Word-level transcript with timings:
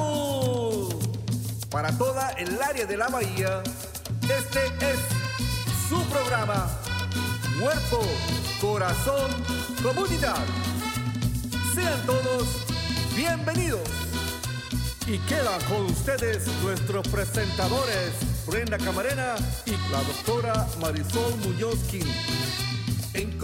Para 1.70 1.90
toda 1.96 2.30
el 2.32 2.60
área 2.62 2.86
de 2.86 2.96
la 2.96 3.08
bahía, 3.08 3.62
este 4.22 4.66
es 4.80 5.00
su 5.88 6.02
programa. 6.06 6.70
Cuerpo, 7.60 8.00
corazón, 8.60 9.30
comunidad. 9.82 10.44
Sean 11.74 12.06
todos 12.06 12.62
bienvenidos. 13.14 14.11
Y 15.06 15.18
queda 15.26 15.58
con 15.68 15.86
ustedes 15.86 16.46
nuestros 16.62 17.06
presentadores, 17.08 18.12
Brenda 18.46 18.78
Camarena 18.78 19.34
y 19.66 19.72
la 19.90 20.00
doctora 20.02 20.66
Marisol 20.80 21.36
Muñoz 21.38 21.78
King. 21.90 22.06
En 23.14 23.36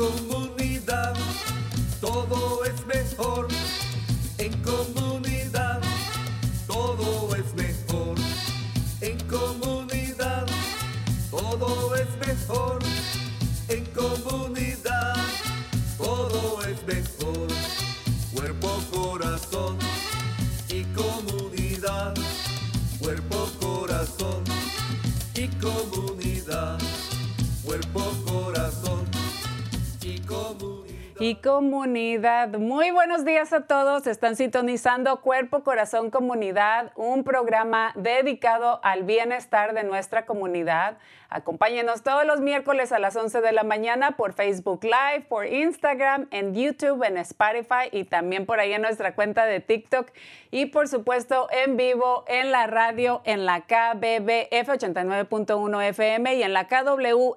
y 30.09 30.19
comunidad. 30.21 30.78
Y 31.21 31.35
comunidad. 31.37 32.51
Muy 32.59 32.93
buenos 32.93 33.25
días 33.25 33.53
a 33.53 33.63
todos. 33.63 34.07
Están 34.07 34.37
sintonizando 34.37 35.21
Cuerpo, 35.21 35.65
Corazón, 35.65 36.11
Comunidad, 36.11 36.93
un 36.95 37.25
programa 37.25 37.93
dedicado 37.97 38.79
al 38.85 39.03
bienestar 39.03 39.75
de 39.75 39.83
nuestra 39.83 40.27
comunidad. 40.27 40.99
Acompáñenos 41.31 42.03
todos 42.03 42.25
los 42.25 42.41
miércoles 42.41 42.91
a 42.91 42.99
las 42.99 43.15
11 43.15 43.43
de 43.43 43.53
la 43.53 43.63
mañana 43.63 44.13
por 44.13 44.33
Facebook 44.33 44.83
Live, 44.85 45.27
por 45.29 45.47
Instagram, 45.47 46.27
en 46.31 46.55
YouTube, 46.55 47.03
en 47.03 47.19
Spotify 47.19 47.91
y 47.93 48.05
también 48.05 48.47
por 48.47 48.61
ahí 48.61 48.73
en 48.73 48.81
nuestra 48.81 49.15
cuenta 49.15 49.45
de 49.45 49.61
TikTok. 49.61 50.11
Y 50.51 50.67
por 50.67 50.89
supuesto 50.89 51.49
en 51.51 51.77
vivo 51.77 52.25
en 52.29 52.51
la 52.51 52.67
radio, 52.67 53.21
en 53.25 53.45
la 53.45 53.61
KBBF 53.63 54.69
89.1 54.71 55.89
FM 55.89 56.35
y 56.37 56.43
en 56.43 56.53
la 56.55 56.67
KWMR 56.67 57.37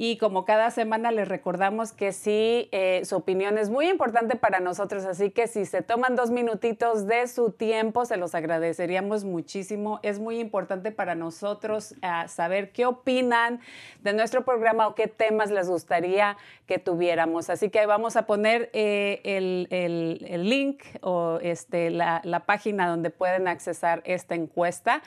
Y 0.00 0.16
como 0.16 0.44
cada 0.44 0.70
semana 0.70 1.10
les 1.10 1.26
recordamos 1.26 1.90
que 1.90 2.12
sí, 2.12 2.68
eh, 2.70 3.02
su 3.04 3.16
opinión 3.16 3.58
es 3.58 3.68
muy 3.68 3.88
importante 3.88 4.36
para 4.36 4.60
nosotros, 4.60 5.04
así 5.04 5.32
que 5.32 5.48
si 5.48 5.66
se 5.66 5.82
toman 5.82 6.14
dos 6.14 6.30
minutitos 6.30 7.08
de 7.08 7.26
su 7.26 7.50
tiempo, 7.50 8.04
se 8.04 8.16
los 8.16 8.36
agradeceríamos 8.36 9.24
muchísimo. 9.24 9.98
Es 10.04 10.20
muy 10.20 10.38
importante 10.38 10.92
para 10.92 11.16
nosotros 11.16 11.96
ah, 12.02 12.28
saber 12.28 12.70
qué 12.70 12.86
opinan 12.86 13.58
de 14.04 14.12
nuestro 14.12 14.44
programa 14.44 14.86
o 14.86 14.94
qué 14.94 15.08
temas 15.08 15.50
les 15.50 15.68
gustaría 15.68 16.36
que 16.66 16.78
tuviéramos. 16.78 17.50
Así 17.50 17.68
que 17.68 17.84
vamos 17.86 18.14
a 18.14 18.24
poner 18.24 18.70
eh, 18.74 19.20
el, 19.24 19.66
el- 19.70 20.24
el 20.28 20.48
link 20.48 20.84
o 21.00 21.40
este, 21.42 21.90
la, 21.90 22.20
la 22.22 22.46
página 22.46 22.86
donde 22.88 23.10
pueden 23.10 23.48
accesar 23.48 24.02
esta 24.04 24.36
encuesta. 24.36 25.02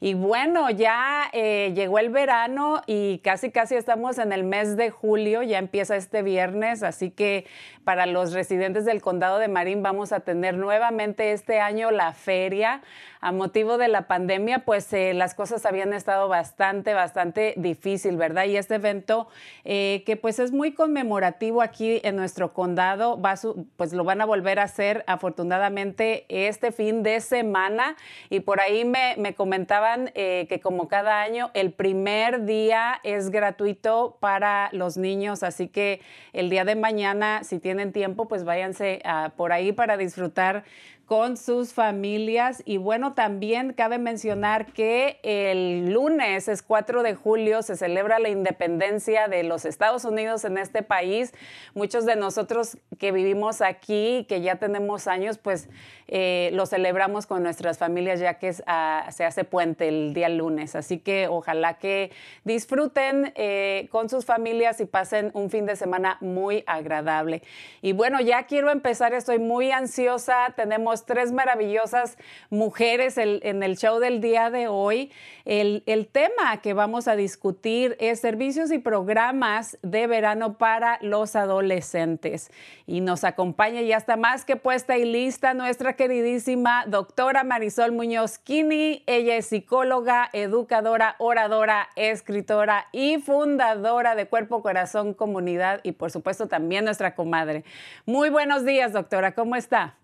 Y 0.00 0.14
bueno, 0.14 0.68
ya 0.70 1.30
eh, 1.32 1.70
llegó 1.76 2.00
el 2.00 2.10
verano 2.10 2.82
y 2.88 3.18
casi, 3.18 3.52
casi 3.52 3.76
estamos 3.76 4.18
en 4.18 4.31
el 4.32 4.44
mes 4.44 4.76
de 4.76 4.90
julio, 4.90 5.42
ya 5.42 5.58
empieza 5.58 5.96
este 5.96 6.22
viernes, 6.22 6.82
así 6.82 7.10
que 7.10 7.46
para 7.84 8.06
los 8.06 8.32
residentes 8.32 8.84
del 8.84 9.00
condado 9.02 9.38
de 9.38 9.48
Marín 9.48 9.82
vamos 9.82 10.12
a 10.12 10.20
tener 10.20 10.56
nuevamente 10.56 11.32
este 11.32 11.60
año 11.60 11.90
la 11.90 12.12
feria. 12.12 12.80
A 13.20 13.30
motivo 13.30 13.78
de 13.78 13.86
la 13.86 14.08
pandemia, 14.08 14.60
pues 14.64 14.92
eh, 14.92 15.14
las 15.14 15.34
cosas 15.34 15.64
habían 15.64 15.92
estado 15.92 16.28
bastante, 16.28 16.92
bastante 16.92 17.54
difícil, 17.56 18.16
¿verdad? 18.16 18.46
Y 18.46 18.56
este 18.56 18.76
evento, 18.76 19.28
eh, 19.64 20.02
que 20.06 20.16
pues 20.16 20.40
es 20.40 20.50
muy 20.50 20.72
conmemorativo 20.74 21.62
aquí 21.62 22.00
en 22.02 22.16
nuestro 22.16 22.52
condado, 22.52 23.20
va 23.20 23.36
su- 23.36 23.66
pues 23.76 23.92
lo 23.92 24.02
van 24.02 24.20
a 24.20 24.24
volver 24.26 24.58
a 24.58 24.64
hacer 24.64 25.04
afortunadamente 25.06 26.24
este 26.28 26.72
fin 26.72 27.02
de 27.04 27.20
semana. 27.20 27.96
Y 28.28 28.40
por 28.40 28.60
ahí 28.60 28.84
me, 28.84 29.14
me 29.18 29.34
comentaban 29.34 30.10
eh, 30.14 30.46
que 30.48 30.58
como 30.60 30.88
cada 30.88 31.20
año, 31.20 31.50
el 31.54 31.72
primer 31.72 32.44
día 32.44 33.00
es 33.04 33.30
gratuito 33.30 34.16
para 34.22 34.68
los 34.70 34.96
niños, 34.96 35.42
así 35.42 35.66
que 35.66 36.00
el 36.32 36.48
día 36.48 36.64
de 36.64 36.76
mañana, 36.76 37.42
si 37.42 37.58
tienen 37.58 37.90
tiempo, 37.90 38.28
pues 38.28 38.44
váyanse 38.44 39.02
ah, 39.04 39.32
por 39.36 39.52
ahí 39.52 39.72
para 39.72 39.96
disfrutar 39.96 40.62
con 41.06 41.36
sus 41.36 41.72
familias. 41.72 42.62
Y 42.64 42.76
bueno, 42.76 43.14
también 43.14 43.72
cabe 43.72 43.98
mencionar 43.98 44.72
que 44.72 45.20
el 45.22 45.92
lunes 45.92 46.48
es 46.48 46.62
4 46.62 47.02
de 47.02 47.14
julio, 47.14 47.62
se 47.62 47.76
celebra 47.76 48.18
la 48.18 48.28
independencia 48.28 49.28
de 49.28 49.42
los 49.42 49.64
Estados 49.64 50.04
Unidos 50.04 50.44
en 50.44 50.58
este 50.58 50.82
país. 50.82 51.32
Muchos 51.74 52.06
de 52.06 52.16
nosotros 52.16 52.78
que 52.98 53.12
vivimos 53.12 53.60
aquí, 53.60 54.26
que 54.28 54.40
ya 54.40 54.56
tenemos 54.56 55.06
años, 55.06 55.38
pues 55.38 55.68
eh, 56.14 56.50
lo 56.52 56.66
celebramos 56.66 57.26
con 57.26 57.42
nuestras 57.42 57.78
familias 57.78 58.20
ya 58.20 58.34
que 58.34 58.48
es, 58.48 58.62
ah, 58.66 59.08
se 59.12 59.24
hace 59.24 59.44
puente 59.44 59.88
el 59.88 60.12
día 60.12 60.28
lunes. 60.28 60.76
Así 60.76 60.98
que 60.98 61.26
ojalá 61.26 61.78
que 61.78 62.10
disfruten 62.44 63.32
eh, 63.34 63.88
con 63.90 64.10
sus 64.10 64.26
familias 64.26 64.80
y 64.80 64.84
pasen 64.84 65.30
un 65.32 65.48
fin 65.48 65.64
de 65.64 65.74
semana 65.74 66.18
muy 66.20 66.64
agradable. 66.66 67.42
Y 67.80 67.92
bueno, 67.92 68.20
ya 68.20 68.42
quiero 68.44 68.70
empezar, 68.70 69.14
estoy 69.14 69.38
muy 69.38 69.70
ansiosa. 69.70 70.52
Tenemos 70.54 70.91
tres 71.06 71.32
maravillosas 71.32 72.18
mujeres 72.50 73.16
en 73.18 73.62
el 73.62 73.76
show 73.76 73.98
del 73.98 74.20
día 74.20 74.50
de 74.50 74.68
hoy. 74.68 75.10
El, 75.44 75.82
el 75.86 76.06
tema 76.06 76.60
que 76.62 76.74
vamos 76.74 77.08
a 77.08 77.16
discutir 77.16 77.96
es 77.98 78.20
servicios 78.20 78.70
y 78.70 78.78
programas 78.78 79.78
de 79.82 80.06
verano 80.06 80.58
para 80.58 80.98
los 81.00 81.34
adolescentes. 81.34 82.50
Y 82.86 83.00
nos 83.00 83.24
acompaña 83.24 83.80
ya 83.80 83.96
está 83.96 84.16
más 84.16 84.44
que 84.44 84.56
puesta 84.56 84.98
y 84.98 85.04
lista 85.04 85.54
nuestra 85.54 85.94
queridísima 85.94 86.84
doctora 86.86 87.44
Marisol 87.44 87.92
Muñoz 87.92 88.38
Kini. 88.38 89.02
Ella 89.06 89.36
es 89.36 89.46
psicóloga, 89.46 90.28
educadora, 90.32 91.16
oradora, 91.18 91.88
escritora 91.96 92.86
y 92.92 93.18
fundadora 93.18 94.14
de 94.14 94.26
Cuerpo, 94.26 94.62
Corazón, 94.62 95.14
Comunidad 95.14 95.80
y 95.82 95.92
por 95.92 96.10
supuesto 96.10 96.48
también 96.48 96.84
nuestra 96.84 97.14
comadre. 97.14 97.64
Muy 98.06 98.30
buenos 98.30 98.64
días, 98.64 98.92
doctora. 98.92 99.32
¿Cómo 99.32 99.56
está? 99.56 99.96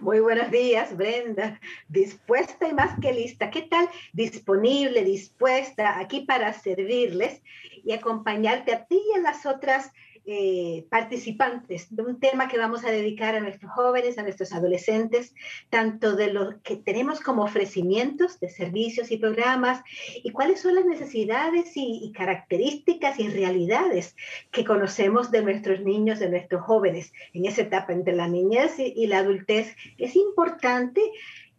Muy 0.00 0.20
buenos 0.20 0.50
días, 0.50 0.96
Brenda. 0.96 1.60
Dispuesta 1.88 2.68
y 2.68 2.74
más 2.74 2.98
que 3.00 3.12
lista. 3.12 3.50
¿Qué 3.50 3.62
tal? 3.62 3.88
Disponible, 4.12 5.04
dispuesta 5.04 5.98
aquí 5.98 6.20
para 6.20 6.52
servirles 6.52 7.42
y 7.84 7.92
acompañarte 7.92 8.72
a 8.72 8.84
ti 8.86 9.00
y 9.10 9.18
a 9.18 9.22
las 9.22 9.46
otras 9.46 9.92
eh, 10.32 10.86
participantes 10.88 11.88
de 11.90 12.04
un 12.04 12.20
tema 12.20 12.46
que 12.46 12.56
vamos 12.56 12.84
a 12.84 12.92
dedicar 12.92 13.34
a 13.34 13.40
nuestros 13.40 13.72
jóvenes, 13.72 14.16
a 14.16 14.22
nuestros 14.22 14.52
adolescentes, 14.52 15.34
tanto 15.70 16.14
de 16.14 16.32
lo 16.32 16.62
que 16.62 16.76
tenemos 16.76 17.18
como 17.18 17.42
ofrecimientos 17.42 18.38
de 18.38 18.48
servicios 18.48 19.10
y 19.10 19.16
programas 19.16 19.82
y 20.22 20.30
cuáles 20.30 20.60
son 20.60 20.76
las 20.76 20.84
necesidades 20.84 21.72
y, 21.74 22.12
características 22.14 23.18
y 23.18 23.28
realidades 23.28 24.14
que 24.52 24.64
conocemos 24.64 25.32
de 25.32 25.42
nuestros 25.42 25.80
niños, 25.80 26.20
de 26.20 26.30
nuestros 26.30 26.62
jóvenes 26.62 27.12
en 27.32 27.46
esa 27.46 27.62
etapa 27.62 27.92
entre 27.92 28.14
la 28.14 28.28
niñez 28.28 28.78
y 28.78 29.06
la 29.08 29.18
adultez. 29.18 29.74
Es 29.98 30.14
importante 30.14 31.00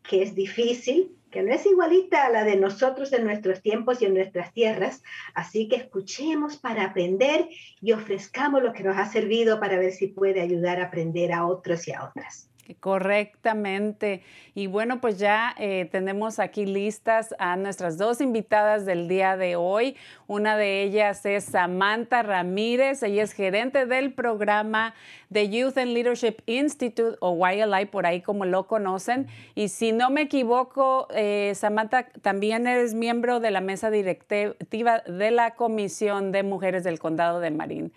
que 0.01 0.23
es 0.23 0.33
difícil, 0.33 1.11
que 1.31 1.41
no 1.41 1.53
es 1.53 1.65
igualita 1.65 2.25
a 2.25 2.29
la 2.29 2.43
de 2.43 2.57
nosotros 2.57 3.11
en 3.13 3.23
nuestros 3.23 3.61
tiempos 3.61 4.01
y 4.01 4.05
en 4.05 4.13
nuestras 4.13 4.53
tierras. 4.53 5.01
Así 5.33 5.67
que 5.67 5.77
escuchemos 5.77 6.57
para 6.57 6.83
aprender 6.83 7.47
y 7.81 7.93
ofrezcamos 7.93 8.61
lo 8.61 8.73
que 8.73 8.83
nos 8.83 8.97
ha 8.97 9.05
servido 9.05 9.59
para 9.59 9.79
ver 9.79 9.93
si 9.93 10.07
puede 10.07 10.41
ayudar 10.41 10.79
a 10.79 10.85
aprender 10.85 11.31
a 11.31 11.47
otros 11.47 11.87
y 11.87 11.93
a 11.93 12.03
otras. 12.03 12.50
Correctamente. 12.79 14.23
Y 14.53 14.67
bueno, 14.67 15.01
pues 15.01 15.17
ya 15.17 15.55
eh, 15.57 15.87
tenemos 15.91 16.39
aquí 16.39 16.65
listas 16.65 17.35
a 17.39 17.55
nuestras 17.55 17.97
dos 17.97 18.21
invitadas 18.21 18.85
del 18.85 19.07
día 19.07 19.35
de 19.37 19.55
hoy. 19.55 19.95
Una 20.27 20.55
de 20.57 20.83
ellas 20.83 21.25
es 21.25 21.45
Samantha 21.45 22.23
Ramírez. 22.23 23.03
Ella 23.03 23.23
es 23.23 23.33
gerente 23.33 23.85
del 23.85 24.13
programa 24.13 24.93
de 25.29 25.49
Youth 25.49 25.77
and 25.77 25.93
Leadership 25.93 26.37
Institute 26.45 27.17
o 27.19 27.35
YLI, 27.35 27.85
por 27.85 28.05
ahí 28.05 28.21
como 28.21 28.45
lo 28.45 28.67
conocen. 28.67 29.27
Y 29.55 29.69
si 29.69 29.91
no 29.91 30.09
me 30.09 30.21
equivoco, 30.21 31.07
eh, 31.11 31.53
Samantha, 31.55 32.07
también 32.21 32.67
eres 32.67 32.93
miembro 32.93 33.39
de 33.39 33.51
la 33.51 33.61
mesa 33.61 33.89
directiva 33.89 34.99
de 34.99 35.31
la 35.31 35.55
Comisión 35.55 36.31
de 36.31 36.43
Mujeres 36.43 36.83
del 36.83 36.99
Condado 36.99 37.39
de 37.39 37.51
Marín. 37.51 37.93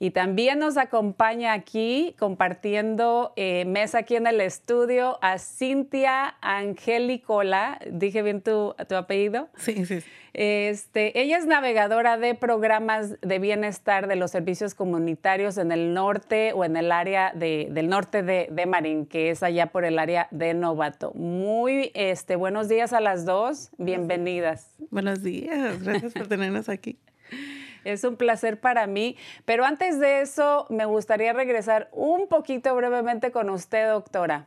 Y 0.00 0.12
también 0.12 0.60
nos 0.60 0.76
acompaña 0.76 1.52
aquí 1.52 2.14
compartiendo 2.18 3.32
eh, 3.34 3.64
mesa 3.64 4.04
aquí 4.08 4.16
en 4.16 4.26
el 4.26 4.40
estudio 4.40 5.18
a 5.20 5.38
Cintia 5.38 6.36
Angelicola. 6.40 7.78
¿Dije 7.92 8.22
bien 8.22 8.40
tu, 8.40 8.74
tu 8.88 8.94
apellido? 8.94 9.50
Sí, 9.58 9.84
sí. 9.84 9.98
Este, 10.32 11.20
ella 11.20 11.36
es 11.36 11.44
navegadora 11.44 12.16
de 12.16 12.34
programas 12.34 13.20
de 13.20 13.38
bienestar 13.38 14.08
de 14.08 14.16
los 14.16 14.30
servicios 14.30 14.74
comunitarios 14.74 15.58
en 15.58 15.72
el 15.72 15.92
norte 15.92 16.54
o 16.54 16.64
en 16.64 16.78
el 16.78 16.90
área 16.90 17.32
de, 17.34 17.68
del 17.70 17.90
norte 17.90 18.22
de, 18.22 18.48
de, 18.50 18.64
Marín, 18.64 19.04
que 19.04 19.28
es 19.28 19.42
allá 19.42 19.66
por 19.66 19.84
el 19.84 19.98
área 19.98 20.26
de 20.30 20.54
Novato. 20.54 21.12
Muy 21.12 21.90
este, 21.92 22.36
buenos 22.36 22.66
días 22.66 22.94
a 22.94 23.00
las 23.00 23.26
dos, 23.26 23.72
bienvenidas. 23.76 24.74
Buenos 24.90 25.22
días, 25.22 25.82
gracias 25.82 26.14
por 26.14 26.28
tenernos 26.28 26.70
aquí. 26.70 26.98
Es 27.84 28.04
un 28.04 28.16
placer 28.16 28.60
para 28.60 28.86
mí. 28.86 29.16
Pero 29.44 29.64
antes 29.64 29.98
de 29.98 30.20
eso, 30.20 30.66
me 30.70 30.84
gustaría 30.84 31.32
regresar 31.32 31.88
un 31.92 32.28
poquito 32.28 32.74
brevemente 32.74 33.30
con 33.30 33.50
usted, 33.50 33.88
doctora. 33.88 34.46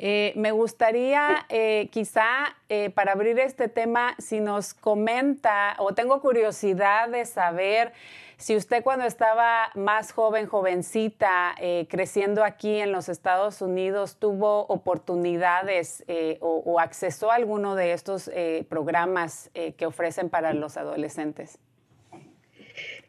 Eh, 0.00 0.32
me 0.36 0.52
gustaría 0.52 1.44
eh, 1.48 1.88
quizá 1.90 2.56
eh, 2.68 2.90
para 2.90 3.12
abrir 3.12 3.38
este 3.40 3.68
tema, 3.68 4.14
si 4.18 4.38
nos 4.38 4.72
comenta 4.72 5.74
o 5.78 5.92
tengo 5.92 6.20
curiosidad 6.20 7.08
de 7.08 7.24
saber 7.24 7.92
si 8.38 8.56
usted 8.56 8.82
cuando 8.82 9.04
estaba 9.04 9.70
más 9.74 10.12
joven, 10.12 10.46
jovencita, 10.46 11.54
creciendo 11.88 12.44
aquí 12.44 12.76
en 12.76 12.92
los 12.92 13.08
Estados 13.08 13.60
Unidos, 13.60 14.16
tuvo 14.18 14.66
oportunidades 14.66 16.04
o, 16.40 16.62
o, 16.64 16.80
accesó 16.80 17.30
a 17.30 17.34
alguno 17.34 17.74
de 17.74 17.92
estos 17.92 18.30
programas 18.68 19.50
que 19.76 19.86
ofrecen 19.86 20.30
para 20.30 20.54
los 20.54 20.76
adolescentes. 20.76 21.58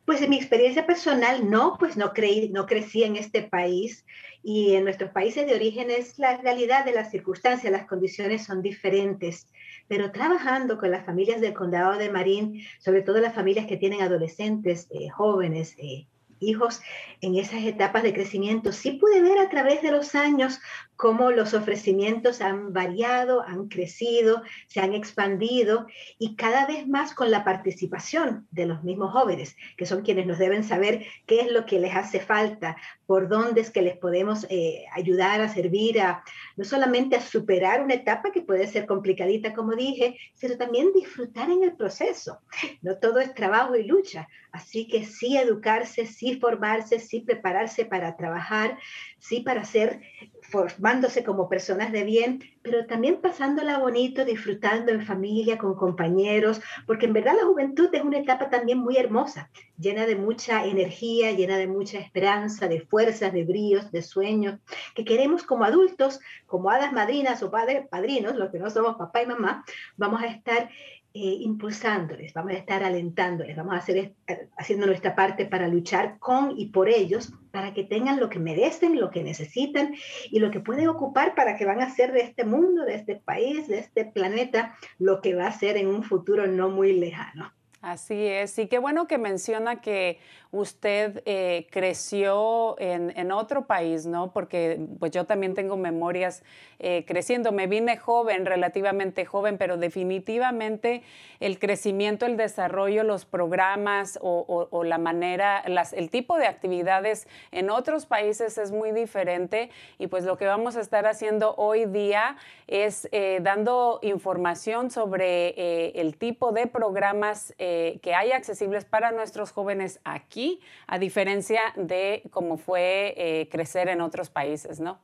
Pues 0.09 0.23
en 0.23 0.31
mi 0.31 0.37
experiencia 0.37 0.87
personal, 0.87 1.47
no, 1.51 1.75
pues 1.77 1.95
no, 1.95 2.13
creí, 2.13 2.49
no 2.49 2.65
crecí 2.65 3.03
en 3.03 3.15
este 3.15 3.43
país 3.43 4.07
y 4.41 4.73
en 4.73 4.83
nuestros 4.83 5.11
países 5.11 5.45
de 5.45 5.53
origen 5.53 5.91
es 5.91 6.17
la 6.17 6.37
realidad 6.37 6.83
de 6.83 6.93
las 6.93 7.11
circunstancias, 7.11 7.71
las 7.71 7.85
condiciones 7.85 8.43
son 8.43 8.63
diferentes. 8.63 9.47
Pero 9.89 10.11
trabajando 10.11 10.77
con 10.77 10.91
las 10.91 11.05
familias 11.05 11.41
del 11.41 11.55
condado 11.55 11.97
de 11.97 12.11
Marín, 12.11 12.61
sobre 12.79 13.01
todo 13.01 13.19
las 13.19 13.33
familias 13.33 13.65
que 13.65 13.75
tienen 13.75 14.01
adolescentes, 14.01 14.87
eh, 14.91 15.09
jóvenes, 15.09 15.75
eh, 15.79 16.07
hijos 16.39 16.81
en 17.21 17.35
esas 17.35 17.63
etapas 17.63 18.03
de 18.03 18.13
crecimiento, 18.13 18.71
sí 18.71 18.91
pude 18.91 19.21
ver 19.21 19.39
a 19.39 19.49
través 19.49 19.81
de 19.81 19.91
los 19.91 20.15
años 20.15 20.59
cómo 20.95 21.31
los 21.31 21.53
ofrecimientos 21.53 22.41
han 22.41 22.73
variado, 22.73 23.41
han 23.41 23.69
crecido, 23.69 24.41
se 24.67 24.81
han 24.81 24.93
expandido 24.93 25.87
y 26.17 26.35
cada 26.35 26.65
vez 26.65 26.87
más 26.87 27.13
con 27.13 27.31
la 27.31 27.45
participación 27.45 28.47
de 28.51 28.65
los 28.65 28.83
mismos 28.83 29.13
jóvenes, 29.13 29.55
que 29.77 29.85
son 29.85 30.01
quienes 30.01 30.27
nos 30.27 30.39
deben 30.39 30.63
saber 30.63 31.05
qué 31.25 31.39
es 31.39 31.51
lo 31.51 31.65
que 31.65 31.79
les 31.79 31.95
hace 31.95 32.19
falta, 32.19 32.75
por 33.05 33.29
dónde 33.29 33.61
es 33.61 33.71
que 33.71 33.81
les 33.81 33.97
podemos 33.97 34.45
eh, 34.49 34.85
ayudar 34.93 35.39
a 35.39 35.47
servir 35.47 36.01
a 36.01 36.23
no 36.57 36.65
solamente 36.65 37.15
a 37.15 37.21
superar 37.21 37.81
una 37.81 37.93
etapa 37.93 38.31
que 38.31 38.41
puede 38.41 38.67
ser 38.67 38.85
complicadita, 38.85 39.53
como 39.53 39.75
dije, 39.75 40.17
sino 40.33 40.57
también 40.57 40.91
disfrutar 40.93 41.49
en 41.49 41.63
el 41.63 41.77
proceso. 41.77 42.39
No 42.81 42.97
todo 42.97 43.19
es 43.19 43.33
trabajo 43.33 43.75
y 43.77 43.83
lucha, 43.83 44.27
así 44.51 44.87
que 44.87 45.05
sí 45.05 45.37
educarse, 45.37 46.05
sí 46.05 46.39
formarse, 46.39 46.99
sí 46.99 47.21
prepararse 47.21 47.85
para 47.85 48.15
trabajar, 48.17 48.77
sí 49.19 49.41
para 49.41 49.63
ser 49.63 50.01
formándose 50.41 51.23
como 51.23 51.49
personas 51.49 51.91
de 51.91 52.03
bien, 52.03 52.43
pero 52.61 52.85
también 52.85 53.21
pasándola 53.21 53.77
bonito, 53.77 54.25
disfrutando 54.25 54.91
en 54.91 55.05
familia, 55.05 55.57
con 55.57 55.75
compañeros, 55.75 56.61
porque 56.87 57.05
en 57.05 57.13
verdad 57.13 57.35
la 57.39 57.45
juventud 57.45 57.89
es 57.93 58.01
una 58.01 58.17
etapa 58.17 58.49
también 58.49 58.79
muy 58.79 58.97
hermosa, 58.97 59.49
llena 59.77 60.05
de 60.05 60.15
mucha 60.15 60.65
energía, 60.65 61.31
llena 61.31 61.57
de 61.57 61.67
mucha 61.67 61.99
esperanza, 61.99 62.67
de 62.67 62.81
fuerzas, 62.81 63.31
de 63.31 63.43
bríos, 63.43 63.91
de 63.91 64.01
sueños, 64.01 64.59
que 64.95 65.05
queremos 65.05 65.43
como 65.43 65.63
adultos, 65.63 66.19
como 66.47 66.69
hadas 66.71 66.91
madrinas 66.91 67.43
o 67.43 67.51
padres, 67.51 67.87
padrinos, 67.87 68.35
los 68.35 68.51
que 68.51 68.59
no 68.59 68.69
somos 68.69 68.95
papá 68.97 69.21
y 69.21 69.27
mamá, 69.27 69.63
vamos 69.97 70.21
a 70.21 70.27
estar 70.27 70.69
eh, 71.11 71.37
impulsándoles, 71.41 72.33
vamos 72.33 72.51
a 72.51 72.57
estar 72.57 72.83
alentándoles, 72.83 73.55
vamos 73.55 73.73
a 73.73 73.77
hacer 73.77 74.13
eh, 74.27 74.47
haciendo 74.57 74.85
nuestra 74.85 75.15
parte 75.15 75.45
para 75.45 75.67
luchar 75.67 76.19
con 76.19 76.53
y 76.55 76.67
por 76.67 76.87
ellos, 76.87 77.33
para 77.49 77.73
que 77.73 77.83
tengan 77.83 78.19
lo 78.19 78.29
que 78.29 78.37
merecen, 78.37 78.99
lo 78.99 79.09
que 79.09 79.23
necesitan 79.23 79.95
y 80.29 80.39
lo 80.39 80.51
que 80.51 80.59
pueden 80.59 80.87
ocupar 80.87 81.33
para 81.33 81.57
que 81.57 81.65
van 81.65 81.81
a 81.81 81.85
hacer 81.85 82.11
de 82.11 82.21
este 82.21 82.45
mundo, 82.45 82.85
de 82.85 82.93
este 82.93 83.15
país, 83.15 83.67
de 83.67 83.79
este 83.79 84.05
planeta, 84.05 84.77
lo 84.99 85.19
que 85.19 85.33
va 85.33 85.47
a 85.47 85.51
ser 85.51 85.77
en 85.77 85.87
un 85.87 86.03
futuro 86.03 86.45
no 86.45 86.69
muy 86.69 86.93
lejano. 86.93 87.51
Así 87.81 88.27
es, 88.27 88.59
y 88.59 88.67
qué 88.67 88.77
bueno 88.77 89.07
que 89.07 89.17
menciona 89.17 89.79
que 89.79 90.19
usted 90.51 91.21
eh, 91.25 91.67
creció 91.69 92.75
en, 92.79 93.31
otro 93.31 93.65
país, 93.65 94.07
¿no? 94.07 94.31
Porque 94.31 94.79
pues 94.97 95.11
yo 95.11 95.25
también 95.25 95.53
tengo 95.53 95.77
memorias 95.77 96.43
eh, 96.79 97.05
creciendo. 97.07 97.51
Me 97.51 97.67
vine 97.67 97.97
joven, 97.97 98.45
relativamente 98.45 99.25
joven, 99.25 99.59
pero 99.59 99.77
definitivamente 99.77 101.03
el 101.39 101.59
crecimiento, 101.59 102.25
el 102.25 102.37
desarrollo, 102.37 103.03
los 103.03 103.25
programas 103.25 104.17
o, 104.21 104.83
la 104.83 104.97
manera, 104.97 105.63
el 105.93 106.09
tipo 106.09 106.37
de 106.37 106.47
actividades 106.47 107.27
en 107.51 107.69
otros 107.69 108.07
países 108.07 108.57
es 108.57 108.71
muy 108.71 108.91
diferente. 108.91 109.69
Y 109.99 110.07
pues 110.07 110.23
lo 110.23 110.37
que 110.37 110.45
vamos 110.45 110.75
a 110.75 110.81
estar 110.81 111.05
haciendo 111.05 111.53
hoy 111.57 111.85
día 111.85 112.37
es 112.65 113.07
eh, 113.11 113.39
dando 113.43 113.99
información 114.01 114.89
sobre 114.89 115.99
el 115.99 116.17
tipo 116.17 116.51
de 116.51 116.65
programas 116.65 117.53
que 117.57 118.13
hay 118.15 118.31
accesibles 118.31 118.85
para 118.85 119.11
nuestros 119.11 119.51
jóvenes 119.51 119.99
aquí 120.03 120.38
a 120.87 120.99
diferencia 120.99 121.61
de 121.75 122.23
cómo 122.31 122.57
fue 122.57 123.13
eh, 123.17 123.49
crecer 123.49 123.89
en 123.89 124.01
otros 124.01 124.29
países, 124.29 124.79
¿no? 124.79 124.99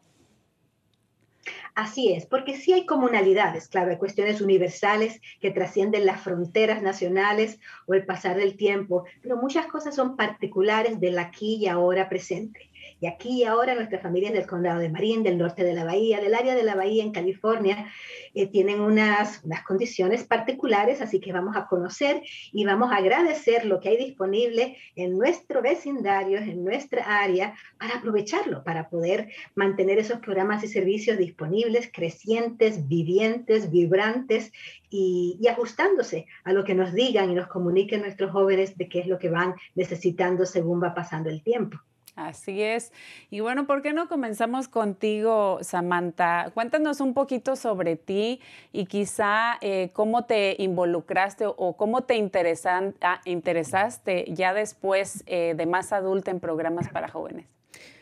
Así 1.75 2.13
es, 2.13 2.25
porque 2.25 2.55
sí 2.55 2.73
hay 2.73 2.85
comunalidades, 2.85 3.67
claro, 3.67 3.91
hay 3.91 3.97
cuestiones 3.97 4.41
universales 4.41 5.21
que 5.41 5.51
trascienden 5.51 6.05
las 6.05 6.21
fronteras 6.21 6.81
nacionales 6.81 7.59
o 7.85 7.93
el 7.93 8.05
pasar 8.05 8.37
del 8.37 8.55
tiempo, 8.55 9.03
pero 9.21 9.37
muchas 9.37 9.67
cosas 9.67 9.93
son 9.93 10.15
particulares 10.15 10.99
del 10.99 11.19
aquí 11.19 11.55
y 11.55 11.67
ahora 11.67 12.09
presente. 12.09 12.71
Y 13.01 13.07
aquí 13.07 13.43
ahora 13.43 13.75
nuestras 13.75 14.01
familias 14.01 14.31
del 14.31 14.47
condado 14.47 14.79
de 14.79 14.89
Marín, 14.89 15.21
del 15.21 15.37
norte 15.37 15.63
de 15.63 15.73
la 15.73 15.83
bahía, 15.83 16.21
del 16.21 16.33
área 16.33 16.55
de 16.55 16.63
la 16.63 16.75
bahía 16.75 17.03
en 17.03 17.11
California, 17.11 17.91
eh, 18.33 18.47
tienen 18.47 18.79
unas, 18.79 19.43
unas 19.43 19.63
condiciones 19.63 20.23
particulares, 20.23 21.01
así 21.01 21.19
que 21.19 21.33
vamos 21.33 21.57
a 21.57 21.67
conocer 21.67 22.21
y 22.53 22.63
vamos 22.63 22.91
a 22.91 22.97
agradecer 22.97 23.65
lo 23.65 23.81
que 23.81 23.89
hay 23.89 23.97
disponible 23.97 24.77
en 24.95 25.17
nuestro 25.17 25.61
vecindario, 25.61 26.37
en 26.37 26.63
nuestra 26.63 27.21
área, 27.21 27.53
para 27.77 27.97
aprovecharlo, 27.97 28.63
para 28.63 28.89
poder 28.89 29.29
mantener 29.55 29.99
esos 29.99 30.19
programas 30.19 30.63
y 30.63 30.67
servicios 30.67 31.17
disponibles, 31.17 31.89
crecientes, 31.91 32.87
vivientes, 32.87 33.71
vibrantes 33.71 34.53
y, 34.89 35.37
y, 35.41 35.47
ajustándose 35.47 36.27
a 36.45 36.53
lo 36.53 36.63
que 36.63 36.75
nos 36.75 36.93
digan 36.93 37.29
y 37.29 37.35
nos 37.35 37.47
comuniquen 37.47 38.01
nuestros 38.01 38.31
jóvenes 38.31 38.77
de 38.77 38.87
qué 38.87 38.99
es 38.99 39.07
lo 39.07 39.19
que 39.19 39.29
van 39.29 39.55
necesitando 39.75 40.45
según 40.45 40.81
va 40.81 40.93
pasando 40.93 41.29
el 41.29 41.43
tiempo. 41.43 41.77
Así 42.15 42.61
es. 42.61 42.93
Y 43.29 43.41
bueno, 43.41 43.67
¿por 43.67 43.81
qué 43.81 43.91
no 43.91 44.07
comenzamos 44.07 44.69
contigo, 44.69 45.59
Samantha? 45.61 46.49
Cuéntanos 46.53 47.01
un 47.01 47.13
poquito 47.13 47.57
sobre 47.57 47.97
ti 47.97 48.39
y 48.71 48.85
quizá 48.85 49.57
eh, 49.59 49.89
cómo 49.91 50.23
te 50.23 50.55
involucraste 50.59 51.45
o 51.45 51.75
cómo 51.75 52.03
te 52.03 52.15
ah, 52.15 53.21
interesaste 53.25 54.25
ya 54.29 54.53
después 54.53 55.23
eh, 55.25 55.55
de 55.57 55.65
más 55.65 55.91
adulta 55.91 56.31
en 56.31 56.39
programas 56.39 56.87
para 56.87 57.09
jóvenes. 57.09 57.47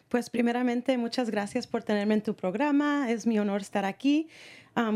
Pues 0.10 0.30
primeramente, 0.30 0.96
muchas 1.00 1.32
gracias 1.32 1.66
por 1.66 1.82
tenerme 1.82 2.14
en 2.14 2.22
tu 2.22 2.36
programa. 2.36 3.10
Es 3.10 3.26
mi 3.26 3.40
honor 3.40 3.62
estar 3.62 3.84
aquí 3.84 4.28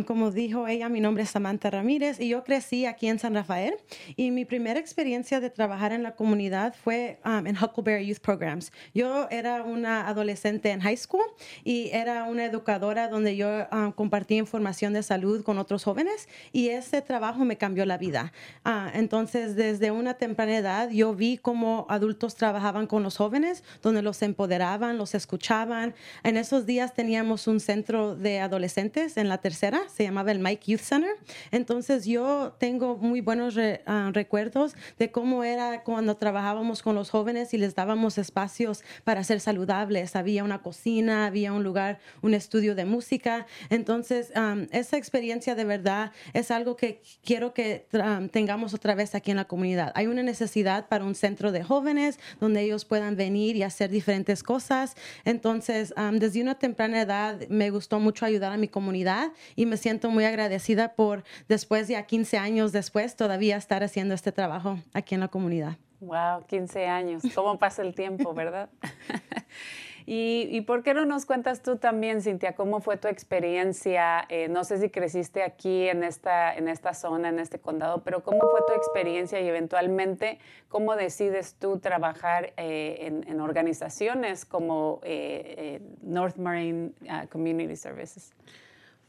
como 0.06 0.32
dijo 0.32 0.68
ella, 0.68 0.90
mi 0.90 1.00
nombre 1.00 1.24
es 1.24 1.30
Samantha 1.30 1.70
Ramírez 1.70 2.20
y 2.20 2.30
yo 2.30 2.44
crecí 2.44 2.86
aquí 2.86 3.08
en 3.08 3.20
San 3.20 3.36
Rafael 3.36 3.76
y 4.16 4.32
mi 4.32 4.44
primera 4.44 4.80
experiencia 4.80 5.40
de 5.40 5.52
trabajar 5.52 5.92
en 5.92 6.02
la 6.02 6.16
comunidad 6.16 6.74
fue 6.74 7.20
en 7.24 7.56
Huckleberry 7.56 8.08
Youth 8.08 8.20
Programs. 8.20 8.72
Yo 8.96 9.28
era 9.30 9.64
una 9.64 10.08
adolescente 10.08 10.72
en 10.72 10.80
high 10.82 10.98
school 10.98 11.22
y 11.64 11.90
era 11.94 12.24
una 12.24 12.46
educadora 12.46 13.08
donde 13.08 13.36
yo 13.36 13.68
compartía 13.96 14.38
información 14.38 14.94
de 14.94 15.04
salud 15.04 15.44
con 15.44 15.60
otros 15.60 15.84
jóvenes 15.84 16.28
y 16.52 16.70
ese 16.70 17.02
trabajo 17.02 17.46
me 17.46 17.58
cambió 17.58 17.86
la 17.86 17.98
vida. 17.98 18.34
Ah, 18.66 18.92
entonces, 18.94 19.56
desde 19.56 19.92
una 19.92 20.16
temprana 20.16 20.58
edad, 20.58 20.90
yo 20.90 21.14
vi 21.14 21.38
cómo 21.38 21.86
adultos 21.90 22.36
trabajaban 22.36 22.88
con 22.88 23.04
los 23.04 23.18
jóvenes, 23.18 23.64
donde 23.84 24.02
los 24.02 24.22
empoderaban, 24.24 24.98
los 24.98 25.14
escuchaban. 25.14 25.94
En 26.24 26.38
esos 26.38 26.66
días 26.66 26.96
teníamos 26.96 27.48
un 27.48 27.60
centro 27.60 28.16
de 28.16 28.40
adolescentes 28.40 29.18
en 29.18 29.30
la 29.30 29.38
tercera 29.38 29.67
se 29.88 30.04
llamaba 30.04 30.32
el 30.32 30.40
Mike 30.40 30.72
Youth 30.72 30.82
Center. 30.82 31.12
Entonces 31.52 32.06
yo 32.06 32.56
tengo 32.60 32.98
muy 32.98 33.22
buenos 33.22 33.56
ah, 33.86 34.12
recuerdos 34.14 34.76
de 34.98 35.12
cómo 35.12 35.44
era 35.44 35.84
cuando 35.84 36.16
trabajábamos 36.16 36.82
con 36.82 36.96
los 36.96 37.10
jóvenes 37.10 37.54
y 37.54 37.58
les 37.58 37.76
dábamos 37.76 38.18
espacios 38.18 38.84
para 39.04 39.24
ser 39.24 39.40
saludables. 39.40 40.16
Había 40.16 40.44
una 40.44 40.62
cocina, 40.62 41.26
había 41.26 41.54
un 41.54 41.64
lugar, 41.64 42.00
un 42.22 42.34
estudio 42.34 42.76
de 42.76 42.86
música. 42.86 43.46
Entonces 43.70 44.32
esa 44.72 44.98
experiencia 44.98 45.56
de 45.56 45.66
verdad 45.66 46.12
es 46.34 46.52
algo 46.52 46.76
que 46.76 47.02
quiero 47.24 47.54
que 47.54 47.88
tengamos 48.32 48.74
otra 48.74 48.96
vez 48.96 49.16
aquí 49.16 49.32
en 49.32 49.38
la 49.38 49.46
comunidad. 49.46 49.92
Hay 49.96 50.08
una 50.08 50.24
necesidad 50.24 50.88
para 50.88 51.04
un 51.04 51.16
centro 51.16 51.52
de 51.52 51.64
jóvenes 51.64 52.20
donde 52.40 52.62
ellos 52.62 52.86
puedan 52.86 53.16
venir 53.16 53.56
y 53.56 53.64
hacer 53.64 53.90
diferentes 53.90 54.44
cosas. 54.44 54.96
Entonces, 55.26 55.94
desde 56.14 56.42
una 56.42 56.56
temprana 56.56 57.02
edad 57.02 57.48
me 57.50 57.70
gustó 57.70 58.00
mucho 58.00 58.26
ayudar 58.26 58.52
a 58.52 58.58
mi 58.58 58.68
comunidad 58.68 59.32
y 59.58 59.66
me 59.66 59.76
siento 59.76 60.10
muy 60.10 60.24
agradecida 60.24 60.94
por 60.94 61.26
después 61.50 61.90
ya 61.90 62.04
15 62.04 62.38
años 62.38 62.72
después 62.72 63.18
todavía 63.18 63.58
estar 63.58 63.84
haciendo 63.84 64.14
este 64.14 64.32
trabajo 64.32 64.78
aquí 64.94 65.16
en 65.16 65.22
la 65.22 65.28
comunidad. 65.28 65.78
Wow, 66.00 66.46
15 66.46 66.86
años. 66.86 67.24
¿Cómo 67.34 67.58
pasa 67.58 67.82
el 67.82 67.96
tiempo, 67.96 68.34
verdad? 68.36 68.70
y, 70.06 70.48
y, 70.52 70.62
por 70.62 70.84
qué 70.84 70.94
no 70.94 71.06
nos 71.06 71.26
cuentas 71.26 71.64
tú 71.64 71.78
también, 71.78 72.22
Cintia, 72.22 72.54
cómo 72.54 72.82
fue 72.82 72.98
tu 72.98 73.08
experiencia? 73.08 74.26
Eh, 74.30 74.48
no 74.48 74.64
sé 74.64 74.78
si 74.78 74.92
creciste 74.92 75.42
aquí 75.42 75.90
en 75.90 76.04
esta, 76.04 76.54
en 76.54 76.68
esta 76.68 76.94
zona, 76.94 77.30
en 77.30 77.40
este 77.40 77.58
condado, 77.58 78.04
pero 78.04 78.22
cómo 78.22 78.42
fue 78.52 78.60
tu 78.68 78.74
experiencia 78.74 79.42
y 79.42 79.48
eventualmente 79.48 80.38
cómo 80.70 80.96
decides 80.96 81.56
tú 81.56 81.80
trabajar 81.80 82.54
eh, 82.58 82.98
en, 83.02 83.28
en, 83.28 83.42
organizaciones 83.42 84.46
como 84.46 85.00
eh, 85.04 85.82
North 86.04 86.38
Marine 86.38 86.92
uh, 87.02 87.28
Community 87.28 87.76
Services. 87.76 88.36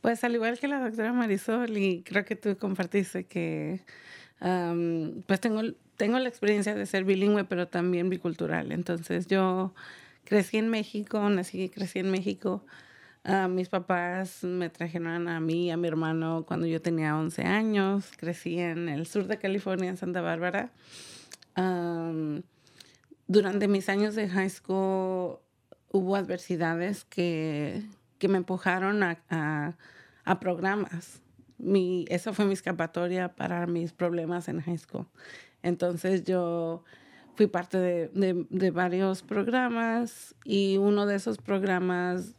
Pues 0.01 0.23
al 0.25 0.35
igual 0.35 0.59
que 0.59 0.69
la 0.69 0.81
doctora 0.81 1.13
Marisol, 1.13 1.77
y 1.77 2.03
creo 2.03 2.25
que 2.25 2.37
tú 2.37 2.57
compartiste 2.57 3.25
que 3.25 3.81
pues 4.39 5.41
tengo, 5.41 5.63
tengo 5.97 6.19
la 6.19 6.29
experiencia 6.29 6.75
de 6.75 6.87
ser 6.87 7.05
bilingüe, 7.05 7.45
pero 7.45 7.69
también 7.69 8.09
bicultural. 8.09 8.73
Entonces 8.73 9.27
yo 9.27 9.75
crecí 10.25 10.59
en 10.59 10.69
México, 10.69 11.29
nací 11.29 11.63
y 11.65 11.69
crecí 11.69 11.99
en 11.99 12.11
México. 12.11 12.65
Uh, 13.25 13.49
mis 13.49 13.69
papás 13.69 14.45
me 14.45 14.71
trajeron 14.71 15.29
a 15.29 15.41
mí 15.41 15.67
y 15.67 15.71
a 15.71 15.77
mi 15.77 15.89
hermano 15.89 16.45
cuando 16.47 16.67
yo 16.67 16.81
tenía 16.81 17.17
11 17.17 17.43
años. 17.43 18.13
Crecí 18.17 18.59
en 18.59 18.89
el 18.89 19.07
sur 19.07 19.27
de 19.27 19.39
California, 19.39 19.91
en 19.91 19.97
Santa 19.97 20.21
Bárbara. 20.21 20.71
durante 23.27 23.69
mis 23.69 23.89
años 23.89 24.15
de 24.15 24.29
high 24.29 24.49
school 24.49 25.41
hubo 25.91 26.17
adversidades 26.17 27.05
que, 27.05 27.83
que 28.19 28.29
me 28.29 28.39
empujaron 28.39 29.03
a, 29.03 29.77
a, 30.25 30.41
programas. 30.41 31.23
Mi, 31.59 32.05
esa 32.09 32.33
fue 32.33 32.45
mi 32.45 32.53
escapatoria 32.53 33.35
para 33.35 33.67
mis 33.67 33.93
problemas 33.93 34.49
en 34.49 34.61
high 34.61 34.79
school. 34.79 35.07
Entonces 35.63 36.25
yo 36.25 36.85
fui 37.35 37.47
parte 37.47 37.79
de, 37.79 38.47
de, 38.51 38.71
varios 38.71 39.23
programas 39.23 40.35
y 40.45 40.77
uno 40.77 41.07
de 41.07 41.17
esos 41.17 41.39
programas 41.39 42.35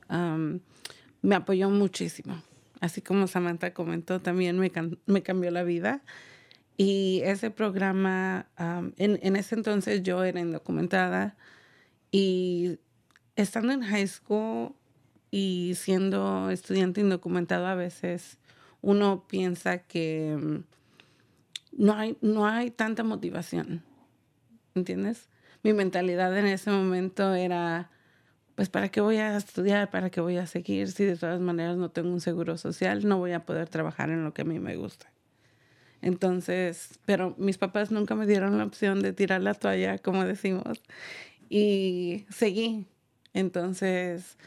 me 1.21 1.35
apoyó 1.35 1.69
muchísimo. 1.69 2.41
Así 2.81 3.01
como 3.01 3.27
Samantha 3.27 3.73
comentó, 3.73 4.21
también 4.21 4.57
me, 4.57 4.71
me 5.05 5.23
cambió 5.23 5.51
la 5.51 5.63
vida. 5.63 6.01
Y 6.77 7.21
ese 7.25 7.51
programa, 7.51 8.47
en, 8.57 9.19
en, 9.21 9.35
ese 9.35 9.55
entonces 9.55 10.01
yo 10.01 10.23
era 10.23 10.39
indocumentada 10.39 11.35
y 12.09 12.79
estando 13.35 13.73
en 13.73 13.81
high 13.81 14.07
school 14.07 14.75
y 15.31 15.73
siendo 15.75 16.49
estudiante 16.49 17.01
indocumentado 17.01 17.67
a 17.67 17.75
veces 17.75 18.37
uno 18.81 19.25
piensa 19.27 19.79
que 19.79 20.37
mm, 20.39 21.83
no 21.83 21.93
hay, 21.93 22.17
no 22.21 22.47
hay 22.47 22.71
tanta 22.71 23.03
motivación, 23.03 23.83
¿entiendes? 24.75 25.29
Mi 25.63 25.73
mentalidad 25.73 26.37
en 26.37 26.47
ese 26.47 26.71
momento 26.71 27.33
era, 27.33 27.89
pues, 28.55 28.69
¿para 28.69 28.89
qué 28.89 29.01
voy 29.01 29.17
a 29.17 29.35
estudiar? 29.35 29.89
¿Para 29.89 30.09
qué 30.09 30.21
voy 30.21 30.37
a 30.37 30.47
seguir? 30.47 30.91
Si 30.91 31.03
de 31.03 31.17
todas 31.17 31.41
maneras 31.41 31.77
no 31.77 31.89
tengo 31.91 32.11
un 32.11 32.21
seguro 32.21 32.57
social, 32.57 33.07
no 33.07 33.17
voy 33.17 33.33
a 33.33 33.45
poder 33.45 33.67
trabajar 33.67 34.09
en 34.09 34.23
lo 34.23 34.33
que 34.33 34.43
a 34.43 34.45
mí 34.45 34.59
me 34.59 34.77
gusta. 34.77 35.11
Entonces, 36.01 36.99
pero 37.05 37.35
mis 37.37 37.57
papás 37.57 37.91
nunca 37.91 38.15
me 38.15 38.25
dieron 38.25 38.57
la 38.57 38.63
opción 38.63 39.01
de 39.01 39.11
tirar 39.11 39.41
la 39.41 39.53
toalla, 39.53 39.97
como 39.97 40.23
decimos, 40.23 40.81
y 41.49 42.25
seguí. 42.29 42.85
Entonces, 43.33 44.37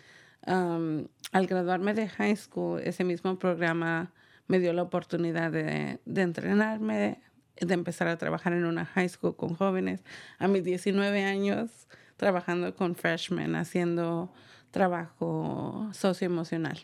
al 0.46 1.46
graduarme 1.46 1.94
de 1.94 2.08
high 2.08 2.36
school, 2.36 2.80
ese 2.80 3.04
mismo 3.04 3.38
programa 3.38 4.12
me 4.48 4.58
dio 4.58 4.72
la 4.72 4.82
oportunidad 4.82 5.52
de, 5.52 6.00
de, 6.04 6.22
entrenarme, 6.22 7.22
de 7.60 7.74
empezar 7.74 8.08
a 8.08 8.18
trabajar 8.18 8.52
en 8.52 8.64
una 8.64 8.84
high 8.84 9.08
school 9.08 9.36
con 9.36 9.54
jóvenes. 9.54 10.04
A 10.38 10.48
mis 10.48 10.64
19 10.64 11.24
años, 11.24 11.88
trabajando 12.16 12.74
con 12.74 12.94
freshmen, 12.94 13.54
haciendo 13.54 14.32
trabajo 14.70 15.88
socioemocional. 15.92 16.78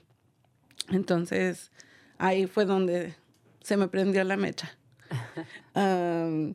Entonces, 0.91 1.73
ahí 2.19 2.47
fue 2.47 2.65
donde 2.65 3.15
se 3.61 3.77
me 3.77 3.89
prendió 3.89 4.25
la 4.25 4.37
mecha. 4.37 4.71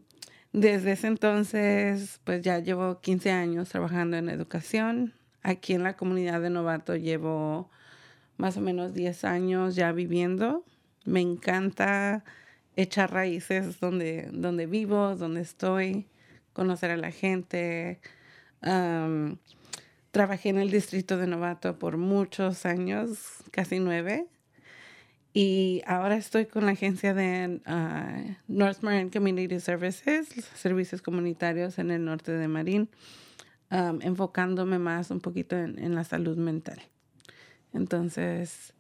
desde 0.53 0.91
ese 0.91 1.07
entonces, 1.07 2.19
pues 2.24 2.41
ya 2.41 2.60
llevo 2.60 3.01
15 3.01 3.31
años 3.31 3.69
trabajando 3.69 4.17
en 4.17 4.29
educación, 4.29 5.13
Aquí 5.43 5.73
en 5.73 5.83
la 5.83 5.97
comunidad 5.97 6.41
de 6.41 6.50
Novato 6.50 6.95
llevo 6.95 7.69
más 8.38 8.55
o 8.55 8.62
menos 8.62 8.93
10 8.93 9.25
años 9.25 9.75
ya 9.75 9.91
viviendo. 9.91 10.63
Me 11.03 11.19
encanta 11.19 12.23
echar 12.77 13.12
raíces 13.12 13.81
donde, 13.81 14.29
donde 14.31 14.65
vivo, 14.67 15.15
donde 15.17 15.41
estoy, 15.41 16.07
conocer 16.53 16.91
a 16.91 16.97
la 16.97 17.12
gente. 17.12 18.00
trabajé 20.12 20.50
en 20.50 20.59
el 20.59 20.71
distrito 20.71 21.17
de 21.17 21.27
Novato 21.27 21.77
por 21.77 21.97
muchos 21.97 22.65
años, 22.65 23.43
casi 23.51 23.79
nueve. 23.79 24.27
Y 25.33 25.81
ahora 25.88 26.15
estoy 26.15 26.45
con 26.45 26.65
la 26.65 26.71
agencia 26.71 27.13
de 27.13 27.59
uh, 27.65 28.35
North 28.47 28.81
Marine 28.81 29.09
Community 29.12 29.59
Services, 29.59 30.29
servicios 30.55 31.01
comunitarios 31.01 31.79
en 31.79 31.91
el 31.91 32.05
norte 32.05 32.31
de 32.31 32.47
Marín 32.47 32.89
enfocándome 33.70 34.79
más 34.79 35.12
un 35.12 35.20
poquito 35.20 35.55
en, 35.55 35.96
la 35.96 36.03
salud 36.03 36.38
mental. 36.38 36.79
Entonces, 37.74 38.74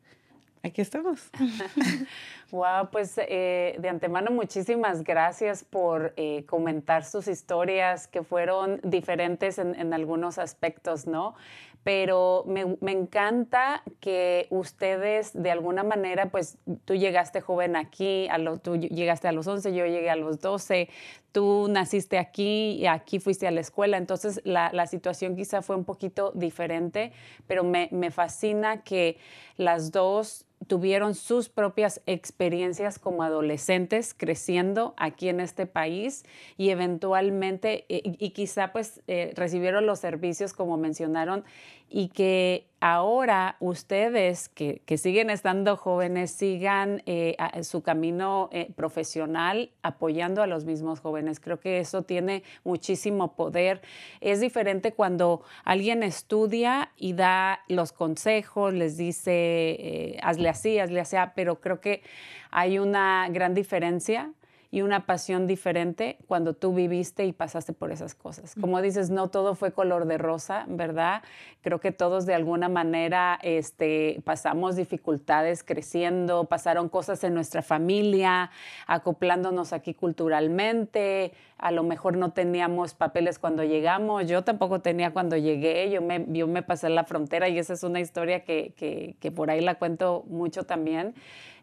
aquí 0.61 0.81
estamos. 0.81 1.29
wow, 2.51 2.89
pues 2.91 3.17
eh, 3.17 3.75
de 3.79 3.89
antemano 3.89 4.31
muchísimas 4.31 5.03
gracias 5.03 5.63
por 5.63 6.13
eh, 6.15 6.45
comentar 6.45 7.03
sus 7.03 7.27
historias 7.27 8.07
que 8.07 8.23
fueron 8.23 8.79
diferentes 8.83 9.57
en, 9.57 9.73
en, 9.75 9.93
algunos 9.93 10.37
aspectos, 10.37 11.07
¿no? 11.07 11.35
Pero 11.83 12.45
me, 12.47 12.77
me, 12.79 12.93
encanta 12.93 13.83
que 13.99 14.47
ustedes 14.49 15.31
de 15.33 15.51
alguna 15.51 15.83
manera, 15.83 16.29
pues 16.29 16.57
tú 16.85 16.95
llegaste 16.95 17.41
joven 17.41 17.75
aquí, 17.75 18.27
tú 18.61 18.77
llegaste 18.77 19.27
a 19.27 19.33
los 19.33 19.47
11, 19.47 19.73
yo 19.73 19.85
llegué 19.85 20.09
a 20.09 20.15
los 20.15 20.39
12, 20.39 20.87
tú 21.33 21.67
naciste 21.69 22.17
aquí 22.17 22.77
y 22.79 22.87
aquí 22.87 23.19
fuiste 23.19 23.47
a 23.47 23.51
la 23.51 23.59
escuela, 23.59 23.97
entonces 23.97 24.39
la, 24.45 24.71
la 24.71 24.87
situación 24.87 25.35
quizá 25.35 25.61
fue 25.61 25.75
un 25.75 25.83
poquito 25.83 26.31
diferente, 26.35 27.11
pero 27.47 27.65
me, 27.65 27.89
me 27.91 28.11
fascina 28.11 28.83
que 28.83 29.17
las 29.57 29.91
dos 29.91 30.45
tuvieron 30.67 31.15
sus 31.15 31.49
propias 31.49 32.01
experiencias 32.05 32.99
como 32.99 33.23
adolescentes 33.23 34.13
creciendo 34.13 34.93
aquí 34.97 35.29
en 35.29 35.39
este 35.39 35.65
país 35.65 36.23
y 36.57 36.69
eventualmente, 36.69 37.85
eh, 37.89 38.01
y, 38.03 38.29
quizá 38.31 38.71
pues 38.71 39.01
eh, 39.07 39.33
recibieron 39.35 39.85
los 39.85 39.99
servicios 39.99 40.53
como 40.53 40.77
mencionaron 40.77 41.43
y 41.95 42.07
que 42.07 42.65
ahora 42.79 43.55
ustedes 43.59 44.49
que, 44.49 44.81
siguen 44.97 45.29
estando 45.29 45.77
jóvenes 45.77 46.31
sigan 46.31 47.03
eh, 47.05 47.37
su 47.61 47.83
camino 47.83 48.49
eh, 48.51 48.71
profesional 48.75 49.69
apoyando 49.83 50.41
a 50.41 50.47
los 50.47 50.65
mismos 50.65 51.01
jóvenes. 51.01 51.39
Creo 51.39 51.59
que 51.59 51.77
eso 51.77 52.01
tiene 52.01 52.41
muchísimo 52.63 53.35
poder. 53.35 53.83
Es 54.21 54.41
diferente 54.41 54.93
cuando 54.93 55.43
alguien 55.63 56.01
estudia 56.01 56.91
y 56.97 57.13
da 57.13 57.59
los 57.67 57.91
consejos, 57.91 58.73
les 58.73 58.97
dice, 58.97 59.31
eh, 59.31 60.19
hazle 60.23 60.49
así, 60.49 60.79
hazle 60.79 60.99
así, 60.99 61.15
pero 61.35 61.61
creo 61.61 61.79
que 61.79 62.01
hay 62.49 62.79
una 62.79 63.27
gran 63.29 63.53
diferencia 63.53 64.33
y 64.73 64.81
una 64.81 65.05
pasión 65.05 65.45
diferente 65.45 66.17
cuando 66.25 66.55
tú 66.55 66.73
viviste 66.73 67.27
y 67.27 67.31
pasaste 67.31 67.73
por 67.73 67.91
esas 67.91 68.15
cosas. 68.15 68.55
Como 68.59 68.81
dices, 68.81 69.11
no 69.11 69.27
todo 69.27 69.53
fue 69.53 69.71
color 69.71 70.07
de 70.07 70.17
rosa, 70.17 70.65
¿verdad? 70.67 71.21
Creo 71.61 71.79
que 71.79 71.91
todos 71.91 72.25
de 72.25 72.33
alguna 72.33 72.69
manera 72.69 73.37
este, 73.43 74.19
pasamos 74.25 74.75
dificultades 74.75 75.63
creciendo, 75.63 76.45
pasaron 76.45 76.89
cosas 76.89 77.23
en 77.23 77.35
nuestra 77.35 77.61
familia, 77.61 78.49
acoplándonos 78.87 79.73
aquí 79.73 79.93
culturalmente, 79.93 81.33
a 81.63 81.71
lo 81.71 81.83
mejor 81.83 82.17
no 82.17 82.33
teníamos 82.33 82.93
papeles 82.93 83.39
cuando 83.39 83.63
llegamos, 83.63 84.27
yo 84.27 84.43
tampoco 84.43 84.81
tenía 84.81 85.13
cuando 85.13 85.37
llegué, 85.37 85.89
yo 85.89 86.01
me, 86.01 86.25
yo 86.27 86.45
me 86.45 86.61
pasé 86.61 86.89
la 86.89 87.05
frontera 87.05 87.47
y 87.47 87.57
esa 87.57 87.71
es 87.71 87.83
una 87.83 88.01
historia 88.01 88.43
que, 88.43 88.73
que, 88.75 89.15
que 89.21 89.31
por 89.31 89.49
ahí 89.49 89.61
la 89.61 89.75
cuento 89.75 90.25
mucho 90.27 90.63
también. 90.63 91.15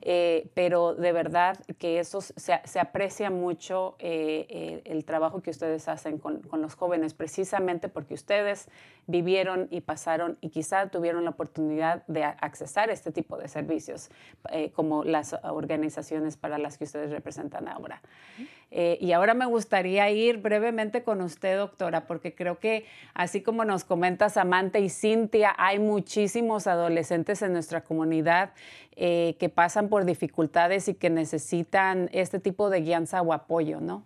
Eh, 0.02 0.50
pero 0.54 0.94
de 0.94 1.12
verdad 1.12 1.58
que 1.78 1.98
eso 1.98 2.22
se, 2.22 2.58
se 2.64 2.80
aprecia 2.80 3.30
mucho 3.30 3.96
eh, 3.98 4.46
eh, 4.48 4.82
el 4.86 5.04
trabajo 5.04 5.42
que 5.42 5.50
ustedes 5.50 5.88
hacen 5.88 6.16
con, 6.16 6.40
con, 6.40 6.62
los 6.62 6.74
jóvenes, 6.74 7.12
precisamente 7.12 7.90
porque 7.90 8.14
ustedes 8.14 8.68
vivieron 9.06 9.68
y 9.70 9.82
pasaron 9.82 10.38
y 10.40 10.48
quizá 10.48 10.88
tuvieron 10.88 11.24
la 11.24 11.30
oportunidad 11.30 12.06
de 12.06 12.24
accesar 12.24 12.88
este 12.88 13.12
tipo 13.12 13.36
de 13.36 13.48
servicios, 13.48 14.10
como 14.72 15.04
las 15.04 15.34
organizaciones 15.42 16.36
para 16.36 16.58
las 16.58 16.78
que 16.78 16.84
ustedes 16.84 17.10
representan 17.10 17.68
ahora. 17.68 18.00
Y 18.72 19.12
ahora 19.12 19.34
me 19.34 19.46
gustaría 19.46 20.08
ir 20.10 20.38
brevemente 20.38 21.02
con 21.02 21.20
usted, 21.22 21.58
doctora, 21.58 22.06
porque 22.06 22.34
creo 22.34 22.60
que 22.60 22.86
así 23.14 23.42
como 23.42 23.64
nos 23.64 23.82
comenta 23.84 24.28
Samantha 24.28 24.78
y 24.78 24.88
Cintia, 24.88 25.54
hay 25.58 25.80
muchísimos 25.80 26.68
adolescentes 26.68 27.42
en 27.42 27.52
nuestra 27.52 27.82
comunidad 27.82 28.52
eh, 28.94 29.36
que 29.40 29.48
pasan 29.48 29.88
por 29.88 30.04
dificultades 30.04 30.88
y 30.88 30.94
que 30.94 31.10
necesitan 31.10 32.08
este 32.12 32.38
tipo 32.38 32.70
de 32.70 32.82
guianza 32.82 33.22
o 33.22 33.32
apoyo, 33.32 33.80
¿no? 33.80 34.04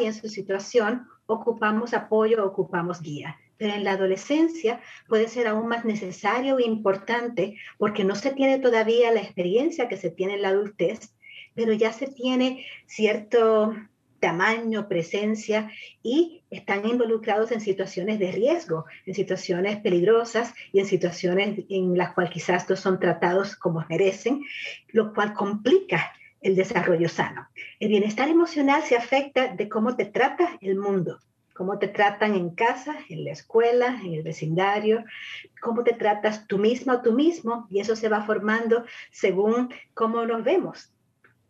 y 0.00 0.04
en 0.06 0.14
su 0.14 0.28
situación 0.28 1.06
ocupamos 1.26 1.92
apoyo, 1.92 2.46
ocupamos 2.46 3.00
guía. 3.02 3.36
Pero 3.56 3.74
en 3.74 3.84
la 3.84 3.92
adolescencia 3.92 4.80
puede 5.08 5.28
ser 5.28 5.46
aún 5.46 5.68
más 5.68 5.84
necesario 5.84 6.58
e 6.58 6.64
importante 6.64 7.56
porque 7.78 8.04
no 8.04 8.14
se 8.14 8.32
tiene 8.32 8.58
todavía 8.58 9.12
la 9.12 9.20
experiencia 9.20 9.88
que 9.88 9.96
se 9.96 10.10
tiene 10.10 10.34
en 10.34 10.42
la 10.42 10.48
adultez, 10.48 11.14
pero 11.54 11.72
ya 11.72 11.92
se 11.92 12.06
tiene 12.06 12.66
cierto 12.86 13.74
tamaño, 14.22 14.88
presencia 14.88 15.70
y 16.02 16.44
están 16.48 16.86
involucrados 16.86 17.50
en 17.50 17.60
situaciones 17.60 18.20
de 18.20 18.30
riesgo, 18.30 18.84
en 19.04 19.14
situaciones 19.14 19.78
peligrosas 19.80 20.54
y 20.72 20.78
en 20.78 20.86
situaciones 20.86 21.64
en 21.68 21.98
las 21.98 22.14
cuales 22.14 22.32
quizás 22.32 22.70
no 22.70 22.76
son 22.76 23.00
tratados 23.00 23.56
como 23.56 23.84
merecen, 23.90 24.42
lo 24.92 25.12
cual 25.12 25.34
complica 25.34 26.12
el 26.40 26.54
desarrollo 26.54 27.08
sano. 27.08 27.48
El 27.80 27.88
bienestar 27.88 28.28
emocional 28.28 28.82
se 28.82 28.96
afecta 28.96 29.54
de 29.54 29.68
cómo 29.68 29.96
te 29.96 30.04
trata 30.04 30.56
el 30.60 30.76
mundo, 30.76 31.18
cómo 31.54 31.78
te 31.78 31.88
tratan 31.88 32.34
en 32.34 32.50
casa, 32.50 32.96
en 33.08 33.24
la 33.24 33.32
escuela, 33.32 34.00
en 34.02 34.14
el 34.14 34.22
vecindario, 34.22 35.04
cómo 35.60 35.84
te 35.84 35.92
tratas 35.92 36.46
tú 36.46 36.58
misma 36.58 36.94
o 36.94 37.02
tú 37.02 37.12
mismo, 37.12 37.66
y 37.70 37.80
eso 37.80 37.96
se 37.96 38.08
va 38.08 38.22
formando 38.22 38.84
según 39.10 39.72
cómo 39.94 40.24
nos 40.26 40.44
vemos 40.44 40.92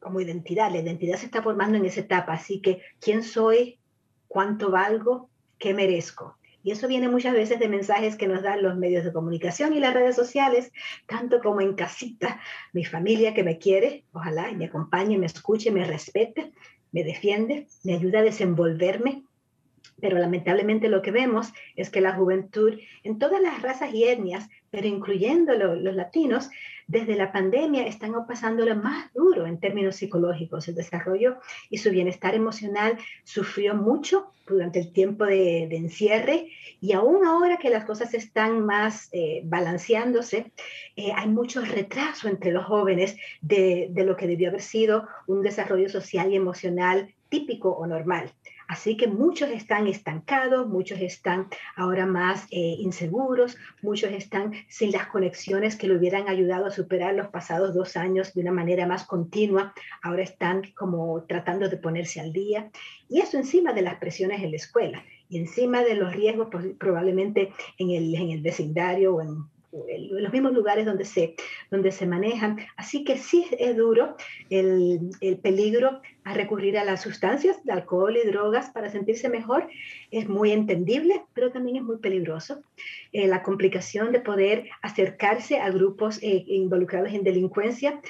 como 0.02 0.20
identidad. 0.20 0.70
La 0.70 0.80
identidad 0.80 1.16
se 1.16 1.26
está 1.26 1.42
formando 1.42 1.78
en 1.78 1.86
esa 1.86 2.00
etapa, 2.00 2.34
así 2.34 2.60
que 2.60 2.82
quién 3.00 3.22
soy, 3.22 3.78
cuánto 4.28 4.70
valgo, 4.70 5.30
qué 5.58 5.72
merezco. 5.72 6.36
Y 6.64 6.70
eso 6.70 6.86
viene 6.86 7.08
muchas 7.08 7.34
veces 7.34 7.58
de 7.58 7.68
mensajes 7.68 8.16
que 8.16 8.28
nos 8.28 8.42
dan 8.42 8.62
los 8.62 8.76
medios 8.76 9.04
de 9.04 9.12
comunicación 9.12 9.72
y 9.72 9.80
las 9.80 9.94
redes 9.94 10.14
sociales, 10.14 10.72
tanto 11.06 11.40
como 11.40 11.60
en 11.60 11.74
casita. 11.74 12.40
Mi 12.72 12.84
familia 12.84 13.34
que 13.34 13.42
me 13.42 13.58
quiere, 13.58 14.04
ojalá, 14.12 14.50
y 14.50 14.56
me 14.56 14.66
acompañe, 14.66 15.18
me 15.18 15.26
escuche, 15.26 15.72
me 15.72 15.84
respete, 15.84 16.52
me 16.92 17.02
defiende, 17.02 17.66
me 17.82 17.94
ayuda 17.94 18.20
a 18.20 18.22
desenvolverme. 18.22 19.24
Pero 20.00 20.18
lamentablemente 20.18 20.88
lo 20.88 21.02
que 21.02 21.10
vemos 21.10 21.52
es 21.76 21.90
que 21.90 22.00
la 22.00 22.14
juventud 22.14 22.78
en 23.04 23.18
todas 23.18 23.40
las 23.40 23.62
razas 23.62 23.92
y 23.92 24.04
etnias, 24.04 24.48
pero 24.70 24.86
incluyendo 24.86 25.54
lo, 25.54 25.74
los 25.74 25.94
latinos, 25.94 26.50
desde 26.86 27.16
la 27.16 27.32
pandemia 27.32 27.86
están 27.86 28.12
pasando 28.26 28.66
lo 28.66 28.76
más 28.76 29.12
duro 29.14 29.46
en 29.46 29.58
términos 29.58 29.96
psicológicos. 29.96 30.68
El 30.68 30.74
desarrollo 30.74 31.38
y 31.70 31.78
su 31.78 31.90
bienestar 31.90 32.34
emocional 32.34 32.98
sufrió 33.24 33.74
mucho 33.74 34.32
durante 34.46 34.80
el 34.80 34.92
tiempo 34.92 35.24
de, 35.24 35.66
de 35.68 35.76
encierre 35.76 36.48
y 36.80 36.92
aún 36.92 37.24
ahora 37.24 37.58
que 37.58 37.70
las 37.70 37.84
cosas 37.84 38.12
están 38.12 38.66
más 38.66 39.08
eh, 39.12 39.42
balanceándose, 39.44 40.52
eh, 40.96 41.12
hay 41.14 41.28
mucho 41.28 41.62
retraso 41.64 42.28
entre 42.28 42.50
los 42.50 42.64
jóvenes 42.64 43.16
de 43.40 43.90
lo 43.94 44.16
que 44.16 44.26
debió 44.26 44.48
haber 44.48 44.62
sido 44.62 45.06
un 45.26 45.42
desarrollo 45.42 45.88
social 45.88 46.32
y 46.32 46.36
emocional 46.36 47.14
típico 47.28 47.70
o 47.70 47.86
normal. 47.86 48.30
Así 48.72 48.96
que 48.96 49.06
muchos 49.06 49.50
están 49.50 49.86
estancados, 49.86 50.66
muchos 50.66 50.98
están 51.02 51.48
ahora 51.76 52.06
más 52.06 52.46
eh, 52.50 52.76
inseguros, 52.78 53.58
muchos 53.82 54.10
están 54.12 54.54
sin 54.66 54.92
las 54.92 55.08
conexiones 55.08 55.76
que 55.76 55.86
le 55.86 55.98
hubieran 55.98 56.26
ayudado 56.26 56.64
a 56.64 56.70
superar 56.70 57.14
los 57.14 57.28
pasados 57.28 57.74
dos 57.74 57.98
años 57.98 58.32
de 58.32 58.40
una 58.40 58.52
manera 58.52 58.86
más 58.86 59.04
continua, 59.04 59.74
ahora 60.02 60.22
están 60.22 60.62
como 60.74 61.22
tratando 61.24 61.68
de 61.68 61.76
ponerse 61.76 62.18
al 62.18 62.32
día. 62.32 62.70
Y 63.10 63.20
eso 63.20 63.36
encima 63.36 63.74
de 63.74 63.82
las 63.82 63.96
presiones 63.96 64.42
en 64.42 64.52
la 64.52 64.56
escuela 64.56 65.04
y 65.28 65.36
encima 65.36 65.82
de 65.82 65.94
los 65.94 66.16
riesgos 66.16 66.48
probablemente 66.78 67.52
en 67.76 67.90
el, 67.90 68.14
en 68.14 68.30
el 68.30 68.40
vecindario 68.40 69.16
o 69.16 69.20
en 69.20 69.44
los 69.72 70.32
mismos 70.32 70.52
lugares 70.52 70.84
donde 70.84 71.04
se, 71.04 71.34
donde 71.70 71.92
se 71.92 72.06
manejan. 72.06 72.58
Así 72.76 73.04
que 73.04 73.16
sí 73.16 73.46
es 73.58 73.76
duro 73.76 74.16
el, 74.52 75.10
el, 75.20 75.38
peligro 75.38 76.00
a 76.24 76.34
recurrir 76.34 76.78
a 76.78 76.84
las 76.84 77.00
sustancias, 77.00 77.64
de 77.64 77.72
alcohol 77.72 78.16
y 78.16 78.26
drogas 78.26 78.70
para 78.70 78.90
sentirse 78.90 79.28
mejor. 79.28 79.68
Es 80.10 80.28
muy 80.28 80.52
entendible, 80.52 81.22
pero 81.32 81.50
también 81.52 81.76
es 81.76 81.82
muy 81.82 81.98
peligroso. 81.98 82.62
Eh, 83.12 83.26
la 83.26 83.42
complicación 83.42 84.12
de 84.12 84.20
poder 84.20 84.68
acercarse 84.82 85.58
a 85.58 85.70
grupos 85.70 86.18
eh, 86.22 86.44
involucrados 86.46 87.12
en 87.12 87.24
delincuencia 87.24 88.00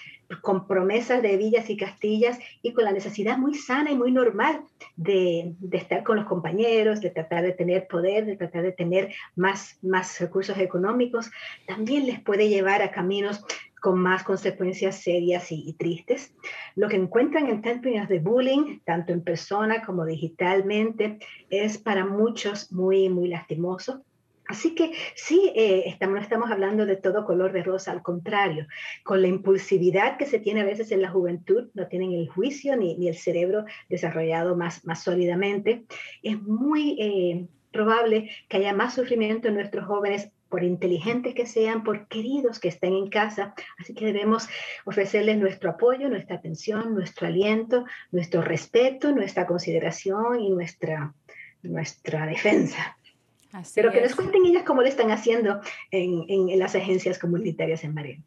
con 0.41 0.67
promesas 0.67 1.23
de 1.23 1.37
villas 1.37 1.69
y 1.69 1.77
castillas 1.77 2.39
y 2.63 2.73
con 2.73 2.85
la 2.85 2.93
necesidad 2.93 3.37
muy 3.37 3.55
sana 3.55 3.91
y 3.91 3.97
muy 3.97 4.11
normal 4.13 4.63
de, 4.97 5.55
estar 5.73 6.03
con 6.03 6.17
los 6.17 6.27
compañeros, 6.27 7.01
de 7.01 7.11
tratar 7.11 7.43
de 7.43 7.53
tener 7.53 7.87
poder, 7.87 8.25
de 8.25 8.37
tratar 8.37 8.63
de 8.63 8.73
tener 8.73 9.15
más 9.37 9.79
recursos 10.21 10.57
económicos, 10.59 11.31
también 11.67 12.07
les 12.07 12.21
puede 12.21 12.49
llevar 12.49 12.83
a 12.83 12.91
caminos 12.91 13.45
con 13.83 13.99
más 13.99 14.23
consecuencias 14.23 15.03
serias 15.03 15.51
y, 15.51 15.73
tristes. 15.73 16.33
Lo 16.77 16.88
que 16.88 16.95
encuentran 16.95 17.49
en 17.49 17.62
términos 17.62 18.09
de 18.09 18.21
bullying, 18.21 18.79
tanto 18.85 19.12
en 19.12 19.25
persona 19.25 19.83
como 19.85 20.07
digitalmente, 20.07 21.18
es 21.51 21.79
para 21.79 22.07
muchos 22.07 22.71
muy, 22.71 23.09
muy 23.09 23.27
lastimoso. 23.27 24.05
Así 24.47 24.77
que 24.77 24.92
sí, 25.16 25.53
eh, 25.57 25.83
estamos, 25.87 26.14
no 26.14 26.23
estamos 26.23 26.51
hablando 26.53 26.87
de 26.87 26.95
todo 26.95 27.25
color 27.25 27.53
de 27.53 27.64
rosa, 27.64 27.90
al 27.90 28.03
contrario, 28.03 28.68
con 29.03 29.21
la 29.21 29.27
impulsividad 29.27 30.16
que 30.16 30.27
se 30.27 30.38
tiene 30.38 30.61
a 30.61 30.64
veces 30.64 30.92
en 30.92 31.03
la 31.03 31.11
juventud, 31.11 31.68
no 31.75 31.88
tienen 31.88 32.12
el 32.12 32.29
juicio 32.29 32.77
ni, 32.77 32.97
ni 32.97 33.09
el 33.09 33.16
cerebro 33.16 33.64
desarrollado 33.88 34.57
más, 34.57 34.85
más 34.85 35.03
sólidamente, 35.03 35.87
es 36.23 36.40
muy 36.40 36.97
eh, 37.01 37.49
probable 37.73 38.31
que 38.49 38.59
haya 38.59 38.73
más 38.73 38.95
sufrimiento 38.95 39.49
en 39.49 39.55
nuestros 39.55 39.87
jóvenes 39.87 40.31
por 40.53 40.65
inteligentes 40.65 41.35
que 41.35 41.47
sean, 41.47 41.83
por 41.83 42.09
queridos 42.09 42.61
que 42.61 42.69
estén 42.69 42.93
en 42.93 43.09
casa. 43.09 43.55
Así 43.79 43.95
que 43.95 44.05
debemos 44.05 44.47
ofrecerles 44.85 45.38
nuestro 45.38 45.71
apoyo, 45.71 46.11
nuestra 46.11 46.37
atención, 46.37 46.95
nuestro 46.95 47.27
aliento, 47.27 47.87
nuestro 48.11 48.43
respeto, 48.43 49.12
nuestra 49.12 49.47
consideración 49.47 50.41
y 50.41 50.51
nuestra 50.51 51.15
nuestra 51.62 52.27
defensa. 52.27 52.99
Pero 53.75 53.93
que 53.93 54.03
nos 54.03 54.15
cuenten 54.15 54.45
ellas 54.45 54.65
cómo 54.65 54.83
lo 54.83 54.88
están 54.88 55.11
haciendo 55.11 55.61
en, 55.91 56.25
en, 56.29 56.59
las 56.59 56.75
agencias 56.75 57.19
comunitarias 57.19 57.85
en 57.85 57.95
Marín. 57.95 58.25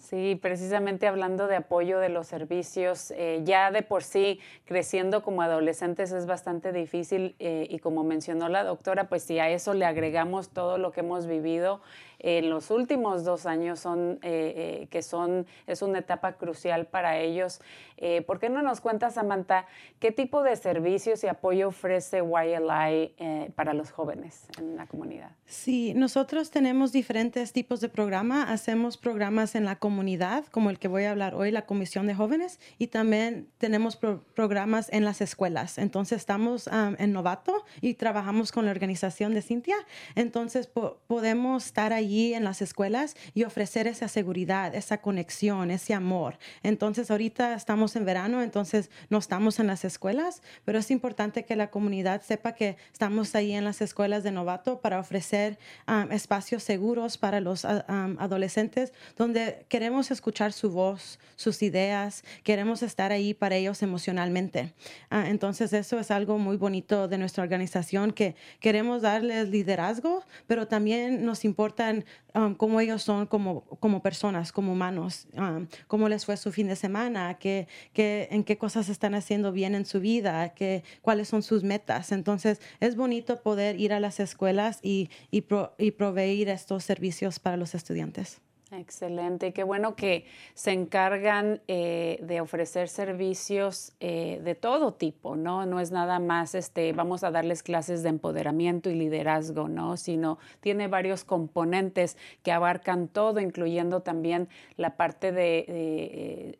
Sí, 0.00 0.34
precisamente 0.40 1.06
hablando 1.06 1.46
de 1.46 1.56
apoyo 1.56 1.98
de 1.98 2.08
los 2.08 2.26
servicios, 2.26 3.10
eh, 3.10 3.42
ya 3.44 3.70
de 3.70 3.82
por 3.82 4.02
sí 4.02 4.40
creciendo 4.64 5.22
como 5.22 5.42
adolescentes 5.42 6.10
es 6.10 6.24
bastante 6.24 6.72
difícil 6.72 7.36
eh, 7.38 7.66
y 7.68 7.80
como 7.80 8.02
mencionó 8.02 8.48
la 8.48 8.64
doctora, 8.64 9.10
pues 9.10 9.22
si 9.22 9.38
a 9.38 9.50
eso 9.50 9.74
le 9.74 9.84
agregamos 9.84 10.48
todo 10.48 10.78
lo 10.78 10.90
que 10.90 11.00
hemos 11.00 11.26
vivido, 11.26 11.82
en 12.22 12.50
los 12.50 12.70
últimos 12.70 13.24
dos 13.24 13.46
años 13.46 13.80
son, 13.80 14.18
eh, 14.22 14.82
eh, 14.82 14.88
que 14.90 15.02
son, 15.02 15.46
es 15.66 15.80
una 15.80 16.00
etapa 16.00 16.34
crucial 16.34 16.86
para 16.86 17.18
ellos. 17.18 17.60
Eh, 17.96 18.22
¿Por 18.22 18.38
qué 18.38 18.50
no 18.50 18.62
nos 18.62 18.80
cuenta, 18.80 19.10
Samantha, 19.10 19.66
qué 19.98 20.12
tipo 20.12 20.42
de 20.42 20.54
servicios 20.56 21.24
y 21.24 21.28
apoyo 21.28 21.68
ofrece 21.68 22.18
YLI 22.18 23.14
para 23.54 23.72
los 23.72 23.90
jóvenes 23.90 24.46
en 24.58 24.76
la 24.76 24.86
comunidad? 24.86 25.30
Sí, 25.46 25.94
nosotros 25.94 26.50
tenemos 26.50 26.92
diferentes 26.92 27.52
tipos 27.52 27.80
de 27.80 27.88
programa. 27.88 28.44
Hacemos 28.44 28.96
programas 28.98 29.54
en 29.54 29.64
la 29.64 29.76
comunidad, 29.76 30.44
como 30.46 30.70
el 30.70 30.78
que 30.78 30.88
voy 30.88 31.04
a 31.04 31.12
hablar 31.12 31.34
hoy, 31.34 31.50
la 31.50 31.66
Comisión 31.66 32.06
de 32.06 32.14
Jóvenes, 32.14 32.60
y 32.78 32.88
también 32.88 33.48
tenemos 33.58 33.96
programas 33.96 34.92
en 34.92 35.04
las 35.04 35.20
escuelas. 35.20 35.78
Entonces, 35.78 36.18
estamos 36.18 36.68
en 36.98 37.12
Novato 37.12 37.64
y 37.80 37.94
trabajamos 37.94 38.52
con 38.52 38.66
la 38.66 38.70
organización 38.70 39.32
de 39.34 39.42
Cintia. 39.42 39.76
Entonces, 40.14 40.70
podemos 41.06 41.66
estar 41.66 41.92
ahí 41.92 42.09
en 42.10 42.44
las 42.44 42.62
escuelas 42.62 43.16
y 43.34 43.44
ofrecer 43.44 43.86
esa 43.86 44.08
seguridad, 44.08 44.74
esa 44.74 44.98
conexión, 44.98 45.70
ese 45.70 45.94
amor. 45.94 46.38
Entonces, 46.62 47.10
ahorita 47.10 47.54
estamos 47.54 47.96
en 47.96 48.04
verano, 48.04 48.42
entonces 48.42 48.90
no 49.08 49.18
estamos 49.18 49.58
en 49.60 49.66
las 49.66 49.84
escuelas, 49.84 50.42
pero 50.64 50.78
es 50.78 50.90
importante 50.90 51.44
que 51.44 51.56
la 51.56 51.70
comunidad 51.70 52.22
sepa 52.22 52.52
que 52.52 52.76
estamos 52.92 53.34
ahí 53.34 53.52
en 53.52 53.64
las 53.64 53.80
escuelas 53.80 54.22
de 54.22 54.32
novato 54.32 54.80
para 54.80 54.98
ofrecer 54.98 55.58
um, 55.86 56.10
espacios 56.12 56.62
seguros 56.62 57.16
para 57.16 57.40
los 57.40 57.64
um, 57.64 58.16
adolescentes 58.18 58.92
donde 59.16 59.64
queremos 59.68 60.10
escuchar 60.10 60.52
su 60.52 60.70
voz, 60.70 61.18
sus 61.36 61.62
ideas, 61.62 62.24
queremos 62.42 62.82
estar 62.82 63.12
ahí 63.12 63.34
para 63.34 63.56
ellos 63.56 63.82
emocionalmente. 63.82 64.72
Uh, 65.10 65.26
entonces, 65.26 65.72
eso 65.72 65.98
es 65.98 66.10
algo 66.10 66.38
muy 66.38 66.56
bonito 66.56 67.08
de 67.08 67.18
nuestra 67.18 67.42
organización 67.42 68.12
que 68.12 68.34
queremos 68.60 69.02
darles 69.02 69.48
liderazgo, 69.48 70.24
pero 70.46 70.66
también 70.66 71.24
nos 71.24 71.44
importan 71.44 71.99
Um, 72.32 72.54
cómo 72.54 72.80
ellos 72.80 73.02
son 73.02 73.26
como, 73.26 73.62
como 73.80 74.02
personas, 74.02 74.52
como 74.52 74.72
humanos, 74.72 75.26
um, 75.36 75.66
cómo 75.88 76.08
les 76.08 76.24
fue 76.24 76.36
su 76.36 76.52
fin 76.52 76.68
de 76.68 76.76
semana, 76.76 77.38
en 77.42 78.44
qué 78.44 78.58
cosas 78.58 78.88
están 78.88 79.14
haciendo 79.14 79.50
bien 79.50 79.74
en 79.74 79.84
su 79.84 79.98
vida, 79.98 80.50
qué, 80.50 80.84
cuáles 81.02 81.28
son 81.28 81.42
sus 81.42 81.64
metas. 81.64 82.12
Entonces, 82.12 82.60
es 82.78 82.94
bonito 82.94 83.42
poder 83.42 83.80
ir 83.80 83.92
a 83.92 83.98
las 83.98 84.20
escuelas 84.20 84.78
y, 84.82 85.10
y, 85.32 85.44
y 85.78 85.90
proveer 85.90 86.48
estos 86.48 86.84
servicios 86.84 87.40
para 87.40 87.56
los 87.56 87.74
estudiantes. 87.74 88.40
Excelente, 88.72 89.52
qué 89.52 89.64
bueno 89.64 89.96
que 89.96 90.26
se 90.54 90.70
encargan 90.70 91.60
eh, 91.66 92.20
de 92.22 92.40
ofrecer 92.40 92.88
servicios 92.88 93.92
eh, 93.98 94.40
de 94.44 94.54
todo 94.54 94.94
tipo, 94.94 95.34
¿no? 95.34 95.66
No 95.66 95.80
es 95.80 95.90
nada 95.90 96.20
más, 96.20 96.54
este, 96.54 96.92
vamos 96.92 97.24
a 97.24 97.32
darles 97.32 97.64
clases 97.64 98.04
de 98.04 98.10
empoderamiento 98.10 98.88
y 98.88 98.94
liderazgo, 98.94 99.68
¿no? 99.68 99.96
Sino 99.96 100.38
tiene 100.60 100.86
varios 100.86 101.24
componentes 101.24 102.16
que 102.44 102.52
abarcan 102.52 103.08
todo, 103.08 103.40
incluyendo 103.40 104.02
también 104.02 104.48
la 104.76 104.96
parte 104.96 105.32
de, 105.32 105.64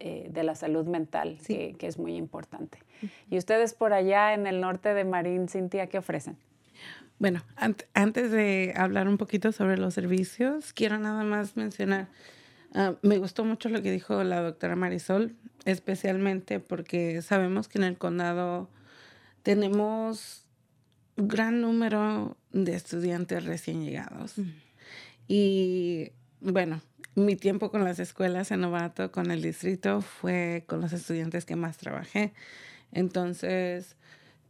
eh, 0.01 0.31
la 0.35 0.57
salud 0.57 0.87
mental, 0.87 1.39
que, 1.47 1.77
que, 1.79 1.87
es 1.87 1.97
muy 1.97 2.17
importante. 2.17 2.79
Y 3.31 3.39
ustedes 3.39 3.73
por 3.73 3.93
allá 3.93 4.35
en 4.35 4.49
el 4.49 4.61
norte 4.61 4.95
de 4.95 5.05
Marín, 5.05 5.49
Cintia, 5.49 5.87
¿qué 5.87 5.99
ofrecen? 5.99 6.37
Bueno, 7.21 7.43
antes 7.93 8.31
de 8.31 8.73
hablar 8.75 9.07
un 9.07 9.19
poquito 9.19 9.53
sobre 9.53 9.77
los 9.77 9.93
servicios, 9.93 10.73
quiero 10.73 10.99
nada 10.99 11.23
más 11.23 11.55
mencionar, 11.55 12.09
ah, 12.73 12.95
me 13.03 13.19
gustó 13.19 13.45
mucho 13.45 13.69
lo 13.69 13.83
que 13.83 13.93
dijo 13.93 14.25
la 14.25 14.41
doctora 14.41 14.75
Marisol, 14.75 15.37
especialmente 15.67 16.61
porque 16.61 17.21
sabemos 17.21 17.69
que 17.69 17.77
en 17.77 17.85
el 17.85 17.99
condado 17.99 18.71
tenemos 19.43 20.47
un 21.19 21.29
gran 21.29 21.61
número 21.61 22.39
de 22.53 22.75
estudiantes 22.75 23.45
recién 23.45 23.85
llegados. 23.85 24.37
Y 25.29 26.13
bueno, 26.41 26.81
mi 27.17 27.37
tiempo 27.37 27.71
con 27.71 27.85
las 27.85 27.99
escuelas 27.99 28.51
en 28.51 28.63
Novato, 28.63 29.13
con 29.13 29.31
el 29.31 29.43
distrito, 29.43 30.01
fue 30.01 30.65
con 30.67 30.81
los 30.81 30.95
estudiantes 30.95 31.45
que 31.45 31.55
más 31.55 31.77
trabajé. 31.77 32.33
Entonces, 32.93 33.97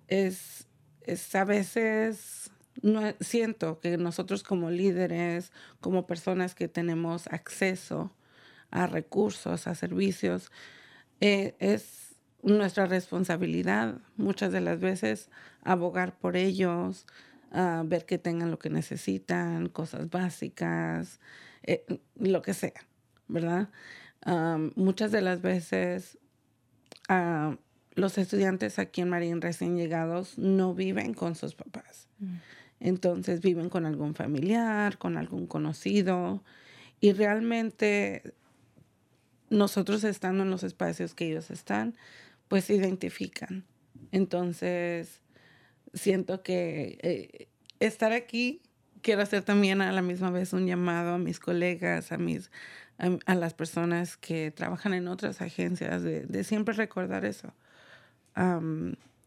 es, 0.06 0.68
es 1.02 1.34
a 1.34 1.44
veces 1.44 2.52
no, 2.82 3.02
siento 3.20 3.80
que 3.80 3.96
nosotros 3.96 4.42
como 4.42 4.70
líderes, 4.70 5.52
como 5.80 6.06
personas 6.06 6.54
que 6.54 6.68
tenemos 6.68 7.26
acceso 7.28 8.12
a 8.70 8.86
recursos, 8.86 9.66
a 9.66 9.74
servicios, 9.74 10.50
eh, 11.20 11.54
es 11.58 12.14
nuestra 12.42 12.86
responsabilidad 12.86 13.98
muchas 14.16 14.52
de 14.52 14.60
las 14.60 14.80
veces 14.80 15.28
abogar 15.62 16.18
por 16.18 16.36
ellos, 16.36 17.06
ver 17.84 18.06
que 18.06 18.16
tengan 18.16 18.50
lo 18.50 18.58
que 18.58 18.70
necesitan, 18.70 19.68
cosas 19.68 20.08
básicas, 20.08 21.18
eh, 21.64 21.84
lo 22.16 22.42
que 22.42 22.54
sea, 22.54 22.86
¿verdad? 23.28 23.68
muchas 24.76 25.12
de 25.12 25.22
las 25.22 25.40
veces 25.40 26.18
ah, 27.08 27.56
los 27.94 28.18
estudiantes 28.18 28.78
aquí 28.78 29.00
en 29.00 29.08
Marín 29.08 29.40
recién 29.40 29.76
llegados 29.76 30.36
no 30.36 30.74
viven 30.74 31.14
con 31.14 31.34
sus 31.34 31.54
papás. 31.54 32.08
Mm. 32.18 32.36
Entonces 32.80 33.40
viven 33.40 33.68
con 33.68 33.84
algún 33.84 34.14
familiar, 34.14 34.98
con 34.98 35.16
algún 35.18 35.46
conocido 35.46 36.42
y 37.00 37.12
realmente 37.12 38.34
nosotros 39.50 40.04
estando 40.04 40.44
en 40.44 40.50
los 40.50 40.62
espacios 40.62 41.14
que 41.14 41.26
ellos 41.26 41.50
están, 41.50 41.94
pues 42.48 42.64
se 42.64 42.74
identifican. 42.74 43.64
Entonces, 44.12 45.20
siento 45.92 46.42
que 46.42 46.98
eh, 47.02 47.48
estar 47.80 48.12
aquí, 48.12 48.62
quiero 49.02 49.22
hacer 49.22 49.42
también 49.42 49.82
a 49.82 49.92
la 49.92 50.02
misma 50.02 50.30
vez 50.30 50.52
un 50.52 50.66
llamado 50.66 51.14
a 51.14 51.18
mis 51.18 51.40
colegas, 51.40 52.12
a, 52.12 52.18
mis, 52.18 52.50
a, 52.98 53.34
las 53.34 53.54
personas 53.54 54.16
que 54.16 54.50
trabajan 54.50 54.94
en 54.94 55.08
otras 55.08 55.40
agencias, 55.40 56.02
de, 56.02 56.44
siempre 56.44 56.74
recordar 56.74 57.24
eso. 57.24 57.52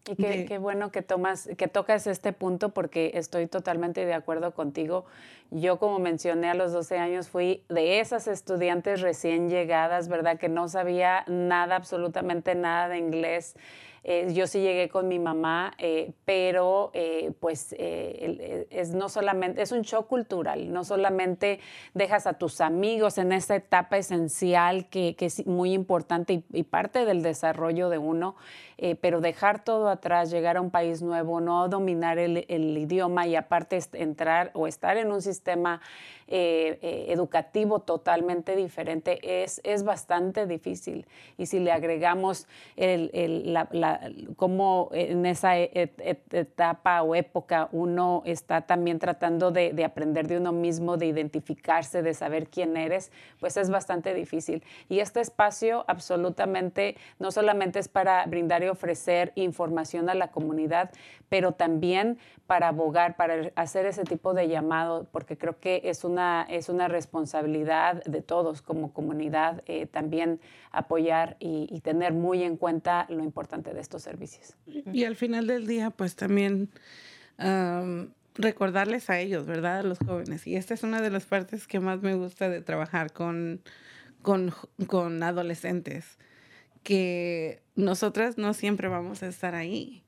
Y 0.05 0.15
qué, 0.17 0.57
bueno 0.57 0.91
que 0.91 1.01
tomas, 1.01 1.49
que 1.57 1.69
tocas 1.69 2.07
este 2.07 2.33
punto 2.33 2.69
porque 2.69 3.11
estoy 3.13 3.47
totalmente 3.47 4.05
de 4.05 4.13
acuerdo 4.13 4.53
contigo. 4.53 5.05
Yo, 5.49 5.79
como 5.79 5.99
mencioné, 5.99 6.49
a 6.49 6.55
los 6.55 6.73
12 6.73 6.97
años 6.97 7.29
fui 7.29 7.63
de 7.69 8.01
esas 8.01 8.27
estudiantes 8.27 8.99
recién 8.99 9.49
llegadas, 9.49 10.09
¿verdad? 10.09 10.37
Que 10.37 10.49
no 10.49 10.67
sabía 10.67 11.23
nada, 11.27 11.77
absolutamente 11.77 12.53
nada 12.53 12.89
de 12.89 12.97
inglés. 12.97 13.55
Eh, 14.05 14.33
yo 14.33 14.47
sí 14.47 14.59
llegué 14.59 14.89
con 14.89 15.07
mi 15.07 15.17
mamá, 15.17 15.73
eh, 15.77 16.11
pero 16.25 16.91
eh, 16.93 17.31
pues 17.39 17.73
es 17.79 18.93
no 18.93 19.07
solamente, 19.07 19.61
es 19.61 19.71
un 19.71 19.81
shock 19.83 20.07
cultural, 20.07 20.73
no 20.73 20.83
solamente 20.83 21.61
dejas 21.93 22.27
a 22.27 22.33
tus 22.33 22.59
amigos 22.59 23.17
en 23.17 23.31
esa 23.31 23.55
etapa 23.55 23.97
esencial 23.97 24.89
que, 24.89 25.15
es 25.17 25.47
muy 25.47 25.71
importante 25.73 26.43
y, 26.51 26.63
parte 26.63 27.05
del 27.05 27.21
desarrollo 27.21 27.87
de 27.89 27.97
uno, 27.97 28.35
pero 28.99 29.21
dejar 29.21 29.63
todo 29.63 29.87
atrás, 29.87 30.29
llegar 30.29 30.57
a 30.57 30.61
un 30.61 30.69
país 30.69 31.01
nuevo, 31.01 31.39
no 31.39 31.69
dominar 31.69 32.19
el, 32.19 32.45
el 32.49 32.77
idioma 32.77 33.25
y 33.27 33.37
aparte 33.37 33.79
entrar 33.93 34.51
o 34.53 34.67
estar 34.67 34.97
en 34.97 35.11
un 35.13 35.21
sistema 35.21 35.79
eh, 36.35 36.79
eh, 36.81 37.05
educativo 37.09 37.81
totalmente 37.81 38.55
diferente 38.55 39.43
es, 39.43 39.61
es 39.63 39.83
bastante 39.83 40.47
difícil. 40.47 41.05
Y 41.37 41.45
si 41.45 41.59
le 41.59 41.71
agregamos 41.71 42.47
el, 42.75 43.11
el, 43.13 44.33
cómo 44.35 44.89
en 44.93 45.27
esa 45.27 45.59
e, 45.59 45.91
etapa 46.31 47.03
o 47.03 47.13
época 47.13 47.69
uno 47.71 48.23
está 48.25 48.61
también 48.61 48.97
tratando 48.97 49.51
de, 49.51 49.73
de, 49.73 49.85
aprender 49.85 50.25
de 50.25 50.37
uno 50.37 50.53
mismo, 50.53 50.97
de 50.97 51.05
identificarse, 51.05 52.01
de 52.01 52.15
saber 52.15 52.47
quién 52.47 52.77
eres, 52.77 53.11
pues 53.39 53.55
es 53.55 53.69
bastante 53.69 54.15
difícil. 54.15 54.63
Y 54.89 55.01
este 55.01 55.21
espacio 55.21 55.85
absolutamente 55.87 56.97
no 57.19 57.29
solamente 57.29 57.77
es 57.77 57.89
para 57.89 58.25
brindar 58.25 58.63
y 58.63 58.69
ofrecer 58.69 59.33
información 59.35 60.09
a 60.09 60.15
la 60.15 60.31
comunidad, 60.31 60.89
pero 61.29 61.51
también 61.51 62.17
para 62.47 62.67
abogar, 62.67 63.15
para 63.15 63.51
hacer 63.55 63.85
ese 63.85 64.03
tipo 64.03 64.33
de 64.33 64.47
llamado, 64.47 65.07
porque 65.11 65.37
creo 65.37 65.59
que 65.59 65.81
es 65.85 66.03
una, 66.03 66.22
es 66.49 66.69
una 66.69 66.87
responsabilidad 66.87 68.03
de 68.03 68.21
todos 68.21 68.61
como 68.61 68.93
comunidad 68.93 69.63
eh, 69.65 69.85
también 69.85 70.39
apoyar 70.71 71.37
y, 71.39 71.81
tener 71.81 72.13
muy 72.13 72.43
en 72.43 72.57
cuenta 72.57 73.05
lo 73.09 73.23
importante 73.23 73.73
de 73.73 73.81
estos 73.81 74.03
servicios. 74.03 74.55
Y 74.65 75.03
al 75.03 75.15
final 75.15 75.47
del 75.47 75.67
día, 75.67 75.89
pues 75.89 76.15
también 76.15 76.69
recordarles 78.35 79.09
a 79.09 79.19
ellos, 79.19 79.45
¿verdad? 79.45 79.79
A 79.79 79.83
los 79.83 79.99
jóvenes. 79.99 80.47
Y 80.47 80.55
esta 80.55 80.73
es 80.73 80.83
una 80.83 81.01
de 81.01 81.09
las 81.09 81.25
partes 81.25 81.67
que 81.67 81.79
más 81.79 82.01
me 82.01 82.15
gusta 82.15 82.49
de 82.49 82.61
trabajar 82.61 83.11
con, 83.11 83.61
con, 84.21 84.53
con 84.87 85.21
adolescentes, 85.23 86.17
que 86.83 87.61
nosotras 87.75 88.37
no 88.37 88.53
siempre 88.53 88.87
vamos 88.87 89.23
a 89.23 89.27
estar 89.27 89.55
ahí 89.55 90.02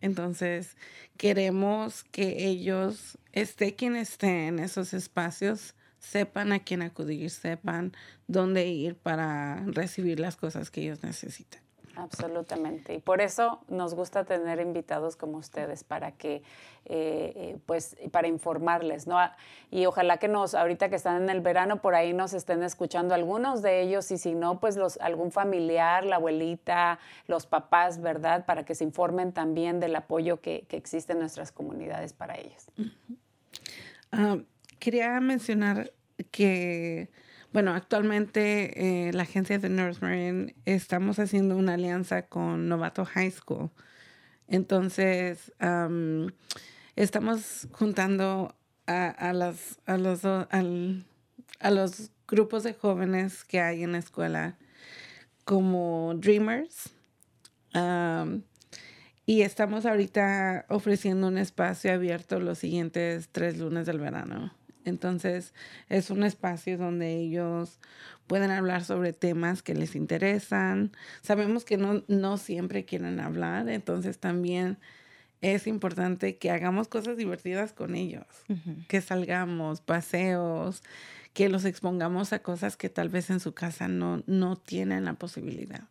Entonces, 0.00 0.76
queremos 1.16 2.04
que 2.04 2.46
ellos, 2.46 3.18
esté 3.32 3.74
quien 3.74 3.96
esté 3.96 4.48
en 4.48 4.58
esos 4.58 4.94
espacios, 4.94 5.74
sepan 5.98 6.52
a 6.52 6.60
quién 6.60 6.82
acudir, 6.82 7.30
sepan 7.30 7.92
dónde 8.26 8.66
ir 8.68 8.96
para 8.96 9.64
recibir 9.66 10.20
las 10.20 10.36
cosas 10.36 10.70
que 10.70 10.82
ellos 10.82 11.02
necesitan. 11.02 11.63
Absolutamente. 11.96 12.94
Y 12.94 12.98
por 12.98 13.20
eso 13.20 13.60
nos 13.68 13.94
gusta 13.94 14.24
tener 14.24 14.60
invitados 14.60 15.16
como 15.16 15.38
ustedes 15.38 15.84
para 15.84 16.12
que, 16.12 16.36
eh, 16.36 16.42
eh, 16.86 17.58
pues, 17.66 17.96
para 18.10 18.28
informarles, 18.28 19.06
¿no? 19.06 19.18
Y 19.70 19.86
ojalá 19.86 20.18
que 20.18 20.28
nos, 20.28 20.54
ahorita 20.54 20.88
que 20.88 20.96
están 20.96 21.22
en 21.22 21.30
el 21.30 21.40
verano, 21.40 21.80
por 21.80 21.94
ahí 21.94 22.12
nos 22.12 22.32
estén 22.32 22.62
escuchando 22.62 23.14
algunos 23.14 23.62
de 23.62 23.82
ellos 23.82 24.10
y 24.10 24.18
si 24.18 24.34
no, 24.34 24.60
pues 24.60 24.76
los, 24.76 24.98
algún 24.98 25.30
familiar, 25.30 26.04
la 26.04 26.16
abuelita, 26.16 26.98
los 27.26 27.46
papás, 27.46 28.00
¿verdad? 28.00 28.44
Para 28.44 28.64
que 28.64 28.74
se 28.74 28.84
informen 28.84 29.32
también 29.32 29.80
del 29.80 29.96
apoyo 29.96 30.40
que, 30.40 30.64
que 30.68 30.76
existe 30.76 31.12
en 31.12 31.20
nuestras 31.20 31.52
comunidades 31.52 32.12
para 32.12 32.38
ellos. 32.38 32.66
Ah, 34.12 34.38
quería 34.78 35.20
mencionar 35.20 35.92
que 36.30 37.08
bueno, 37.54 37.72
actualmente 37.72 39.06
eh, 39.08 39.12
la 39.12 39.22
agencia 39.22 39.60
de 39.60 39.68
Nurse 39.68 40.00
Marine 40.00 40.56
estamos 40.64 41.20
haciendo 41.20 41.56
una 41.56 41.74
alianza 41.74 42.26
con 42.26 42.68
Novato 42.68 43.04
High 43.04 43.30
School. 43.30 43.70
Entonces, 44.48 45.52
estamos 46.96 47.68
juntando 47.70 48.56
a, 48.86 49.32
los, 49.32 49.78
a 49.86 51.70
los 51.70 52.10
grupos 52.26 52.64
de 52.64 52.74
jóvenes 52.74 53.44
que 53.44 53.60
hay 53.60 53.84
en 53.84 53.92
la 53.92 53.98
escuela 53.98 54.58
como 55.44 56.14
Dreamers. 56.16 56.90
y 59.26 59.42
estamos 59.42 59.86
ahorita 59.86 60.66
ofreciendo 60.70 61.28
un 61.28 61.38
espacio 61.38 61.92
abierto 61.92 62.40
los 62.40 62.58
siguientes 62.58 63.28
tres 63.30 63.58
lunes 63.58 63.86
del 63.86 64.00
verano. 64.00 64.52
Entonces 64.84 65.54
es 65.88 66.10
un 66.10 66.24
espacio 66.24 66.78
donde 66.78 67.14
ellos 67.14 67.78
pueden 68.26 68.50
hablar 68.50 68.84
sobre 68.84 69.12
temas 69.12 69.62
que 69.62 69.74
les 69.74 69.94
interesan. 69.94 70.92
Sabemos 71.22 71.64
que 71.64 71.76
no, 71.76 72.02
no 72.08 72.38
siempre 72.38 72.84
quieren 72.84 73.20
hablar, 73.20 73.68
entonces 73.68 74.18
también 74.18 74.78
es 75.40 75.66
importante 75.66 76.36
que 76.38 76.50
hagamos 76.50 76.88
cosas 76.88 77.18
divertidas 77.18 77.74
con 77.74 77.94
ellos, 77.94 78.26
que 78.88 79.02
salgamos, 79.02 79.82
paseos, 79.82 80.82
que 81.34 81.50
los 81.50 81.66
expongamos 81.66 82.32
a 82.32 82.38
cosas 82.38 82.78
que 82.78 82.88
tal 82.88 83.10
vez 83.10 83.28
en 83.28 83.40
su 83.40 83.52
casa 83.52 83.86
no, 83.86 84.22
no 84.26 84.56
tienen 84.56 85.04
la 85.04 85.14
posibilidad. 85.14 85.82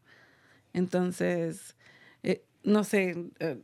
Entonces, 0.74 1.76
eh, 2.24 2.44
no 2.64 2.84
sé 2.84 3.30
eh, 3.40 3.62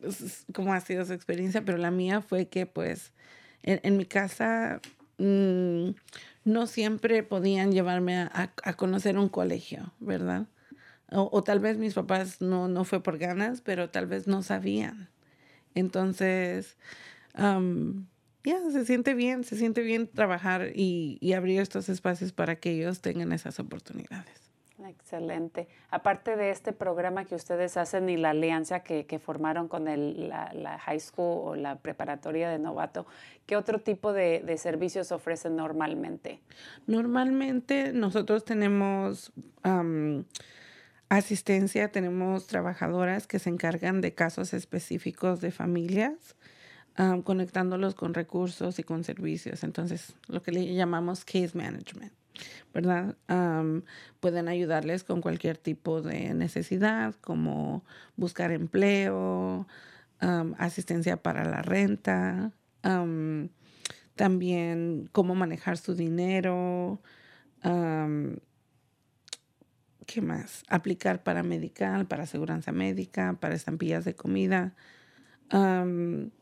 cómo 0.54 0.74
ha 0.74 0.80
sido 0.82 1.06
su 1.06 1.14
experiencia, 1.14 1.66
pero 1.66 1.80
la 1.80 1.90
mía 1.90 2.22
fue 2.22 2.50
que 2.50 2.68
pues 2.68 3.12
en 3.64 3.98
mi 3.98 4.06
casa 4.06 4.80
Mm, 5.20 5.92
no 6.46 6.66
siempre 6.66 7.24
podían 7.24 7.72
llevarme 7.72 8.18
a, 8.18 8.52
conocer 8.78 9.18
un 9.18 9.30
colegio, 9.30 9.94
¿verdad? 10.00 10.48
O, 11.12 11.44
tal 11.44 11.60
vez 11.60 11.78
mis 11.78 11.94
papás 11.94 12.42
no, 12.42 12.68
no 12.68 12.86
fue 12.86 13.04
por 13.04 13.18
ganas, 13.18 13.62
pero 13.62 13.90
tal 13.90 14.08
vez 14.08 14.28
no 14.28 14.44
sabían. 14.44 15.10
Entonces, 15.76 16.78
ya, 17.36 18.72
se 18.72 18.86
siente 18.86 19.14
bien, 19.14 19.44
se 19.44 19.58
siente 19.58 19.82
bien 19.82 20.08
trabajar 20.08 20.72
y, 20.76 21.18
y 21.22 21.34
abrir 21.34 21.60
estos 21.60 21.90
espacios 21.90 22.32
para 22.32 22.58
que 22.58 22.72
ellos 22.72 23.02
tengan 23.02 23.34
esas 23.34 23.60
oportunidades. 23.60 24.49
Excelente. 24.90 25.68
Aparte 25.92 26.36
de 26.36 26.50
este 26.50 26.74
programa 26.74 27.26
que 27.26 27.36
ustedes 27.36 27.78
hacen 27.78 28.10
y 28.10 28.18
la 28.18 28.32
alianza 28.32 28.80
que, 28.82 29.20
formaron 29.20 29.68
con 29.68 29.88
el, 29.88 30.30
la, 30.30 30.80
high 30.80 31.00
school 31.00 31.42
o 31.48 31.56
la 31.56 31.78
preparatoria 31.78 32.50
de 32.50 32.58
novato, 32.58 33.06
¿qué 33.46 33.56
otro 33.56 33.80
tipo 33.80 34.14
de, 34.14 34.58
servicios 34.58 35.12
ofrecen 35.12 35.56
normalmente? 35.56 36.42
Normalmente 36.88 37.94
nosotros 37.94 38.44
tenemos 38.46 39.32
asistencia, 41.10 41.92
tenemos 41.92 42.48
trabajadoras 42.48 43.28
que 43.28 43.38
se 43.38 43.50
encargan 43.50 44.02
de 44.02 44.14
casos 44.14 44.54
específicos 44.54 45.40
de 45.42 45.52
familias. 45.52 46.36
conectándolos 47.24 47.96
con 47.96 48.14
recursos 48.14 48.78
y 48.78 48.84
con 48.84 49.06
servicios. 49.06 49.64
Entonces, 49.64 50.16
lo 50.28 50.42
que 50.42 50.52
le 50.52 50.74
llamamos 50.74 51.24
case 51.24 51.52
management. 51.54 52.19
¿Verdad? 52.74 53.16
pueden 54.20 54.48
ayudarles 54.48 55.04
con 55.04 55.22
cualquier 55.22 55.58
tipo 55.58 56.02
de 56.02 56.34
necesidad, 56.34 57.16
como 57.22 57.84
buscar 58.16 58.52
empleo, 58.52 59.68
asistencia 60.58 61.18
para 61.18 61.46
la 61.46 61.62
renta, 61.62 62.52
también 64.16 65.10
cómo 65.12 65.36
manejar 65.36 65.78
su 65.78 65.96
dinero, 65.96 67.00
¿qué 70.06 70.22
más? 70.22 70.64
Aplicar 70.68 71.24
para 71.24 71.44
medical, 71.44 72.06
para 72.08 72.24
aseguranza 72.24 72.72
médica, 72.72 73.38
para 73.40 73.56
estampillas 73.56 74.06
de 74.06 74.16
comida. 74.16 74.74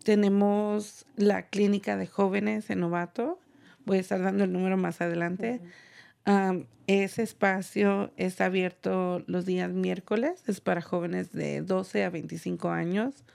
tenemos 0.04 1.06
la 1.16 1.44
clínica 1.44 1.98
de 1.98 2.08
jóvenes 2.08 2.70
en 2.70 2.80
Novato. 2.80 3.40
Voy 3.86 3.98
a 3.98 4.02
estar 4.02 4.22
dando 4.22 4.44
el 4.44 4.52
número 4.52 4.76
más 4.76 5.00
adelante 5.00 5.62
ese 6.88 7.24
espacio 7.24 8.12
está 8.18 8.46
abierto 8.46 9.24
los 9.28 9.46
días 9.46 9.72
miércoles, 9.72 10.44
es 10.48 10.62
para 10.62 10.82
jóvenes 10.82 11.32
de 11.32 11.62
12 11.62 12.04
a 12.04 12.10
25 12.10 12.70
años 12.70 13.26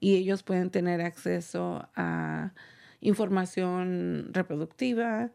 y 0.00 0.16
ellos 0.16 0.42
pueden 0.42 0.70
tener 0.70 1.00
acceso 1.00 1.88
a 1.94 2.52
información 3.00 4.30
reproductiva, 4.32 5.30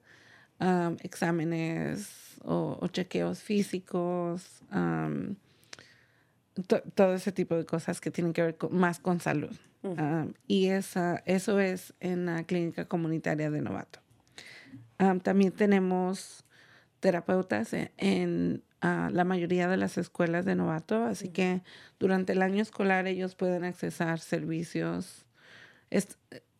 exámenes 1.01 2.37
o, 2.43 2.87
chequeos 2.87 3.39
físicos, 3.39 4.61
todo 6.95 7.13
ese 7.13 7.31
tipo 7.31 7.55
de 7.55 7.65
cosas 7.65 8.01
que 8.01 8.11
tienen 8.11 8.33
que 8.33 8.41
ver 8.41 8.57
más 8.71 8.99
con 8.99 9.19
salud. 9.19 9.55
y 10.47 10.67
esa, 10.67 11.23
eso 11.25 11.59
es 11.59 11.93
en 11.99 12.25
la 12.25 12.43
clínica 12.43 12.85
comunitaria 12.85 13.49
de 13.49 13.61
Novato. 13.61 13.99
también 15.23 15.51
tenemos 15.51 16.46
terapeutas 16.99 17.73
e-, 17.73 17.91
en, 17.97 18.63
ah, 18.81 19.09
la 19.11 19.23
mayoría 19.23 19.67
de 19.67 19.77
las 19.77 19.97
escuelas 19.97 20.45
de 20.45 20.55
novato, 20.55 21.03
así 21.03 21.29
que 21.29 21.61
durante 21.99 22.33
el 22.33 22.41
año 22.41 22.61
escolar 22.61 23.07
ellos 23.07 23.35
pueden 23.35 23.63
accesar 23.63 24.19
servicios. 24.19 25.25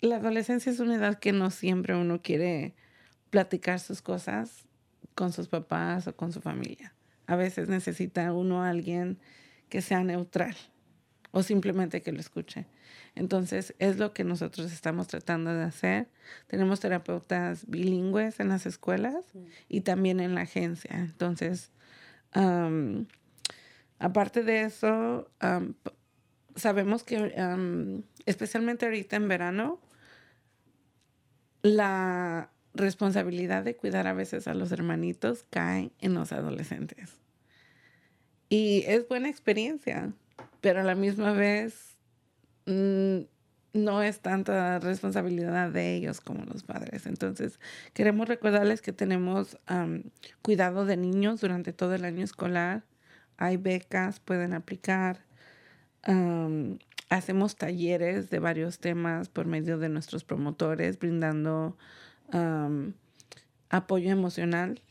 la 0.02 0.17
adolescencia 0.17 0.71
es 0.71 0.80
una 0.80 0.95
edad 0.95 1.19
que 1.19 1.32
no 1.32 1.50
siempre 1.52 1.95
uno 1.95 2.21
quiere 2.21 2.76
platicar 3.30 3.80
sus 3.80 4.02
cosas 4.02 4.65
con 5.15 5.34
sus 5.34 5.47
papás 5.47 6.08
o 6.08 6.15
con 6.15 6.32
su 6.32 6.41
familia. 6.41 6.93
A 7.26 7.36
veces 7.36 7.67
necesita 7.67 8.32
uno 8.32 8.63
a 8.63 8.69
alguien 8.69 9.19
que 9.69 9.82
sea 9.82 10.04
neutral 10.04 10.56
o 11.38 11.43
simplemente 11.43 12.02
que 12.02 12.12
lo 12.12 12.19
escuche. 12.19 12.65
Entonces, 13.13 13.76
es 13.78 14.00
lo 14.00 14.12
que 14.12 14.23
nosotros 14.23 14.71
estamos 14.71 15.06
tratando 15.08 15.54
de 15.54 15.65
hacer. 15.65 16.08
Tenemos 16.47 16.80
terapeutas 16.80 17.67
bilingües 17.67 18.39
en 18.39 18.50
las 18.50 18.65
escuelas 18.65 19.23
y 19.69 19.82
también 19.82 20.19
en 20.19 20.34
la 20.34 20.41
agencia. 20.41 20.97
Entonces, 20.97 21.71
aparte 24.00 24.41
de 24.41 24.63
eso, 24.63 25.30
sabemos 26.56 27.04
que 27.04 28.02
especialmente 28.26 28.88
ahorita 28.88 29.17
en 29.17 29.28
verano, 29.28 29.80
la 31.62 32.50
responsabilidad 32.73 33.63
de 33.63 33.76
cuidar 33.76 34.08
a 34.08 34.13
veces 34.13 34.47
a 34.47 34.56
los 34.56 34.71
hermanitos 34.71 35.45
cae 35.52 35.91
en 36.00 36.15
los 36.15 36.32
adolescentes. 36.32 37.19
Y 38.50 38.86
es 38.88 39.08
buena 39.08 39.30
experiencia, 39.30 40.13
pero 40.62 40.82
a 40.82 40.84
la 40.84 40.96
misma 40.96 41.34
vez 41.34 41.88
Mm, 42.67 43.22
no 43.74 44.02
es 44.04 44.20
tanta 44.20 44.80
responsabilidad 44.80 45.72
de 45.72 45.96
ellos 45.96 46.22
como 46.22 46.46
los 46.46 46.63
padres. 46.63 47.06
Entonces, 47.06 47.60
queremos 47.93 48.28
recordarles 48.28 48.82
que 48.82 48.93
tenemos 48.93 49.58
cuidado 50.41 50.86
de 50.86 50.98
niños 50.98 51.41
durante 51.41 51.74
todo 51.74 51.96
el 51.96 52.06
año 52.06 52.24
escolar. 52.24 52.84
Hay 53.38 53.58
becas, 53.58 54.20
pueden 54.20 54.54
aplicar. 54.54 55.26
hacemos 57.10 57.56
talleres 57.56 58.30
de 58.30 58.39
varios 58.39 58.80
temas 58.80 59.30
por 59.30 59.46
medio 59.46 59.78
de 59.78 59.89
nuestros 59.89 60.24
promotores, 60.24 61.00
brindando 61.00 61.78
apoyo 63.70 64.12
emocional. 64.12 64.82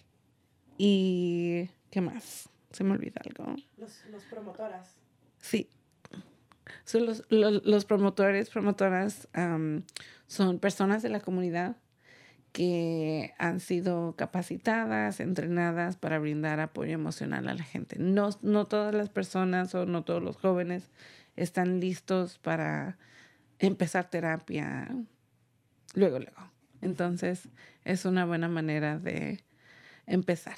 ¿Y 0.79 1.71
qué 1.91 2.01
más? 2.01 2.49
Se 2.71 2.85
me 2.85 2.93
olvida 2.93 3.21
algo. 3.25 3.57
Los, 3.77 4.05
los 4.11 4.23
promotoras. 4.25 4.96
Sí, 5.47 5.69
son 6.85 7.07
los, 7.07 7.25
los, 7.31 7.85
promotores, 7.85 8.51
promotoras 8.51 9.29
son 10.27 10.59
personas 10.59 11.03
de 11.03 11.09
la 11.09 11.21
comunidad 11.21 11.77
que 12.51 13.33
han 13.39 13.61
sido 13.61 14.17
capacitadas, 14.17 15.21
entrenadas 15.21 15.97
para 15.97 16.19
brindar 16.19 16.59
apoyo 16.59 16.95
emocional 16.95 17.47
a 17.49 17.55
la 17.55 17.63
gente. 17.63 17.97
No, 18.01 18.31
no 18.43 18.65
todas 18.65 18.93
las 18.93 19.09
personas 19.09 19.73
o 19.77 19.87
no 19.87 20.03
todos 20.03 20.23
los 20.23 20.37
jóvenes 20.37 20.91
están 21.37 21.79
listos 21.79 22.39
para 22.39 22.99
empezar 23.61 24.11
terapia 24.11 24.89
luego, 25.95 26.19
luego. 26.19 26.51
Entonces, 26.83 27.49
es 27.85 28.05
una 28.05 28.25
buena 28.25 28.49
manera 28.49 28.99
de 28.99 29.45
empezar. 30.07 30.57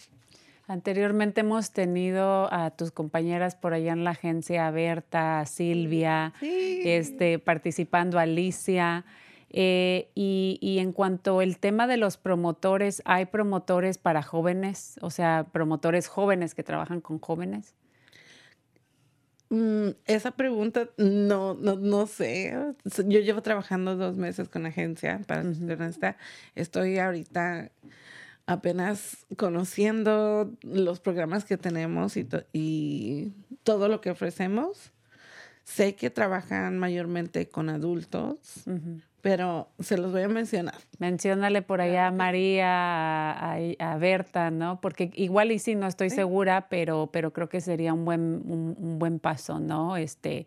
Anteriormente 0.69 1.41
hemos 1.41 1.73
tenido 1.73 2.53
a 2.53 2.71
tus 2.71 2.93
compañeras 2.93 3.57
por 3.57 3.73
allá 3.73 3.93
en 3.93 4.05
la 4.05 4.11
agencia, 4.11 4.71
Berta, 4.71 5.47
Silvia, 5.47 6.35
este, 6.43 7.39
participando 7.39 8.19
Alicia. 8.19 9.07
Eh, 9.49 10.11
y, 10.15 10.59
y, 10.61 10.79
en 10.79 10.93
cuanto 10.93 11.41
al 11.41 11.57
tema 11.59 11.87
de 11.87 11.97
los 11.97 12.19
promotores, 12.19 13.01
¿hay 13.07 13.25
promotores 13.25 13.97
para 13.97 14.23
jóvenes? 14.23 14.99
O 15.01 15.09
sea, 15.09 15.47
promotores 15.51 16.07
jóvenes 16.07 16.55
que 16.55 16.63
trabajan 16.63 17.01
con 17.01 17.19
jóvenes. 17.19 17.75
Mm, 19.51 19.93
esa 20.05 20.33
pregunta 20.33 20.91
no, 20.99 21.55
no, 21.55 21.77
no 21.77 22.07
sé. 22.07 22.55
Yo 23.07 23.21
llevo 23.21 23.41
trabajando 23.41 23.97
dos 23.97 24.19
meses 24.19 24.51
con 24.51 24.67
agencia, 24.67 25.23
para 25.27 25.43
ser 25.55 26.17
Estoy 26.55 26.99
ahorita 26.99 27.71
apenas 28.49 29.27
conociendo 29.37 30.51
los 30.63 31.01
programas 31.01 31.45
que 31.45 31.59
tenemos 31.59 32.17
y, 32.17 32.27
y 32.55 33.33
todo 33.63 33.89
lo 33.89 34.01
que 34.01 34.11
ofrecemos. 34.11 34.93
Sé 35.65 35.95
que 35.97 36.09
trabajan 36.09 36.79
mayormente 36.79 37.51
con 37.51 37.69
adultos, 37.69 38.65
pero 39.21 39.69
se 39.81 39.99
los 39.99 40.13
voy 40.13 40.23
a 40.23 40.29
mencionar. 40.29 40.77
Menciónale 40.99 41.61
por 41.61 41.83
allá 41.83 42.07
a 42.07 42.11
María, 42.11 43.33
a, 43.33 43.99
Berta, 43.99 44.51
¿no? 44.51 44.81
Porque 44.81 45.11
igual 45.15 45.53
y 45.53 45.59
sí, 45.59 45.75
no 45.75 45.87
estoy 45.87 46.09
segura, 46.09 46.69
pero, 46.71 47.11
pero 47.13 47.35
creo 47.35 47.51
que 47.51 47.61
sería 47.61 47.93
un 47.93 48.07
buen, 48.07 48.21
un 48.21 48.99
buen 48.99 49.19
paso, 49.19 49.61
¿no? 49.61 49.99
Este, 49.99 50.47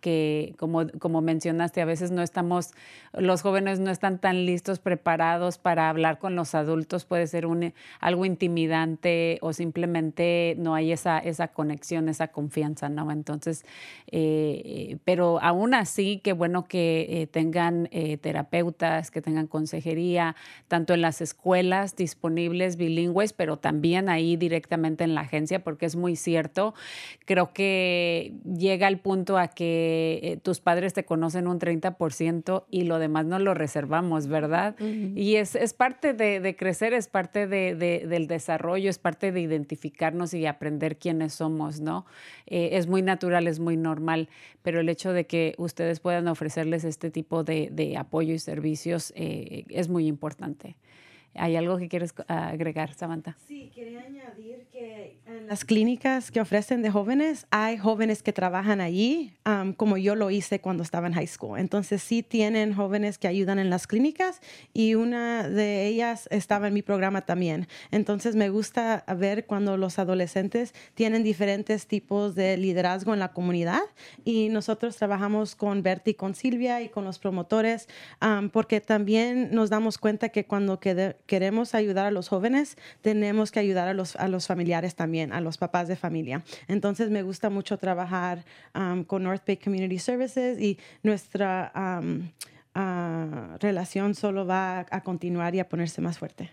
que, 0.00 0.54
como, 0.58 0.88
como 0.98 1.20
mencionaste, 1.20 1.80
a 1.80 1.84
veces 1.84 2.10
no 2.10 2.22
estamos, 2.22 2.70
los 3.12 3.42
jóvenes 3.42 3.78
no 3.80 3.90
están 3.90 4.18
tan 4.18 4.46
listos, 4.46 4.78
preparados 4.78 5.58
para 5.58 5.88
hablar 5.88 6.18
con 6.18 6.34
los 6.34 6.54
adultos, 6.54 7.04
puede 7.04 7.26
ser 7.26 7.46
un, 7.46 7.72
algo 8.00 8.24
intimidante 8.24 9.38
o 9.42 9.52
simplemente 9.52 10.54
no 10.58 10.74
hay 10.74 10.92
esa, 10.92 11.18
esa 11.18 11.48
conexión, 11.48 12.08
esa 12.08 12.28
confianza, 12.28 12.88
¿no? 12.88 13.10
Entonces, 13.10 13.64
eh, 14.10 14.98
pero 15.04 15.40
aún 15.42 15.74
así, 15.74 16.20
qué 16.24 16.32
bueno 16.32 16.64
que 16.64 17.06
eh, 17.08 17.26
tengan 17.26 17.88
eh, 17.92 18.16
terapeutas, 18.16 19.10
que 19.10 19.22
tengan 19.22 19.46
consejería, 19.46 20.36
tanto 20.68 20.94
en 20.94 21.02
las 21.02 21.20
escuelas 21.20 21.96
disponibles 21.96 22.76
bilingües, 22.76 23.32
pero 23.32 23.58
también 23.58 24.08
ahí 24.08 24.36
directamente 24.36 25.04
en 25.04 25.14
la 25.14 25.22
agencia, 25.22 25.62
porque 25.62 25.86
es 25.86 25.96
muy 25.96 26.16
cierto. 26.16 26.74
Creo 27.26 27.52
que 27.52 28.32
llega 28.44 28.88
el 28.88 28.98
punto 28.98 29.36
a 29.38 29.48
que 29.48 29.89
eh, 29.90 30.36
tus 30.42 30.60
padres 30.60 30.92
te 30.92 31.04
conocen 31.04 31.46
un 31.46 31.58
30% 31.58 32.64
y 32.70 32.82
lo 32.82 32.98
demás 32.98 33.26
no 33.26 33.38
lo 33.38 33.54
reservamos, 33.54 34.26
¿verdad? 34.26 34.76
Y 34.80 35.36
es, 35.36 35.54
es, 35.54 35.74
parte 35.74 36.12
de, 36.12 36.56
crecer, 36.56 36.92
es 36.92 37.08
parte 37.08 37.46
de, 37.46 37.74
del 37.74 38.26
desarrollo, 38.26 38.90
es 38.90 38.98
parte 38.98 39.32
de 39.32 39.40
identificarnos 39.40 40.34
y 40.34 40.46
aprender 40.46 40.96
quiénes 40.98 41.34
somos, 41.34 41.80
¿no? 41.80 42.06
Eh, 42.46 42.70
es 42.72 42.86
muy 42.86 43.02
natural, 43.02 43.46
es 43.46 43.60
muy 43.60 43.76
normal, 43.76 44.28
pero 44.62 44.80
el 44.80 44.88
hecho 44.88 45.12
de 45.12 45.26
que 45.26 45.54
ustedes 45.58 46.00
puedan 46.00 46.28
ofrecerles 46.28 46.84
este 46.84 47.10
tipo 47.10 47.44
de, 47.44 47.94
apoyo 47.98 48.34
y 48.34 48.38
servicios 48.38 49.12
eh, 49.16 49.64
es 49.68 49.88
muy 49.88 50.06
importante. 50.06 50.76
¿Hay 51.34 51.56
algo 51.56 51.78
que 51.78 51.88
quieres 51.88 52.12
agregar, 52.26 52.92
Samantha? 52.94 53.36
Sí, 53.46 53.70
quería 53.74 54.00
añadir 54.00 54.66
que 54.72 55.18
en 55.26 55.46
las 55.46 55.64
clínicas 55.64 56.30
que 56.30 56.40
ofrecen 56.40 56.82
de 56.82 56.90
jóvenes, 56.90 57.46
hay 57.50 57.78
jóvenes 57.78 58.22
que 58.22 58.32
trabajan 58.32 58.80
allí, 58.80 59.32
como 59.76 59.96
yo 59.96 60.14
lo 60.16 60.30
hice 60.30 60.60
cuando 60.60 60.82
estaba 60.82 61.06
en 61.06 61.12
high 61.14 61.26
school. 61.26 61.58
Entonces, 61.58 62.02
sí 62.02 62.22
tienen 62.22 62.74
jóvenes 62.74 63.16
que 63.18 63.28
ayudan 63.28 63.58
en 63.58 63.70
las 63.70 63.86
clínicas 63.86 64.40
y 64.72 64.96
una 64.96 65.48
de 65.48 65.86
ellas 65.86 66.28
estaba 66.30 66.68
en 66.68 66.74
mi 66.74 66.82
programa 66.82 67.22
también. 67.22 67.68
Entonces, 67.90 68.34
me 68.34 68.50
gusta 68.50 69.04
ver 69.16 69.46
cuando 69.46 69.76
los 69.76 69.98
adolescentes 69.98 70.74
tienen 70.94 71.22
diferentes 71.22 71.86
tipos 71.86 72.34
de 72.34 72.56
liderazgo 72.56 73.14
en 73.14 73.20
la 73.20 73.32
comunidad 73.32 73.82
y 74.24 74.48
nosotros 74.48 74.96
trabajamos 74.96 75.54
con 75.54 75.82
Berti, 75.82 76.14
con 76.14 76.34
Silvia 76.34 76.82
y 76.82 76.88
con 76.88 77.04
los 77.04 77.18
promotores, 77.18 77.88
porque 78.52 78.80
también 78.80 79.50
nos 79.52 79.70
damos 79.70 79.98
cuenta 79.98 80.30
que 80.30 80.44
cuando 80.44 80.80
quede, 80.80 81.16
queremos 81.26 81.74
ayudar 81.74 82.06
a 82.06 82.10
los 82.10 82.28
jóvenes, 82.28 82.76
tenemos 83.02 83.50
que 83.50 83.60
ayudar 83.60 83.88
a 83.88 83.94
los, 83.94 84.16
a 84.16 84.28
los 84.28 84.46
familiares 84.46 84.94
también, 84.94 85.32
a 85.32 85.40
los 85.40 85.58
papás 85.58 85.88
de 85.88 85.96
familia. 85.96 86.42
Entonces 86.68 87.10
me 87.10 87.22
gusta 87.22 87.50
mucho 87.50 87.78
trabajar 87.78 88.44
con 89.06 89.22
North 89.22 89.42
Bay 89.46 89.56
Community 89.56 89.98
Services 89.98 90.60
y 90.60 90.78
nuestra 91.02 91.72
uh, 91.74 93.58
relación 93.58 94.14
solo 94.14 94.46
va 94.46 94.86
a 94.90 95.02
continuar 95.02 95.54
y 95.54 95.60
a 95.60 95.68
ponerse 95.68 96.00
más 96.00 96.18
fuerte. 96.18 96.52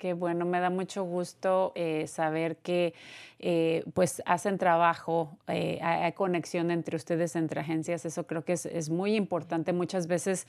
Qué 0.00 0.14
bueno, 0.14 0.46
me 0.46 0.60
da 0.60 0.70
mucho 0.70 1.04
gusto 1.04 1.72
eh, 1.74 2.06
saber 2.06 2.56
que 2.56 2.94
eh, 3.42 3.84
pues 3.94 4.22
hacen 4.26 4.58
trabajo, 4.58 5.38
eh, 5.48 5.78
hay, 5.82 6.12
conexión 6.12 6.70
entre 6.70 6.96
ustedes, 6.96 7.36
entre 7.36 7.60
agencias, 7.60 8.04
eso 8.04 8.26
creo 8.26 8.44
que 8.44 8.52
es, 8.52 8.90
muy 8.90 9.14
importante. 9.14 9.72
Muchas 9.72 10.06
veces 10.08 10.46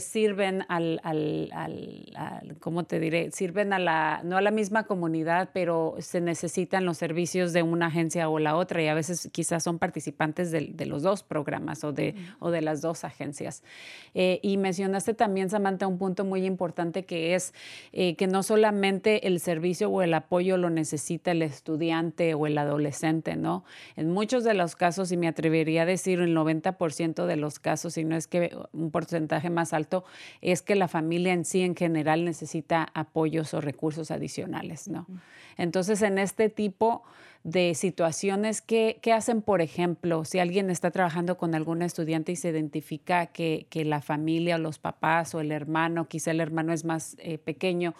sirven 0.00 0.64
al, 0.68 1.00
al, 1.04 1.50
al, 1.52 2.56
¿cómo 2.58 2.84
te 2.84 2.98
diré? 2.98 3.30
Sirven 3.30 3.72
a 3.72 3.78
la, 3.78 4.22
no 4.24 4.36
a 4.36 4.40
la 4.40 4.50
misma 4.50 4.84
comunidad, 4.84 5.50
pero 5.52 5.94
se 6.00 6.20
necesitan 6.20 6.84
los 6.84 6.98
servicios 6.98 7.52
de 7.52 7.62
una 7.62 7.86
agencia 7.86 8.28
o 8.28 8.38
la 8.40 8.56
otra 8.56 8.82
y 8.82 8.88
a 8.88 8.94
veces 8.94 9.28
quizás 9.30 9.62
son 9.62 9.78
participantes 9.78 10.50
de, 10.50 10.72
de 10.74 10.86
los 10.86 11.02
dos 11.02 11.22
programas 11.22 11.84
o 11.84 11.92
de, 11.92 12.16
o 12.40 12.50
de 12.50 12.62
las 12.62 12.80
dos 12.80 13.04
agencias. 13.04 13.62
y 14.14 14.56
mencionaste 14.56 15.14
también, 15.14 15.50
Samantha, 15.50 15.86
un 15.86 15.98
punto 15.98 16.24
muy 16.24 16.46
importante 16.46 17.04
que 17.04 17.34
es 17.34 17.54
que 17.92 18.26
no 18.28 18.42
solamente 18.42 19.28
el 19.28 19.38
servicio 19.38 19.88
o 19.90 20.02
el 20.02 20.14
apoyo 20.14 20.56
lo 20.56 20.70
necesita 20.70 21.30
el 21.30 21.42
estudiante, 21.42 22.23
o 22.32 22.46
el 22.46 22.56
adolescente, 22.56 23.36
¿no? 23.36 23.64
En 23.96 24.10
muchos 24.10 24.44
de 24.44 24.54
los 24.54 24.76
casos, 24.76 25.12
y 25.12 25.18
me 25.18 25.28
atrevería 25.28 25.82
a 25.82 25.86
decir 25.86 26.20
el 26.20 26.34
90% 26.34 27.26
de 27.26 27.36
los 27.36 27.58
casos, 27.58 27.94
si 27.94 28.04
no 28.04 28.16
es 28.16 28.26
que 28.26 28.56
un 28.72 28.90
porcentaje 28.90 29.50
más 29.50 29.74
alto, 29.74 30.04
es 30.40 30.62
que 30.62 30.76
la 30.76 30.88
familia 30.88 31.34
en 31.34 31.44
sí 31.44 31.60
en 31.60 31.76
general 31.76 32.24
necesita 32.24 32.88
apoyos 32.94 33.52
o 33.52 33.60
recursos 33.60 34.10
adicionales, 34.10 34.88
¿no? 34.88 35.06
Entonces, 35.58 36.00
en 36.00 36.18
este 36.18 36.48
tipo 36.48 37.02
de 37.44 37.74
situaciones 37.74 38.62
que, 38.62 38.98
hacen, 39.14 39.42
por 39.42 39.60
ejemplo, 39.60 40.24
si 40.24 40.38
alguien 40.38 40.70
está 40.70 40.90
trabajando 40.90 41.36
con 41.36 41.54
algún 41.54 41.82
estudiante 41.82 42.32
y 42.32 42.36
se 42.36 42.48
identifica 42.48 43.26
que, 43.26 43.68
la 43.84 44.00
familia 44.00 44.56
o 44.56 44.58
los 44.58 44.78
papás 44.78 45.34
o 45.34 45.40
el 45.40 45.52
hermano, 45.52 46.08
quizá 46.08 46.30
el 46.30 46.40
hermano 46.40 46.72
es 46.72 46.86
más 46.86 47.16
eh, 47.18 47.36
pequeño, 47.36 47.94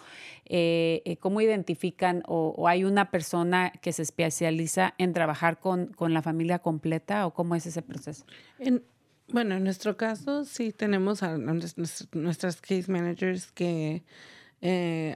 eh, 0.45 1.03
eh, 1.05 1.17
¿cómo 1.17 1.41
identifican 1.41 2.23
o, 2.25 2.67
hay 2.67 2.85
una 2.85 3.11
persona 3.11 3.71
que 3.81 3.93
se 3.93 4.01
especializa 4.01 4.95
en 4.97 5.13
trabajar 5.13 5.59
con, 5.59 5.93
la 5.99 6.23
familia 6.23 6.57
completa 6.57 7.27
o 7.27 7.33
cómo 7.33 7.53
es 7.55 7.67
ese 7.67 7.83
proceso? 7.83 8.25
bueno, 9.27 9.55
en 9.55 9.63
nuestro 9.63 9.95
caso 9.95 10.43
sí 10.45 10.71
tenemos 10.71 11.21
a, 11.21 11.37
nuestras 11.37 12.61
case 12.61 12.91
managers 12.91 13.51
que 13.51 14.03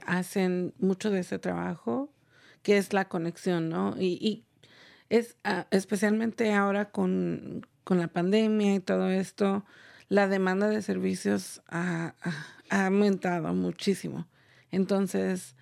hacen 0.06 0.72
mucho 0.78 1.10
de 1.10 1.20
ese 1.20 1.40
trabajo 1.40 2.09
que 2.62 2.78
es 2.78 2.92
la 2.92 3.06
conexión, 3.06 3.68
¿no? 3.68 3.94
Y, 3.98 4.44
es 5.08 5.36
ah, 5.42 5.66
especialmente 5.72 6.52
ahora 6.52 6.90
con, 6.90 7.66
la 7.86 8.06
pandemia 8.06 8.76
y 8.76 8.80
todo 8.80 9.10
esto, 9.10 9.64
la 10.08 10.28
demanda 10.28 10.68
de 10.68 10.80
servicios 10.80 11.60
ha, 11.68 12.14
aumentado 12.70 13.52
muchísimo. 13.52 14.28
Entonces, 14.70 15.56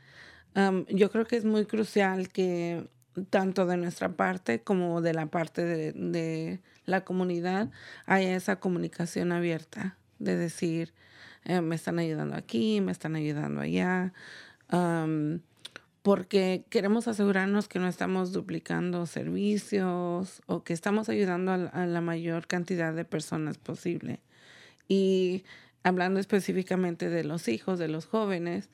yo 0.91 1.11
creo 1.11 1.25
que 1.25 1.37
es 1.37 1.47
muy 1.47 1.65
crucial 1.65 2.29
que 2.29 2.87
tanto 3.31 3.65
de 3.65 3.79
nuestra 3.79 4.11
parte 4.11 4.61
como 4.61 5.01
de 5.01 5.15
la 5.15 5.27
parte 5.27 5.65
de, 5.65 6.61
la 6.85 7.05
comunidad 7.05 7.71
haya 8.07 8.35
esa 8.35 8.61
comunicación 8.61 9.33
abierta 9.33 9.97
de 10.19 10.37
decir, 10.37 10.93
eh, 11.45 11.61
me 11.61 11.77
están 11.77 11.99
ayudando 11.99 12.37
aquí, 12.37 12.81
me 12.81 12.93
están 12.93 13.15
ayudando 13.15 13.61
allá 13.61 14.13
porque 16.09 16.65
queremos 16.71 17.07
asegurarnos 17.07 17.69
que 17.69 17.79
no 17.79 17.87
estamos 17.87 18.33
duplicando 18.33 19.05
servicios 19.05 20.41
o 20.47 20.65
que 20.65 20.73
estamos 20.73 21.11
ayudando 21.11 21.53
a, 21.53 21.85
la 21.85 22.01
mayor 22.01 22.47
cantidad 22.47 22.95
de 22.95 23.05
personas 23.05 23.59
posible. 23.59 24.23
Y 24.89 25.45
hablando 25.83 26.19
específicamente 26.19 27.11
de 27.11 27.25
los 27.25 27.47
hijos, 27.47 27.79
de 27.79 27.89
los 27.89 28.07
jóvenes, 28.07 28.71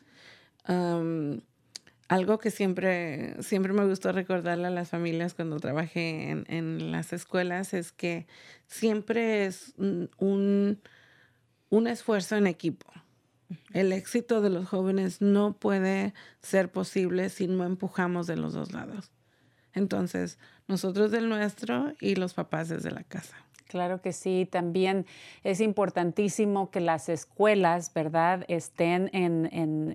algo 2.06 2.38
que 2.38 2.52
siempre, 2.52 3.42
siempre 3.42 3.72
me 3.72 3.84
gustó 3.84 4.12
recordarle 4.12 4.68
a 4.68 4.70
las 4.70 4.90
familias 4.90 5.34
cuando 5.34 5.58
trabajé 5.58 6.30
en, 6.30 6.44
en 6.46 6.92
las 6.92 7.12
escuelas 7.12 7.74
es 7.74 7.90
que 7.90 8.28
siempre 8.68 9.46
es 9.46 9.74
un, 9.76 10.78
un 11.68 11.86
esfuerzo 11.88 12.36
en 12.36 12.46
equipo. 12.46 12.86
El 13.72 13.92
éxito 13.92 14.40
de 14.40 14.50
los 14.50 14.68
jóvenes 14.68 15.20
no 15.20 15.54
puede 15.54 16.14
ser 16.40 16.70
posible 16.70 17.28
si 17.28 17.46
no 17.46 17.64
empujamos 17.64 18.26
de 18.26 18.36
los 18.36 18.52
dos 18.52 18.72
lados. 18.72 19.10
Entonces, 19.72 20.38
nosotros 20.68 21.10
del 21.10 21.28
nuestro 21.28 21.92
y 22.00 22.14
los 22.14 22.34
papás 22.34 22.68
desde 22.68 22.90
la 22.90 23.02
casa. 23.02 23.36
Claro 23.68 24.00
que 24.02 24.12
sí, 24.12 24.46
también 24.50 25.06
es 25.42 25.60
importantísimo 25.60 26.70
que 26.70 26.80
las 26.80 27.08
escuelas, 27.08 27.92
¿verdad?, 27.94 28.44
estén 28.48 29.08
en, 29.14 29.46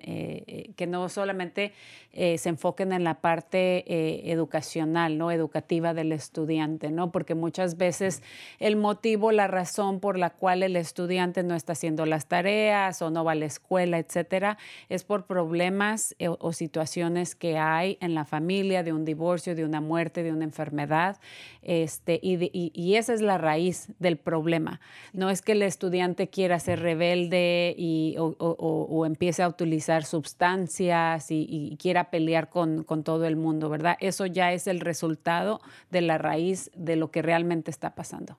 eh, 0.02 0.42
eh, 0.46 0.70
que 0.76 0.86
no 0.86 1.08
solamente 1.08 1.72
eh, 2.12 2.36
se 2.38 2.48
enfoquen 2.48 2.92
en 2.92 3.04
la 3.04 3.20
parte 3.20 4.30
educacional, 4.30 5.16
¿no?, 5.18 5.30
educativa 5.30 5.94
del 5.94 6.10
estudiante, 6.12 6.90
¿no?, 6.90 7.12
porque 7.12 7.34
muchas 7.36 7.76
veces 7.76 8.22
el 8.58 8.74
motivo, 8.76 9.30
la 9.30 9.46
razón 9.46 10.00
por 10.00 10.18
la 10.18 10.30
cual 10.30 10.64
el 10.64 10.74
estudiante 10.74 11.44
no 11.44 11.54
está 11.54 11.72
haciendo 11.72 12.06
las 12.06 12.26
tareas 12.26 13.00
o 13.02 13.10
no 13.10 13.24
va 13.24 13.32
a 13.32 13.36
la 13.36 13.46
escuela, 13.46 13.98
etcétera, 13.98 14.58
es 14.88 15.04
por 15.04 15.26
problemas 15.26 16.16
o 16.40 16.52
situaciones 16.52 17.36
que 17.36 17.56
hay 17.56 17.98
en 18.00 18.14
la 18.14 18.24
familia, 18.24 18.82
de 18.82 18.92
un 18.92 19.04
divorcio, 19.04 19.54
de 19.54 19.64
una 19.64 19.80
muerte, 19.80 20.24
de 20.24 20.32
una 20.32 20.44
enfermedad, 20.44 21.18
este, 21.62 22.18
y, 22.20 22.50
y 22.74 22.96
esa 22.96 23.14
es 23.14 23.20
la 23.20 23.38
raíz 23.38 23.69
del 23.98 24.16
problema. 24.16 24.80
No 25.12 25.30
es 25.30 25.42
que 25.42 25.52
el 25.52 25.62
estudiante 25.62 26.28
quiera 26.28 26.58
ser 26.58 26.80
rebelde 26.80 27.74
y, 27.76 28.16
o, 28.18 29.06
empiece 29.06 29.42
a 29.42 29.48
utilizar 29.48 30.04
sustancias 30.04 31.26
y, 31.30 31.76
quiera 31.80 32.10
pelear 32.10 32.50
con, 32.50 32.84
todo 33.04 33.24
el 33.24 33.36
mundo, 33.36 33.68
¿verdad? 33.68 33.96
Eso 34.00 34.26
ya 34.26 34.52
es 34.52 34.66
el 34.66 34.80
resultado 34.80 35.60
de 35.90 36.00
la 36.02 36.18
raíz 36.18 36.70
de 36.74 36.96
lo 36.96 37.10
que 37.10 37.22
realmente 37.22 37.70
está 37.70 37.94
pasando. 37.94 38.36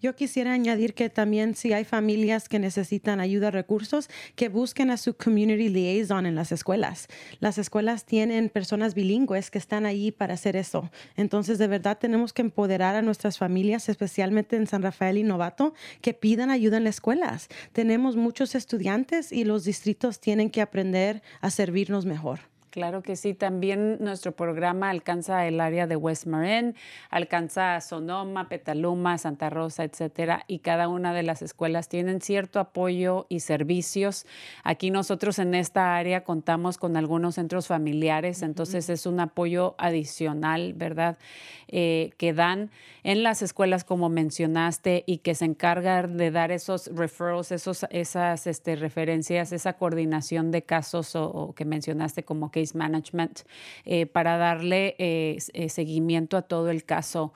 Yo 0.00 0.14
quisiera 0.14 0.52
añadir 0.52 0.94
que 0.94 1.10
también 1.10 1.54
si 1.54 1.72
hay 1.72 1.84
familias 1.84 2.48
que 2.48 2.58
necesitan 2.58 3.20
ayuda, 3.20 3.50
recursos, 3.50 4.08
que 4.34 4.48
busquen 4.48 4.90
a 4.90 4.96
su 4.96 5.14
community 5.14 5.68
liaison 5.68 6.26
en 6.26 6.34
las 6.34 6.52
escuelas. 6.52 7.08
Las 7.40 7.58
escuelas 7.58 8.04
tienen 8.04 8.48
personas 8.48 8.94
bilingües 8.94 9.50
que 9.50 9.58
están 9.58 9.86
ahí 9.86 10.12
para 10.12 10.34
hacer 10.34 10.56
eso. 10.56 10.90
Entonces, 11.16 11.58
de 11.58 11.66
verdad 11.66 11.98
tenemos 11.98 12.32
que 12.32 12.42
empoderar 12.42 12.94
a 12.94 13.02
nuestras 13.02 13.38
familias, 13.38 13.88
especialmente 13.88 14.56
en 14.56 14.66
San 14.66 14.82
Rafael 14.82 15.18
y 15.18 15.22
Novato, 15.22 15.74
que 16.00 16.14
pidan 16.14 16.50
ayuda 16.50 16.76
en 16.76 16.84
las 16.84 16.96
escuelas. 16.96 17.48
Tenemos 17.72 18.16
muchos 18.16 18.54
estudiantes 18.54 19.32
y 19.32 19.44
los 19.44 19.64
distritos 19.64 20.20
tienen 20.20 20.50
que 20.50 20.62
aprender 20.62 21.22
a 21.40 21.50
servirnos 21.50 22.06
mejor. 22.06 22.55
Claro 22.76 23.00
que 23.00 23.16
sí, 23.16 23.32
también 23.32 23.96
nuestro 24.00 24.32
programa 24.32 24.90
alcanza 24.90 25.46
el 25.46 25.62
área 25.62 25.86
de 25.86 25.96
West 25.96 26.26
Marin, 26.26 26.74
alcanza 27.08 27.80
Sonoma, 27.80 28.50
Petaluma, 28.50 29.16
Santa 29.16 29.48
Rosa, 29.48 29.82
etcétera, 29.82 30.44
y 30.46 30.58
cada 30.58 30.86
una 30.86 31.14
de 31.14 31.22
las 31.22 31.40
escuelas 31.40 31.88
tienen 31.88 32.20
cierto 32.20 32.60
apoyo 32.60 33.24
y 33.30 33.40
servicios. 33.40 34.26
Aquí 34.62 34.90
nosotros 34.90 35.38
en 35.38 35.54
esta 35.54 35.96
área 35.96 36.22
contamos 36.22 36.76
con 36.76 36.98
algunos 36.98 37.36
centros 37.36 37.66
familiares, 37.66 38.42
entonces 38.42 38.90
es 38.90 39.06
un 39.06 39.20
apoyo 39.20 39.74
adicional, 39.78 40.74
¿verdad? 40.74 41.16
Eh, 41.68 42.10
que 42.18 42.34
dan 42.34 42.70
en 43.04 43.22
las 43.22 43.40
escuelas, 43.40 43.84
como 43.84 44.10
mencionaste, 44.10 45.02
y 45.06 45.18
que 45.18 45.34
se 45.34 45.46
encargan 45.46 46.18
de 46.18 46.30
dar 46.30 46.52
esos 46.52 46.88
referrals, 46.94 47.52
esos, 47.52 47.86
esas 47.88 48.46
este, 48.46 48.76
referencias, 48.76 49.52
esa 49.52 49.72
coordinación 49.72 50.50
de 50.50 50.62
casos 50.62 51.16
o 51.16 51.54
que 51.56 51.64
mencionaste 51.64 52.22
como 52.22 52.50
que 52.50 52.65
management 52.74 53.40
eh, 53.84 54.06
para 54.06 54.36
darle 54.36 54.96
eh, 54.98 55.38
eh, 55.52 55.68
seguimiento 55.68 56.36
a 56.36 56.42
todo 56.42 56.70
el 56.70 56.84
caso 56.84 57.32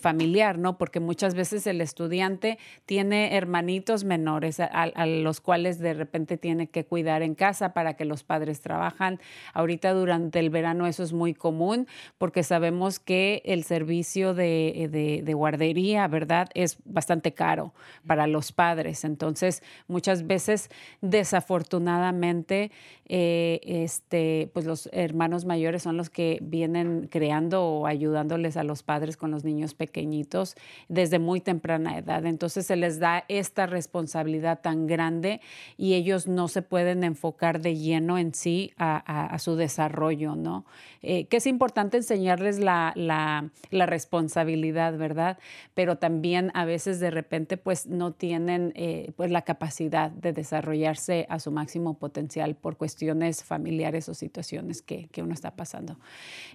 familiar, 0.00 0.56
¿no? 0.56 0.78
Porque 0.78 0.98
muchas 0.98 1.34
veces 1.34 1.66
el 1.66 1.82
estudiante 1.82 2.58
tiene 2.86 3.36
hermanitos 3.36 4.04
menores 4.04 4.58
a, 4.58 4.86
los 5.04 5.42
cuales 5.42 5.78
de 5.78 5.92
repente 5.92 6.38
tiene 6.38 6.68
que 6.68 6.86
cuidar 6.86 7.20
en 7.20 7.34
casa 7.34 7.74
para 7.74 7.92
que 7.92 8.06
los 8.06 8.24
padres 8.24 8.62
trabajan. 8.62 9.20
Ahorita 9.52 9.92
durante 9.92 10.38
el 10.38 10.48
verano 10.48 10.86
eso 10.86 11.02
es 11.02 11.12
muy 11.12 11.34
común 11.34 11.86
porque 12.16 12.42
sabemos 12.44 12.98
que 12.98 13.42
el 13.44 13.62
servicio 13.62 14.32
de, 14.32 14.88
de 15.22 15.34
guardería, 15.34 16.08
¿verdad? 16.08 16.48
Es 16.54 16.78
bastante 16.86 17.34
caro 17.34 17.74
para 18.06 18.26
los 18.26 18.52
padres. 18.52 19.04
Entonces, 19.04 19.62
muchas 19.86 20.26
veces, 20.26 20.70
desafortunadamente, 21.02 22.70
este, 23.06 24.50
pues 24.52 24.64
los 24.66 24.73
hermanos 24.92 25.44
mayores 25.44 25.82
son 25.82 25.96
los 25.96 26.10
que 26.10 26.38
vienen 26.42 27.08
creando 27.10 27.64
o 27.64 27.86
ayudándoles 27.86 28.56
a 28.56 28.64
los 28.64 28.82
padres 28.82 29.16
con 29.16 29.30
los 29.30 29.44
niños 29.44 29.74
pequeñitos 29.74 30.56
desde 30.88 31.18
muy 31.18 31.40
temprana 31.40 31.98
edad. 31.98 32.26
Entonces 32.26 32.66
se 32.66 32.76
les 32.76 32.98
da 32.98 33.24
esta 33.28 33.66
responsabilidad 33.66 34.60
tan 34.60 34.86
grande 34.86 35.40
y 35.76 35.94
ellos 35.94 36.26
no 36.26 36.48
se 36.48 36.62
pueden 36.62 37.04
enfocar 37.04 37.60
de 37.60 37.76
lleno 37.76 38.18
en 38.18 38.34
sí 38.34 38.72
a, 38.78 39.36
su 39.38 39.56
desarrollo, 39.56 40.36
¿no? 40.36 40.64
Eh, 41.02 41.26
que 41.26 41.36
es 41.38 41.46
importante 41.46 41.96
enseñarles 41.96 42.58
la, 42.58 42.92
la, 42.96 43.50
responsabilidad, 43.86 44.96
¿verdad? 44.96 45.38
Pero 45.74 45.98
también 45.98 46.50
a 46.54 46.64
veces 46.64 47.00
de 47.00 47.10
repente 47.10 47.56
pues 47.56 47.86
no 47.86 48.12
tienen 48.12 48.72
eh, 48.74 49.12
pues 49.16 49.30
la 49.30 49.42
capacidad 49.42 50.10
de 50.10 50.32
desarrollarse 50.32 51.26
a 51.28 51.38
su 51.40 51.50
máximo 51.50 51.94
potencial 51.94 52.54
por 52.54 52.76
cuestiones 52.76 53.44
familiares 53.44 54.08
o 54.08 54.14
situaciones 54.14 54.53
que, 54.82 55.08
uno 55.22 55.32
está 55.32 55.52
pasando. 55.52 55.96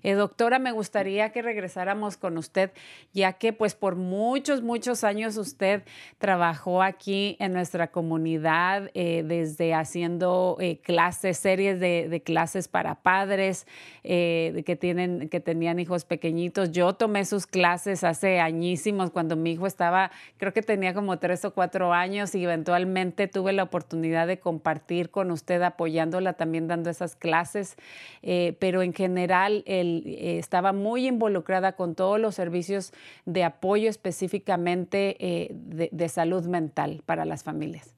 Eh, 0.04 0.14
doctora, 0.14 0.60
me 0.60 0.72
gustaría 0.72 1.32
que 1.32 1.41
regresáramos 1.41 2.18
con 2.18 2.38
usted, 2.38 2.72
ya 3.14 3.34
que 3.34 3.54
pues 3.54 3.76
por 3.76 3.95
muchos, 3.95 4.62
muchos 4.62 5.04
años 5.04 5.38
usted 5.38 5.84
trabajó 6.18 6.84
aquí 6.84 7.36
en 7.39 7.54
nuestra 7.54 7.88
comunidad, 7.88 8.91
eh, 8.93 9.24
desde 9.26 9.74
haciendo 9.74 10.58
eh, 10.60 10.78
clases, 10.78 11.38
series 11.38 11.80
de, 11.80 12.22
clases 12.26 12.68
para 12.68 12.95
padres 12.95 13.66
que, 14.04 14.78
tienen, 14.80 15.30
que 15.30 15.39
tenían 15.39 15.80
hijos 15.80 16.06
pequeñitos. 16.06 16.72
Yo 16.72 16.93
tomé 16.93 17.26
sus 17.26 17.47
clases 17.47 18.04
hace 18.04 18.39
añísimos, 18.39 19.12
cuando 19.12 19.36
mi 19.36 19.52
hijo 19.52 19.68
estaba, 19.68 20.12
creo 20.38 20.54
que 20.54 20.62
tenía 20.62 20.93
como 20.93 21.18
tres 21.18 21.45
o 21.45 21.54
cuatro 21.54 21.93
años 21.93 22.36
y 22.36 22.43
eventualmente 22.43 23.28
tuve 23.28 23.54
la 23.54 23.64
oportunidad 23.64 24.28
de 24.28 24.39
compartir 24.39 25.10
con 25.10 25.32
usted 25.32 25.62
apoyándola 25.62 26.34
también 26.34 26.68
dando 26.68 26.89
esas 26.89 27.16
clases. 27.16 27.78
Eh, 28.22 28.58
pero 28.60 28.82
en 28.82 28.94
general 28.94 29.64
él, 29.66 30.04
eh, 30.06 30.38
estaba 30.40 30.74
muy 30.74 31.08
involucrada 31.08 31.74
con 31.76 31.96
todos 31.96 32.20
los 32.20 32.36
servicios 32.36 32.92
de 33.26 33.44
apoyo 33.44 33.90
específicamente 33.90 35.16
eh, 35.20 35.52
de, 35.54 36.10
salud 36.10 36.46
mental 36.46 37.02
para 37.06 37.26
las 37.26 37.44
familias. 37.44 37.96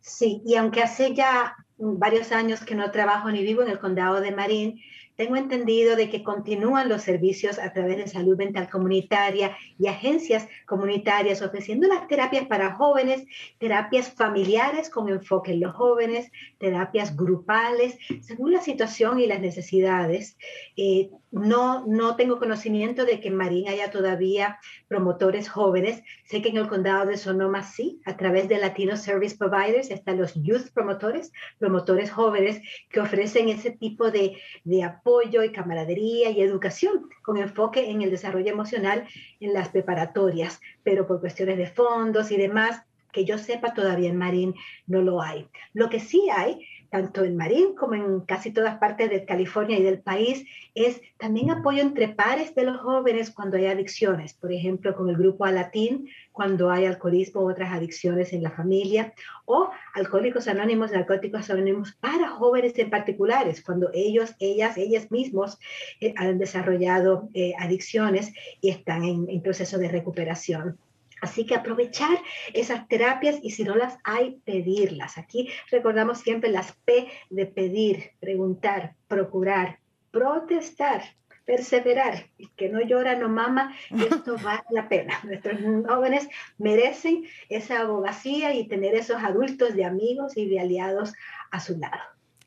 Sí, 0.00 0.42
y 0.44 0.56
aunque 0.56 0.82
hace 0.82 1.14
ya 1.14 1.56
varios 1.78 2.32
años 2.32 2.64
que 2.64 2.74
no 2.74 2.90
trabajo 2.90 3.30
ni 3.30 3.42
vivo 3.42 3.62
en 3.62 3.70
el 3.70 3.78
condado 3.78 4.20
de 4.20 4.32
Marín, 4.32 4.80
tengo 5.16 5.36
entendido 5.36 5.96
de 5.96 6.08
que 6.10 6.22
continúan 6.22 6.88
los 6.88 7.02
servicios 7.02 7.58
a 7.58 7.72
través 7.72 7.96
de 7.98 8.06
salud 8.06 8.36
mental 8.36 8.68
comunitaria 8.70 9.56
y 9.78 9.86
agencias 9.86 10.48
comunitarias 10.66 11.42
ofreciendo 11.42 11.86
las 11.88 12.08
terapias 12.08 12.46
para 12.46 12.74
jóvenes, 12.74 13.24
terapias 13.58 14.10
familiares 14.10 14.90
con 14.90 15.08
enfoque 15.08 15.52
en 15.52 15.60
los 15.60 15.74
jóvenes, 15.74 16.30
terapias 16.58 17.16
grupales, 17.16 17.98
según 18.20 18.52
la 18.52 18.60
situación 18.60 19.20
y 19.20 19.26
las 19.26 19.40
necesidades. 19.40 20.36
Eh, 20.76 21.10
no, 21.32 21.86
no 21.86 22.14
tengo 22.14 22.38
conocimiento 22.38 23.06
de 23.06 23.18
que 23.18 23.28
en 23.28 23.36
Marín 23.36 23.66
haya 23.68 23.90
todavía 23.90 24.58
promotores 24.86 25.48
jóvenes. 25.48 26.02
Sé 26.24 26.42
que 26.42 26.50
en 26.50 26.58
el 26.58 26.68
condado 26.68 27.06
de 27.06 27.16
Sonoma 27.16 27.62
sí, 27.62 28.00
a 28.04 28.16
través 28.18 28.48
de 28.48 28.58
Latino 28.58 28.96
Service 28.96 29.36
Providers 29.36 29.90
están 29.90 30.18
los 30.18 30.34
youth 30.34 30.70
promotores, 30.74 31.32
promotores 31.58 32.10
jóvenes 32.10 32.60
que 32.90 33.00
ofrecen 33.00 33.48
ese 33.48 33.70
tipo 33.70 34.10
de, 34.10 34.36
de 34.64 34.84
apoyo 34.84 35.42
y 35.42 35.52
camaradería 35.52 36.30
y 36.30 36.42
educación 36.42 37.08
con 37.22 37.38
enfoque 37.38 37.90
en 37.90 38.02
el 38.02 38.10
desarrollo 38.10 38.52
emocional 38.52 39.06
en 39.40 39.54
las 39.54 39.70
preparatorias, 39.70 40.60
pero 40.82 41.06
por 41.06 41.20
cuestiones 41.20 41.56
de 41.56 41.66
fondos 41.66 42.30
y 42.30 42.36
demás, 42.36 42.82
que 43.10 43.24
yo 43.24 43.38
sepa 43.38 43.74
todavía 43.74 44.08
en 44.08 44.16
Marín 44.16 44.54
no 44.86 45.02
lo 45.02 45.22
hay. 45.22 45.48
Lo 45.72 45.88
que 45.88 46.00
sí 46.00 46.28
hay 46.34 46.66
tanto 46.92 47.24
en 47.24 47.38
Marín 47.38 47.74
como 47.74 47.94
en 47.94 48.20
casi 48.20 48.52
todas 48.52 48.76
partes 48.76 49.08
de 49.08 49.24
California 49.24 49.78
y 49.78 49.82
del 49.82 50.02
país, 50.02 50.44
es 50.74 51.00
también 51.16 51.50
apoyo 51.50 51.80
entre 51.80 52.08
pares 52.08 52.54
de 52.54 52.64
los 52.64 52.82
jóvenes 52.82 53.30
cuando 53.30 53.56
hay 53.56 53.64
adicciones, 53.64 54.34
por 54.34 54.52
ejemplo, 54.52 54.94
con 54.94 55.08
el 55.08 55.16
grupo 55.16 55.46
Alatín, 55.46 56.10
cuando 56.32 56.70
hay 56.70 56.84
alcoholismo 56.84 57.40
u 57.40 57.50
otras 57.50 57.72
adicciones 57.72 58.34
en 58.34 58.42
la 58.42 58.50
familia, 58.50 59.14
o 59.46 59.70
alcohólicos 59.94 60.48
anónimos, 60.48 60.92
narcóticos 60.92 61.48
anónimos 61.48 61.92
para 61.92 62.28
jóvenes 62.28 62.78
en 62.78 62.90
particulares, 62.90 63.62
cuando 63.62 63.88
ellos, 63.94 64.34
ellas, 64.38 64.76
ellas 64.76 65.10
mismos 65.10 65.58
eh, 65.98 66.12
han 66.18 66.36
desarrollado 66.36 67.30
eh, 67.32 67.54
adicciones 67.58 68.34
y 68.60 68.68
están 68.68 69.02
en 69.04 69.40
proceso 69.40 69.78
de 69.78 69.88
recuperación. 69.88 70.76
Así 71.22 71.46
que 71.46 71.54
aprovechar 71.54 72.18
esas 72.52 72.88
terapias 72.88 73.38
y 73.42 73.52
si 73.52 73.62
no 73.62 73.76
las 73.76 73.96
hay, 74.02 74.40
pedirlas. 74.44 75.18
Aquí 75.18 75.48
recordamos 75.70 76.18
siempre 76.18 76.50
las 76.50 76.72
P 76.84 77.08
de 77.30 77.46
pedir, 77.46 78.10
preguntar, 78.18 78.96
procurar, 79.06 79.78
protestar, 80.10 81.04
perseverar. 81.44 82.26
que 82.56 82.68
no 82.68 82.80
llora, 82.80 83.14
no 83.14 83.28
mama, 83.28 83.72
esto 83.90 84.36
vale 84.42 84.64
la 84.70 84.88
pena. 84.88 85.20
Nuestros 85.22 85.60
jóvenes 85.86 86.28
merecen 86.58 87.24
esa 87.48 87.82
abogacía 87.82 88.52
y 88.54 88.66
tener 88.66 88.96
esos 88.96 89.22
adultos 89.22 89.74
de 89.74 89.84
amigos 89.84 90.36
y 90.36 90.48
de 90.48 90.58
aliados 90.58 91.12
a 91.52 91.60
su 91.60 91.78
lado. 91.78 92.02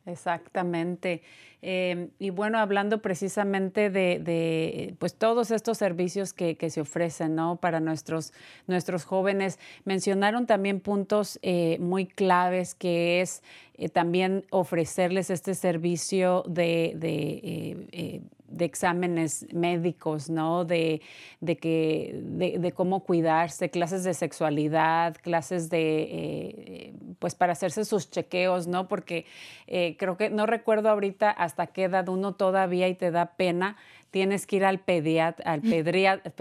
Exactamente. 0.05 1.23
Em, 1.67 2.11
y 2.19 2.29
bueno, 2.29 2.59
hablando 2.59 3.01
precisamente 3.01 3.89
de, 3.89 4.93
pues 4.99 5.15
todos 5.15 5.49
estos 5.49 5.79
servicios 5.79 6.31
que, 6.31 6.55
se 6.69 6.79
ofrecen 6.79 7.33
¿no? 7.33 7.55
para 7.55 7.79
nuestros, 7.79 8.33
nuestros 8.67 9.03
jóvenes, 9.03 9.57
mencionaron 9.83 10.45
también 10.45 10.79
puntos 10.79 11.39
eh, 11.41 11.77
muy 11.79 12.05
claves 12.05 12.75
que 12.75 13.19
es 13.21 13.41
eh, 13.79 13.89
también 13.89 14.45
ofrecerles 14.51 15.31
este 15.31 15.55
servicio 15.55 16.43
de, 16.47 16.95
eh, 17.01 18.21
de 18.47 18.65
exámenes 18.65 19.47
médicos, 19.53 20.29
¿no? 20.29 20.65
De, 20.65 21.01
de 21.41 21.57
que, 21.57 22.19
de, 22.23 22.71
cómo 22.71 23.03
cuidarse, 23.03 23.69
clases 23.69 24.03
de 24.03 24.13
sexualidad, 24.13 25.15
clases 25.21 25.69
de, 25.69 26.03
eh, 26.03 26.93
pues 27.19 27.35
para 27.35 27.53
hacerse 27.53 27.85
sus 27.85 28.09
chequeos, 28.09 28.67
¿no? 28.67 28.87
Porque 28.87 29.25
eh, 29.67 29.95
creo 29.97 30.15
que, 30.17 30.29
no 30.29 30.45
recuerdo 30.45 30.89
ahorita 30.89 31.31
hasta 31.31 31.54
qué 31.67 31.85
edad 31.85 32.07
uno 32.09 32.33
todavía 32.33 32.87
y 32.87 32.95
te 32.95 33.11
da 33.11 33.35
pena 33.37 33.77
tienes 34.15 34.47
que 34.47 34.55
ir 34.55 34.63
al 34.63 34.79
pediatra, 34.79 35.51
al 35.51 35.61
pediatra, 35.61 36.31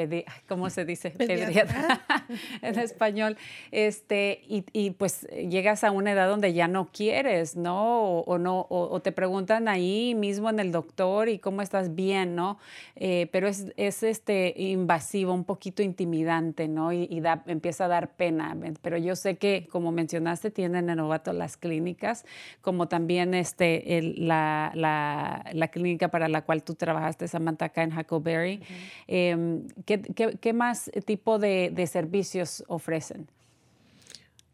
¿cómo 0.47 0.71
se 0.71 0.85
dice? 0.85 1.11
Pediatra, 1.19 2.05
en 2.63 2.79
español. 2.79 3.37
Este, 3.73 4.43
y, 4.47 4.91
pues 4.93 5.27
llegas 5.33 5.83
a 5.83 5.91
una 5.91 6.13
edad 6.13 6.29
donde 6.29 6.53
ya 6.53 6.69
no 6.69 6.91
quieres, 6.93 7.57
¿no? 7.57 8.21
O, 8.21 8.39
no, 8.39 8.65
o, 8.71 9.03
te 9.03 9.11
preguntan 9.11 9.67
ahí 9.67 10.15
mismo 10.15 10.51
en 10.51 10.61
el 10.61 10.71
doctor 10.71 11.29
y 11.29 11.41
cómo 11.41 11.63
estás 11.63 11.97
bien, 11.97 12.37
¿no? 12.37 12.59
Eh, 12.95 13.29
pero 13.33 13.49
es, 13.49 13.73
es, 13.77 14.05
este 14.05 14.55
invasivo, 14.57 15.35
un 15.35 15.43
poquito 15.43 15.83
intimidante, 15.83 16.69
¿no? 16.69 16.93
Y, 16.93 17.19
da, 17.19 17.43
empieza 17.49 17.87
a 17.87 17.89
dar 17.89 18.15
pena. 18.15 18.57
Pero 18.83 18.99
yo 18.99 19.17
sé 19.17 19.37
que, 19.37 19.67
como 19.69 19.91
mencionaste, 19.91 20.53
tienen 20.53 20.89
en 20.91 20.99
Novato 20.99 21.33
las 21.33 21.57
clínicas, 21.57 22.25
como 22.61 22.87
también 22.87 23.35
este, 23.35 24.15
la, 24.17 24.71
la, 24.77 25.45
la 25.53 25.69
clínica 25.69 26.07
para 26.07 26.29
la 26.29 26.43
cual 26.43 26.63
tú 26.63 26.77
trabajaste, 26.77 27.27
Samantha 27.27 27.64
acá 27.65 27.83
en 27.83 27.97
Huckleberry. 27.97 28.63
Em, 29.07 29.67
¿qué, 29.87 30.53
más 30.53 30.91
tipo 31.05 31.39
de, 31.39 31.89
servicios 31.91 32.65
ofrecen? 32.69 33.29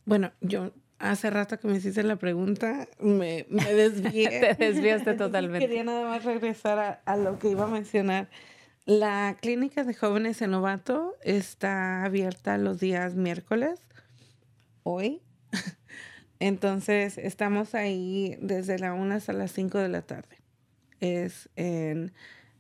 Bueno, 0.05 0.33
yo 0.41 0.73
hace 0.99 1.31
rato 1.31 1.59
que 1.59 1.67
me 1.67 1.79
hiciste 1.79 2.03
la 2.03 2.17
pregunta, 2.17 2.89
me, 3.01 3.47
me 3.49 3.75
desvié. 3.75 4.29
Te 4.57 4.67
desviaste 4.67 5.15
totalmente. 5.17 5.67
Quería 5.67 5.85
nada 5.85 6.07
más 6.07 6.25
regresar 6.25 7.01
a, 7.05 7.17
lo 7.17 7.39
que 7.39 7.51
iba 7.51 7.65
a 7.65 7.69
mencionar. 7.69 8.29
La 8.87 9.37
clínica 9.41 9.85
de 9.85 9.95
jóvenes 9.95 10.41
en 10.43 10.53
Novato 10.53 11.17
está 11.23 12.05
abierta 12.05 12.59
los 12.59 12.81
días 12.81 13.15
miércoles, 13.15 13.81
hoy. 14.83 15.21
Entonces, 16.41 17.19
estamos 17.19 17.75
ahí 17.75 18.37
desde 18.41 18.79
la 18.79 18.95
1 18.95 19.15
hasta 19.15 19.33
las 19.33 19.53
5 19.53 19.79
de 19.79 19.89
la 19.89 20.03
tarde. 20.03 20.37
Es 21.01 21.51
en 21.57 22.13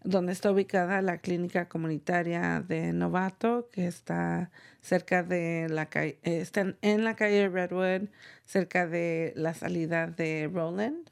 donde 0.03 0.33
está 0.33 0.51
ubicada 0.51 1.03
la 1.03 1.19
clínica 1.19 1.69
comunitaria 1.69 2.65
de 2.67 2.93
Novato, 2.93 3.69
que 3.71 3.87
está 3.87 4.51
cerca 4.81 5.23
de 5.23 5.69
la 5.69 5.87
calle, 5.87 6.19
eh, 6.23 6.41
está 6.41 6.75
en 6.81 7.05
la 7.05 7.17
calle 7.17 7.49
Redwood, 7.49 8.09
cerca 8.45 8.87
de 8.87 9.33
la 9.37 9.55
salida 9.55 10.07
de 10.07 10.51
Roland, 10.53 11.11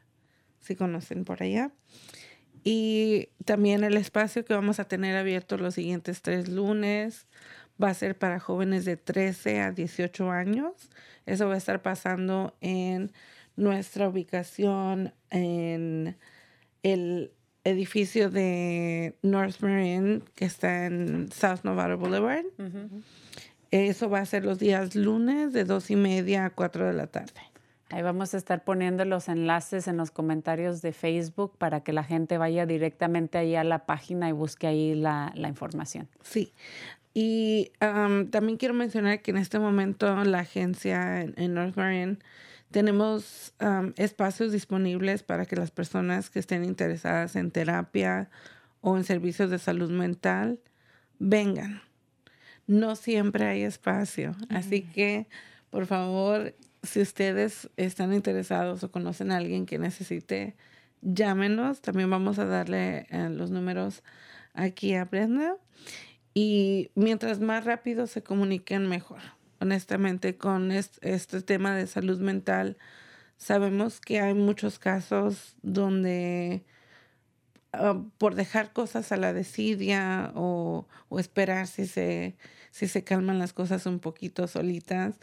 si 0.60 0.74
conocen 0.74 1.24
por 1.24 1.42
allá. 1.42 1.70
Y 2.64 3.28
también 3.44 3.84
el 3.84 3.96
espacio 3.96 4.44
que 4.44 4.54
vamos 4.54 4.80
a 4.80 4.88
tener 4.88 5.16
abierto 5.16 5.58
los 5.58 5.74
siguientes 5.74 6.22
tres 6.22 6.48
lunes 6.48 7.26
va 7.82 7.90
a 7.90 7.94
ser 7.94 8.18
para 8.18 8.40
jóvenes 8.40 8.84
de 8.84 8.96
13 8.96 9.60
a 9.60 9.72
18 9.72 10.30
años. 10.30 10.90
Eso 11.26 11.46
va 11.48 11.54
a 11.54 11.58
estar 11.58 11.82
pasando 11.82 12.56
en 12.60 13.12
nuestra 13.56 14.08
ubicación 14.08 15.14
en 15.30 16.16
el 16.82 17.32
edificio 17.68 18.30
de 18.30 19.14
North 19.22 19.60
Marine 19.60 20.22
que 20.34 20.44
está 20.44 20.86
en 20.86 21.30
South 21.32 21.60
Nevada 21.64 21.94
Boulevard. 21.94 22.44
Eso 23.70 24.08
va 24.08 24.20
a 24.20 24.26
ser 24.26 24.44
los 24.44 24.58
días 24.58 24.94
lunes 24.94 25.52
de 25.52 25.64
dos 25.64 25.90
y 25.90 25.96
media 25.96 26.46
a 26.46 26.50
cuatro 26.50 26.86
de 26.86 26.94
la 26.94 27.06
tarde. 27.06 27.40
Ahí 27.90 28.02
vamos 28.02 28.34
a 28.34 28.36
estar 28.36 28.64
poniendo 28.64 29.04
los 29.04 29.28
enlaces 29.28 29.88
en 29.88 29.96
los 29.96 30.10
comentarios 30.10 30.82
de 30.82 30.92
Facebook 30.92 31.56
para 31.56 31.80
que 31.82 31.92
la 31.92 32.04
gente 32.04 32.36
vaya 32.36 32.66
directamente 32.66 33.38
ahí 33.38 33.56
a 33.56 33.64
la 33.64 33.86
página 33.86 34.28
y 34.28 34.32
busque 34.32 34.66
ahí 34.66 34.94
la, 34.94 35.32
información. 35.36 36.08
Sí. 36.22 36.52
Y 37.14 37.72
también 37.80 38.58
quiero 38.58 38.74
mencionar 38.74 39.22
que 39.22 39.30
en 39.30 39.38
este 39.38 39.58
momento 39.58 40.22
la 40.24 40.40
agencia 40.40 41.22
en 41.22 41.54
North 41.54 41.76
Marine 41.76 42.18
tenemos 42.70 43.54
espacios 43.96 44.52
disponibles 44.52 45.22
para 45.22 45.46
que 45.46 45.56
las 45.56 45.70
personas 45.70 46.30
que 46.30 46.38
estén 46.38 46.64
interesadas 46.64 47.36
en 47.36 47.50
terapia 47.50 48.30
o 48.80 48.96
en 48.96 49.04
servicios 49.04 49.50
de 49.50 49.58
salud 49.58 49.90
mental 49.90 50.60
vengan. 51.18 51.82
No 52.66 52.96
siempre 52.96 53.46
hay 53.46 53.62
espacio, 53.62 54.36
así 54.50 54.82
que 54.82 55.26
por 55.70 55.86
favor, 55.86 56.54
si 56.82 57.00
ustedes 57.00 57.68
están 57.76 58.12
interesados 58.12 58.82
o 58.82 58.90
conocen 58.90 59.32
a 59.32 59.36
alguien 59.36 59.66
que 59.66 59.78
necesite, 59.78 60.56
llámenos. 61.02 61.80
También 61.80 62.10
vamos 62.10 62.38
a 62.38 62.46
darle 62.46 63.06
eh, 63.10 63.28
los 63.30 63.50
números 63.50 64.02
aquí 64.54 64.94
a 64.94 65.04
Brenda. 65.04 65.56
Y 66.34 66.90
mientras 66.94 67.40
más 67.40 67.64
rápido 67.64 68.06
se 68.06 68.22
comuniquen, 68.22 68.88
mejor 68.88 69.37
honestamente, 69.60 70.36
con 70.36 70.70
este, 70.70 71.42
tema 71.42 71.76
de 71.76 71.86
salud 71.86 72.20
mental. 72.20 72.76
Sabemos 73.36 74.00
que 74.00 74.20
hay 74.20 74.34
muchos 74.34 74.78
casos 74.78 75.56
donde 75.62 76.64
ah, 77.72 78.02
por 78.18 78.34
dejar 78.34 78.72
cosas 78.72 79.12
a 79.12 79.16
la 79.16 79.32
desidia 79.32 80.32
o, 80.34 80.86
esperar 81.18 81.66
si 81.66 81.86
se, 81.86 82.36
si 82.70 82.88
se 82.88 83.04
calman 83.04 83.38
las 83.38 83.52
cosas 83.52 83.86
un 83.86 84.00
poquito 84.00 84.46
solitas, 84.48 85.16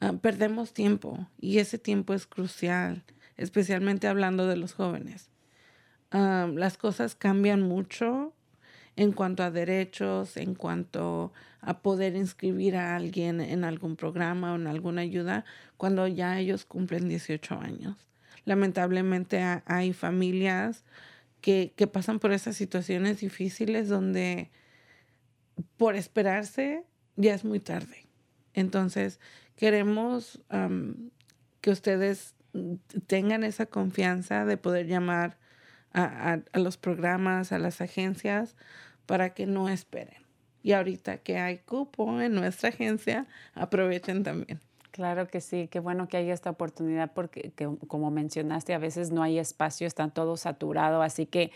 ah, 0.00 0.14
perdemos 0.20 0.72
tiempo 0.74 1.28
y 1.40 1.58
ese 1.58 1.78
tiempo 1.78 2.14
es 2.14 2.26
crucial, 2.26 3.04
especialmente 3.36 4.08
hablando 4.08 4.46
de 4.46 4.56
los 4.56 4.74
jóvenes. 4.74 5.30
Ah, 6.10 6.48
las 6.52 6.76
cosas 6.76 7.14
cambian 7.14 7.62
mucho 7.62 8.34
en 8.96 9.12
cuanto 9.12 9.42
a 9.42 9.50
derechos, 9.50 10.36
en 10.36 10.54
cuanto 10.54 11.32
a 11.60 11.80
poder 11.80 12.16
inscribir 12.16 12.76
a 12.76 12.96
alguien 12.96 13.40
en 13.40 13.64
algún 13.64 13.96
programa 13.96 14.52
o 14.52 14.56
en 14.56 14.66
alguna 14.66 15.02
ayuda 15.02 15.44
cuando 15.76 16.06
ya 16.06 16.38
ellos 16.38 16.64
cumplen 16.64 17.08
18 17.08 17.58
años. 17.60 17.96
Lamentablemente 18.44 19.40
hay 19.66 19.92
familias 19.92 20.84
que, 21.40 21.72
pasan 21.92 22.18
por 22.18 22.32
esas 22.32 22.56
situaciones 22.56 23.20
difíciles 23.20 23.88
donde 23.88 24.50
por 25.76 25.96
esperarse 25.96 26.84
ya 27.16 27.34
es 27.34 27.44
muy 27.44 27.60
tarde. 27.60 28.06
Entonces, 28.54 29.20
queremos 29.56 30.40
que 31.60 31.70
ustedes 31.70 32.34
tengan 33.06 33.44
esa 33.44 33.66
confianza 33.66 34.44
de 34.44 34.56
poder 34.56 34.86
llamar 34.86 35.38
a, 35.94 36.40
los 36.54 36.76
programas, 36.76 37.52
a 37.52 37.58
las 37.58 37.80
agencias, 37.80 38.56
para 39.06 39.34
que 39.34 39.46
no 39.46 39.68
esperen. 39.68 40.22
Y 40.62 40.72
ahorita 40.72 41.18
que 41.18 41.38
hay 41.38 41.58
cupo 41.58 42.20
en 42.20 42.34
nuestra 42.34 42.68
agencia, 42.68 43.26
aprovechen 43.54 44.22
también. 44.22 44.60
Claro 44.92 45.26
que 45.26 45.40
sí, 45.40 45.68
qué 45.68 45.80
bueno 45.80 46.06
que 46.06 46.18
haya 46.18 46.34
esta 46.34 46.50
oportunidad 46.50 47.12
porque 47.14 47.50
como 47.88 48.10
mencionaste, 48.10 48.74
a 48.74 48.78
veces 48.78 49.10
no 49.10 49.22
hay 49.22 49.38
espacio, 49.38 49.86
están 49.86 50.10
todos 50.10 50.40
saturados, 50.40 51.02
así 51.02 51.24
que 51.24 51.50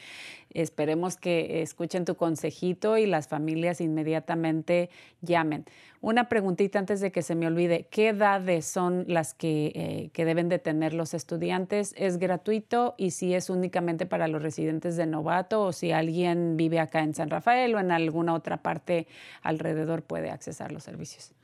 esperemos 0.55 1.18
que 1.18 1.61
escuchen 1.61 2.07
tu 2.07 2.14
consejito 2.14 2.97
y 2.97 3.05
las 3.05 3.28
familias 3.28 3.82
inmediatamente 3.82 4.89
llamen. 5.20 5.66
Una 6.01 6.30
preguntita 6.30 6.78
antes 6.78 7.03
de 7.03 7.12
que 7.12 7.20
se 7.20 7.34
me 7.34 7.47
olvide, 7.47 7.89
¿qué 7.91 8.09
edades 8.09 8.64
son 8.64 9.05
las 9.07 9.34
que, 9.34 9.66
eh, 9.74 10.11
que 10.14 10.24
deben 10.24 10.49
de 10.49 10.59
tener 10.59 10.95
los 10.95 11.12
estudiantes? 11.12 11.93
¿Es 11.99 12.16
gratuito 12.16 12.95
y 12.97 13.11
si 13.11 13.34
es 13.34 13.51
únicamente 13.51 14.07
para 14.07 14.28
los 14.28 14.41
residentes 14.41 14.97
de 14.97 15.05
Novato 15.05 15.62
o 15.62 15.72
si 15.74 15.93
alguien 15.93 16.57
vive 16.57 16.80
acá 16.80 17.01
en 17.03 17.12
San 17.12 17.28
Rafael 17.28 17.74
o 17.74 17.80
en 17.80 17.91
alguna 17.91 18.32
otra 18.32 18.62
parte 18.62 19.07
alrededor 19.43 20.03
puede 20.03 20.30
accesar 20.30 20.72
los 20.72 20.84
servicios? 20.84 21.34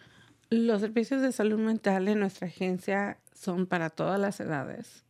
Los 0.53 0.82
servicios 0.82 1.22
de 1.22 1.32
salud 1.32 1.59
mental 1.59 2.09
en 2.09 2.18
nuestra 2.20 2.46
agencia 2.46 3.16
son 3.34 3.66
para 3.66 3.88
todas 3.88 4.20
las 4.20 4.38
edades. 4.38 5.03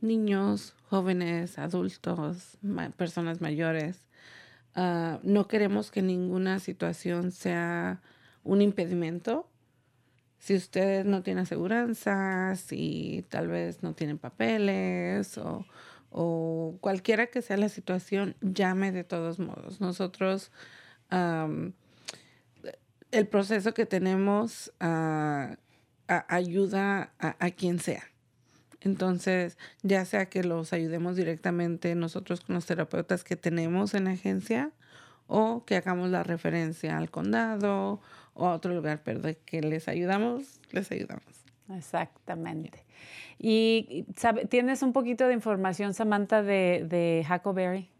niños, 0.00 0.74
jóvenes, 0.88 1.58
adultos, 1.58 2.56
personas 2.96 3.42
mayores. 3.42 4.06
Ah, 4.74 5.20
no 5.22 5.46
queremos 5.46 5.90
que 5.90 6.00
ninguna 6.00 6.58
situación 6.58 7.32
sea 7.32 8.00
un 8.44 8.62
impedimento. 8.62 9.46
Si 10.38 10.54
usted 10.54 11.04
no 11.04 11.22
tiene 11.22 11.42
aseguranza, 11.42 12.56
si 12.56 13.26
tal 13.28 13.48
vez 13.48 13.82
no 13.82 13.92
tiene 13.92 14.16
papeles 14.16 15.36
o, 15.36 15.66
cualquiera 16.80 17.26
que 17.26 17.42
sea 17.42 17.58
la 17.58 17.68
situación, 17.68 18.36
llame 18.40 18.90
de 18.90 19.04
todos 19.04 19.38
modos. 19.38 19.82
Nosotros 19.82 20.50
el 23.12 23.28
proceso 23.28 23.74
que 23.74 23.86
tenemos 23.86 24.72
ah, 24.80 25.56
ayuda 26.08 27.12
a, 27.18 27.50
quien 27.50 27.78
sea. 27.78 28.02
Entonces, 28.80 29.58
ya 29.82 30.04
sea 30.04 30.26
que 30.26 30.42
los 30.42 30.72
ayudemos 30.72 31.16
directamente 31.16 31.94
nosotros 31.94 32.40
con 32.40 32.56
los 32.56 32.66
terapeutas 32.66 33.22
que 33.22 33.36
tenemos 33.36 33.94
en 33.94 34.04
la 34.04 34.10
agencia 34.10 34.72
o 35.28 35.64
que 35.64 35.76
hagamos 35.76 36.10
la 36.10 36.24
referencia 36.24 36.98
al 36.98 37.10
condado 37.10 38.00
o 38.34 38.46
a 38.46 38.54
otro 38.54 38.74
lugar, 38.74 39.02
pero 39.04 39.20
que 39.46 39.60
les 39.60 39.86
ayudamos, 39.88 40.60
les 40.72 40.90
ayudamos. 40.90 41.24
Exactamente. 41.76 42.84
Y 43.38 44.06
¿sabe, 44.16 44.46
tienes 44.46 44.82
un 44.82 44.92
poquito 44.92 45.26
de 45.28 45.34
información, 45.34 45.94
Samantha, 45.94 46.42
de, 46.42 46.84
de 46.88 47.24
Huckleberry. 47.28 47.91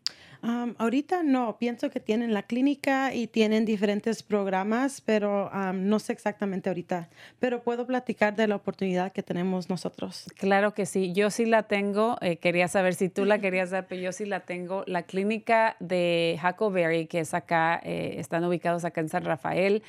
Um, 0.42 0.74
ahorita 0.78 1.22
no, 1.22 1.56
pienso 1.58 1.88
que 1.88 2.00
tienen 2.00 2.34
la 2.34 2.42
clínica 2.42 3.14
y 3.14 3.28
tienen 3.28 3.64
diferentes 3.64 4.24
programas, 4.24 5.00
pero 5.00 5.48
um, 5.54 5.88
no 5.88 6.00
sé 6.00 6.12
exactamente 6.12 6.68
ahorita. 6.68 7.08
Pero 7.38 7.62
puedo 7.62 7.86
platicar 7.86 8.34
de 8.34 8.48
la 8.48 8.56
oportunidad 8.56 9.12
que 9.12 9.22
tenemos 9.22 9.70
nosotros. 9.70 10.26
Claro 10.36 10.74
que 10.74 10.84
sí, 10.84 11.12
yo 11.12 11.30
sí 11.30 11.46
la 11.46 11.62
tengo. 11.62 12.16
Eh, 12.20 12.38
quería 12.38 12.66
saber 12.66 12.94
si 12.94 13.08
tú 13.08 13.24
la 13.24 13.38
querías 13.38 13.70
dar, 13.70 13.86
pero 13.86 14.00
yo 14.02 14.10
sí 14.10 14.26
la 14.26 14.40
tengo. 14.40 14.82
La 14.88 15.04
clínica 15.04 15.76
de 15.78 16.40
Huckleberry, 16.42 17.06
que 17.06 17.20
es 17.20 17.34
acá, 17.34 17.80
eh, 17.84 18.16
están 18.18 18.44
ubicados 18.44 18.84
acá 18.84 19.00
en 19.00 19.10
San 19.10 19.24
Rafael. 19.24 19.84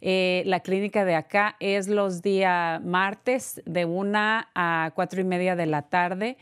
Eh, 0.00 0.44
la 0.46 0.60
clínica 0.60 1.04
de 1.04 1.16
acá 1.16 1.56
es 1.58 1.88
los 1.88 2.22
días 2.22 2.80
martes 2.84 3.60
de 3.66 3.84
una 3.84 4.50
a 4.54 4.92
cuatro 4.94 5.20
y 5.20 5.24
media 5.24 5.56
de 5.56 5.66
la 5.66 5.82
tarde. 5.82 6.36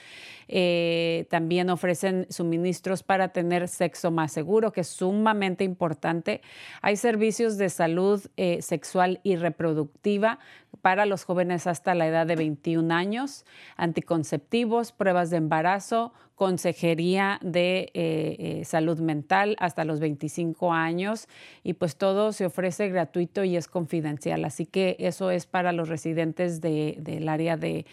Eh, 0.49 1.27
también 1.31 1.71
ofrecen 1.71 2.27
suministros 2.29 3.03
para 3.03 3.29
tener 3.29 3.67
sexo 3.67 4.11
más 4.11 4.33
seguro, 4.33 4.73
que 4.73 4.83
es 4.83 4.89
sumamente 4.89 5.65
importante. 5.65 6.43
Hay 6.83 6.97
servicios 6.97 7.57
de 7.57 7.71
salud 7.71 8.23
eh, 8.37 8.61
sexual 8.61 9.21
y 9.23 9.37
reproductiva 9.37 10.34
para 10.83 11.07
los 11.07 11.25
jóvenes 11.25 11.67
hasta 11.67 11.95
la 11.95 12.07
edad 12.07 12.27
de 12.27 12.37
21 12.37 12.95
años, 12.95 13.45
anticonceptivos, 13.77 14.93
pruebas 14.93 15.31
de 15.31 15.39
embarazo, 15.39 16.13
consejería 16.35 17.39
de 17.43 17.93
eh, 17.95 18.37
eh, 18.39 18.65
salud 18.65 18.99
mental 18.99 19.57
hasta 19.61 19.85
los 19.85 20.01
25 20.01 20.73
años 20.73 21.29
y 21.63 21.75
pues 21.75 21.97
todo 21.97 22.33
se 22.33 22.47
ofrece 22.47 22.89
gratuito 22.89 23.45
y 23.45 23.57
es 23.57 23.69
confidencial. 23.69 24.45
Así 24.45 24.67
que 24.67 24.97
eso 24.99 25.31
es 25.31 25.47
para 25.47 25.73
los 25.73 25.89
residentes 25.89 26.61
del 26.61 27.29
área 27.29 27.57
de, 27.57 27.87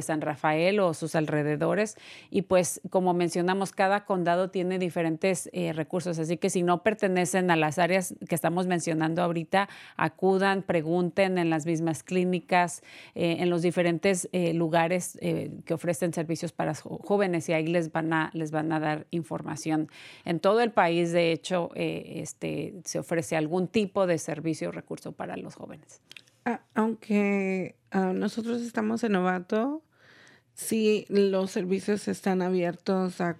San 0.00 0.22
Rafael 0.22 0.80
o 0.80 0.94
sus 0.94 1.14
alrededores. 1.14 1.96
Y 2.30 2.42
pues 2.42 2.80
como 2.88 3.12
mencionamos, 3.12 3.72
cada 3.72 4.06
condado 4.06 4.48
tiene 4.50 4.78
diferentes 4.78 5.50
eh, 5.52 5.72
recursos. 5.74 6.18
Así 6.18 6.38
que 6.38 6.48
si 6.48 6.62
no 6.62 6.82
pertenecen 6.82 7.50
a 7.50 7.56
las 7.56 7.78
áreas 7.78 8.14
que 8.26 8.34
estamos 8.34 8.66
mencionando 8.66 9.22
ahorita, 9.22 9.68
acudan, 9.96 10.62
pregunten 10.62 11.36
en 11.36 11.50
las 11.50 11.66
mismas 11.66 12.02
clínicas, 12.02 12.82
en 13.14 13.50
los 13.50 13.62
diferentes 13.62 14.28
lugares 14.32 15.18
que 15.20 15.74
ofrecen 15.74 16.12
servicios 16.12 16.52
para 16.52 16.74
jóvenes 16.74 17.33
y 17.48 17.52
ahí 17.52 17.66
les 17.66 17.92
van 17.92 18.12
a, 18.12 18.30
les 18.32 18.50
van 18.50 18.72
a 18.72 18.80
dar 18.80 19.06
información. 19.10 19.88
En 20.24 20.40
todo 20.40 20.60
el 20.60 20.70
país, 20.70 21.12
de 21.12 21.32
hecho, 21.32 21.70
eh, 21.74 22.14
este, 22.16 22.74
se 22.84 22.98
ofrece 22.98 23.36
algún 23.36 23.68
tipo 23.68 24.06
de 24.06 24.18
servicio 24.18 24.68
o 24.68 24.72
recurso 24.72 25.12
para 25.12 25.36
los 25.36 25.54
jóvenes. 25.54 26.00
Aunque 26.74 27.76
ah, 27.90 28.12
nosotros 28.14 28.60
estamos 28.60 29.02
en 29.02 29.12
Novato, 29.12 29.82
sí, 30.54 31.06
los 31.08 31.50
servicios 31.50 32.06
están 32.06 32.42
abiertos 32.42 33.20
a, 33.20 33.36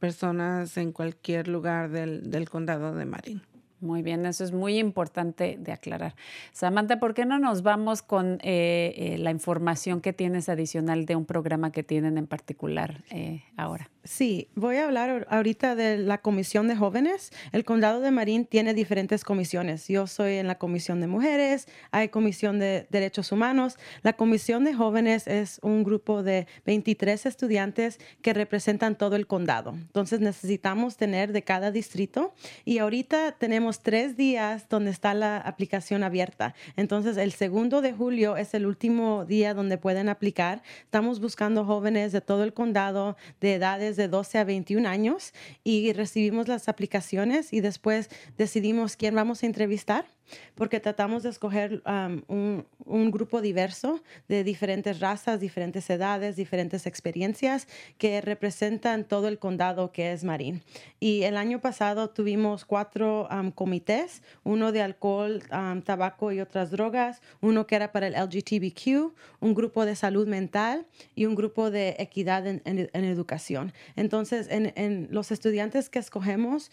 personas 0.00 0.76
en 0.76 0.92
cualquier 0.92 1.48
lugar 1.48 1.90
del, 1.90 2.30
del 2.30 2.48
condado 2.48 2.94
de 2.94 3.04
Marin. 3.04 3.42
Muy 3.80 4.02
bien, 4.02 4.26
eso 4.26 4.44
es 4.44 4.52
muy 4.52 4.78
importante 4.78 5.56
de 5.58 5.72
aclarar. 5.72 6.14
Samantha, 6.52 7.00
¿por 7.00 7.14
qué 7.14 7.24
no 7.24 7.38
nos 7.38 7.62
vamos 7.62 8.02
con 8.02 8.38
eh, 8.42 8.92
eh, 8.96 9.18
la 9.18 9.30
información 9.30 10.02
que 10.02 10.12
tienes 10.12 10.50
adicional 10.50 11.06
de 11.06 11.16
un 11.16 11.24
programa 11.24 11.72
que 11.72 11.82
tienen 11.82 12.18
en 12.18 12.26
particular 12.26 13.02
eh, 13.10 13.42
ahora? 13.56 13.88
Sí, 14.04 14.48
voy 14.54 14.76
a 14.76 14.84
hablar 14.84 15.26
ahorita 15.30 15.74
de 15.74 15.98
la 15.98 16.18
Comisión 16.18 16.68
de 16.68 16.76
Jóvenes. 16.76 17.32
El 17.52 17.64
Condado 17.64 18.00
de 18.00 18.10
Marín 18.10 18.46
tiene 18.46 18.74
diferentes 18.74 19.24
comisiones. 19.24 19.88
Yo 19.88 20.06
soy 20.06 20.34
en 20.34 20.46
la 20.46 20.56
Comisión 20.56 21.00
de 21.00 21.06
Mujeres, 21.06 21.68
hay 21.90 22.08
Comisión 22.08 22.58
de 22.58 22.86
Derechos 22.90 23.30
Humanos. 23.32 23.78
La 24.02 24.14
Comisión 24.14 24.64
de 24.64 24.74
Jóvenes 24.74 25.26
es 25.26 25.58
un 25.62 25.84
grupo 25.84 26.22
de 26.22 26.46
23 26.64 27.26
estudiantes 27.26 27.98
que 28.22 28.32
representan 28.34 28.96
todo 28.96 29.16
el 29.16 29.26
condado. 29.26 29.72
Entonces 29.72 30.20
necesitamos 30.20 30.96
tener 30.96 31.32
de 31.32 31.42
cada 31.42 31.70
distrito 31.70 32.34
y 32.64 32.78
ahorita 32.78 33.32
tenemos 33.32 33.69
tres 33.78 34.16
días 34.16 34.68
donde 34.68 34.90
está 34.90 35.14
la 35.14 35.38
aplicación 35.38 36.02
abierta. 36.02 36.54
Entonces 36.76 37.16
el 37.16 37.30
segundo 37.30 37.80
de 37.80 37.92
julio 37.92 38.36
es 38.36 38.52
el 38.54 38.66
último 38.66 39.24
día 39.24 39.54
donde 39.54 39.78
pueden 39.78 40.08
aplicar. 40.08 40.62
Estamos 40.82 41.20
buscando 41.20 41.64
jóvenes 41.64 42.10
de 42.10 42.20
todo 42.20 42.42
el 42.42 42.52
condado 42.52 43.16
de 43.40 43.54
edades 43.54 43.96
de 43.96 44.08
12 44.08 44.38
a 44.38 44.44
21 44.44 44.88
años 44.88 45.32
y 45.62 45.92
recibimos 45.92 46.48
las 46.48 46.68
aplicaciones 46.68 47.52
y 47.52 47.60
después 47.60 48.10
decidimos 48.36 48.96
quién 48.96 49.14
vamos 49.14 49.42
a 49.42 49.46
entrevistar 49.46 50.06
porque 50.54 50.80
tratamos 50.80 51.22
de 51.22 51.30
escoger 51.30 51.82
un, 52.28 53.10
grupo 53.10 53.40
diverso 53.40 54.02
de 54.28 54.44
diferentes 54.44 55.00
razas, 55.00 55.40
diferentes 55.40 55.88
edades, 55.90 56.36
diferentes 56.36 56.86
experiencias 56.86 57.66
que 57.98 58.20
representan 58.20 59.04
todo 59.04 59.28
el 59.28 59.38
condado 59.38 59.90
que 59.90 60.12
es 60.12 60.22
Marín. 60.22 60.62
Y 61.00 61.22
el 61.22 61.36
año 61.36 61.60
pasado 61.60 62.10
tuvimos 62.10 62.64
cuatro 62.64 63.26
comités, 63.60 64.22
uno 64.42 64.72
de 64.72 64.80
alcohol, 64.80 65.42
tabaco 65.84 66.32
y 66.32 66.40
otras 66.40 66.70
drogas, 66.70 67.20
uno 67.42 67.66
que 67.66 67.74
era 67.76 67.92
para 67.92 68.06
el 68.06 68.14
LGTBQ, 68.14 69.12
un 69.40 69.52
grupo 69.52 69.84
de 69.84 69.94
salud 69.96 70.26
mental 70.26 70.86
y 71.14 71.26
un 71.26 71.34
grupo 71.34 71.70
de 71.70 71.94
equidad 71.98 72.46
en, 72.46 72.60
educación. 72.94 73.74
Entonces, 73.96 74.48
en, 74.50 74.72
en, 74.76 75.08
los 75.10 75.30
estudiantes 75.30 75.90
que 75.90 75.98
escogemos 75.98 76.70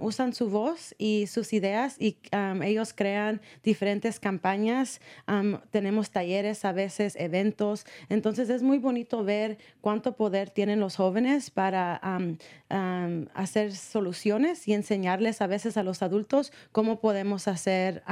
usan 0.00 0.32
su 0.32 0.48
voz 0.48 0.94
y 0.98 1.26
sus 1.26 1.52
ideas 1.52 1.96
y 1.98 2.18
ellos 2.62 2.92
crean 2.94 3.40
diferentes 3.64 4.20
campañas, 4.20 5.00
tenemos 5.72 6.12
talleres, 6.12 6.64
a 6.64 6.70
veces 6.70 7.16
eventos. 7.16 7.86
Entonces 8.08 8.50
es 8.50 8.62
muy 8.62 8.78
bonito 8.78 9.24
ver 9.24 9.58
cuánto 9.80 10.14
poder 10.14 10.50
tienen 10.50 10.78
los 10.78 10.94
jóvenes 10.94 11.50
para 11.50 12.00
hacer 13.34 13.74
soluciones 13.74 14.68
y 14.68 14.74
enseñarles 14.74 15.40
a 15.42 15.48
veces 15.48 15.76
a 15.76 15.82
los 15.82 16.02
adultos 16.04 16.19
cómo 16.72 17.00
podemos 17.00 17.48
hacer 17.48 18.02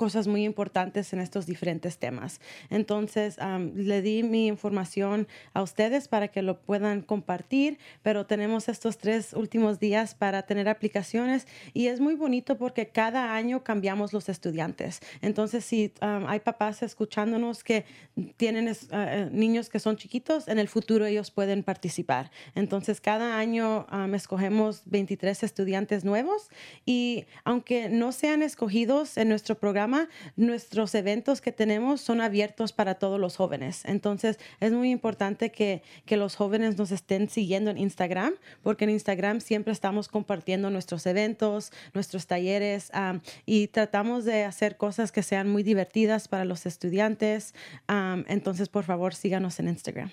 cosas 0.00 0.26
muy 0.26 0.44
importantes 0.44 1.12
en 1.12 1.20
estos 1.20 1.44
diferentes 1.44 1.98
temas. 1.98 2.40
Entonces, 2.70 3.36
le 3.74 4.00
di 4.00 4.22
mi 4.22 4.46
información 4.46 5.28
a 5.52 5.60
ustedes 5.60 6.08
para 6.08 6.28
que 6.28 6.40
lo 6.40 6.58
puedan 6.58 7.02
compartir, 7.02 7.78
pero 8.00 8.24
tenemos 8.24 8.70
estos 8.70 8.96
tres 8.96 9.34
últimos 9.34 9.78
días 9.78 10.14
para 10.14 10.44
tener 10.44 10.70
aplicaciones 10.70 11.46
y 11.74 11.88
es 11.88 12.00
muy 12.00 12.14
bonito 12.14 12.56
porque 12.56 12.88
cada 12.88 13.34
año 13.34 13.62
cambiamos 13.62 14.14
los 14.14 14.30
estudiantes. 14.30 15.00
Entonces, 15.20 15.66
si 15.66 15.92
hay 16.00 16.40
papás 16.40 16.82
escuchándonos 16.82 17.62
que 17.62 17.84
tienen 18.38 18.74
eh, 18.92 19.28
niños 19.30 19.68
que 19.68 19.80
son 19.80 19.98
chiquitos, 19.98 20.48
en 20.48 20.58
el 20.58 20.68
futuro 20.68 21.04
ellos 21.04 21.30
pueden 21.30 21.62
participar. 21.62 22.30
Entonces, 22.54 23.02
cada 23.02 23.36
año 23.36 23.86
escogemos 24.14 24.80
23 24.86 25.42
estudiantes 25.42 26.06
nuevos 26.06 26.48
y 26.86 27.26
aunque 27.44 27.90
no 27.90 28.12
sean 28.12 28.40
escogidos 28.40 29.18
en 29.18 29.28
nuestro 29.28 29.58
programa, 29.58 29.89
nuestros 30.36 30.94
eventos 30.94 31.40
que 31.40 31.52
tenemos 31.52 32.00
son 32.00 32.20
abiertos 32.20 32.72
para 32.72 32.94
todos 32.94 33.20
los 33.20 33.36
jóvenes. 33.36 33.84
Entonces, 33.84 34.38
es 34.60 34.72
muy 34.72 34.90
importante 34.90 35.50
que, 35.50 35.82
que 36.04 36.16
los 36.16 36.36
jóvenes 36.36 36.76
nos 36.78 36.90
estén 36.92 37.28
siguiendo 37.28 37.70
en 37.70 37.78
Instagram, 37.78 38.34
porque 38.62 38.84
en 38.84 38.90
Instagram 38.90 39.40
siempre 39.40 39.72
estamos 39.72 40.08
compartiendo 40.08 40.70
nuestros 40.70 41.06
eventos, 41.06 41.72
nuestros 41.94 42.26
talleres 42.26 42.90
y 43.46 43.68
tratamos 43.68 44.24
de 44.24 44.44
hacer 44.44 44.76
cosas 44.76 45.12
que 45.12 45.22
sean 45.22 45.48
muy 45.48 45.62
divertidas 45.62 46.28
para 46.28 46.44
los 46.44 46.66
estudiantes. 46.66 47.54
entonces, 48.28 48.68
por 48.68 48.84
favor, 48.84 49.14
síganos 49.14 49.58
en 49.60 49.68
Instagram. 49.68 50.10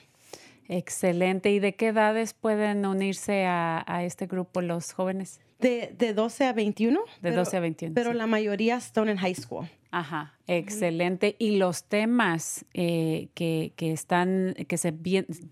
Excelente. 0.69 1.51
¿Y 1.51 1.59
de 1.59 1.75
qué 1.75 1.87
edades 1.87 2.33
pueden 2.33 2.85
unirse 2.85 3.45
a, 3.45 3.83
a 3.87 4.03
este 4.03 4.27
grupo 4.27 4.61
los 4.61 4.91
jóvenes? 4.91 5.39
De, 5.59 5.93
de 5.97 6.13
12 6.13 6.45
a 6.45 6.53
21. 6.53 6.99
De 7.21 7.31
12 7.31 7.57
a 7.57 7.59
21. 7.59 7.95
Pero 7.95 8.13
la 8.13 8.27
mayoría 8.27 8.77
están 8.77 9.09
en 9.09 9.17
high 9.17 9.35
school. 9.35 9.67
Ajá. 9.97 10.37
Excelente. 10.49 11.35
Y 11.39 11.57
los 11.57 11.83
temas 11.83 12.63
eh, 12.73 13.27
que, 13.33 13.73
que, 13.75 13.91
están, 13.91 14.55
que 14.69 14.77
se 14.77 14.93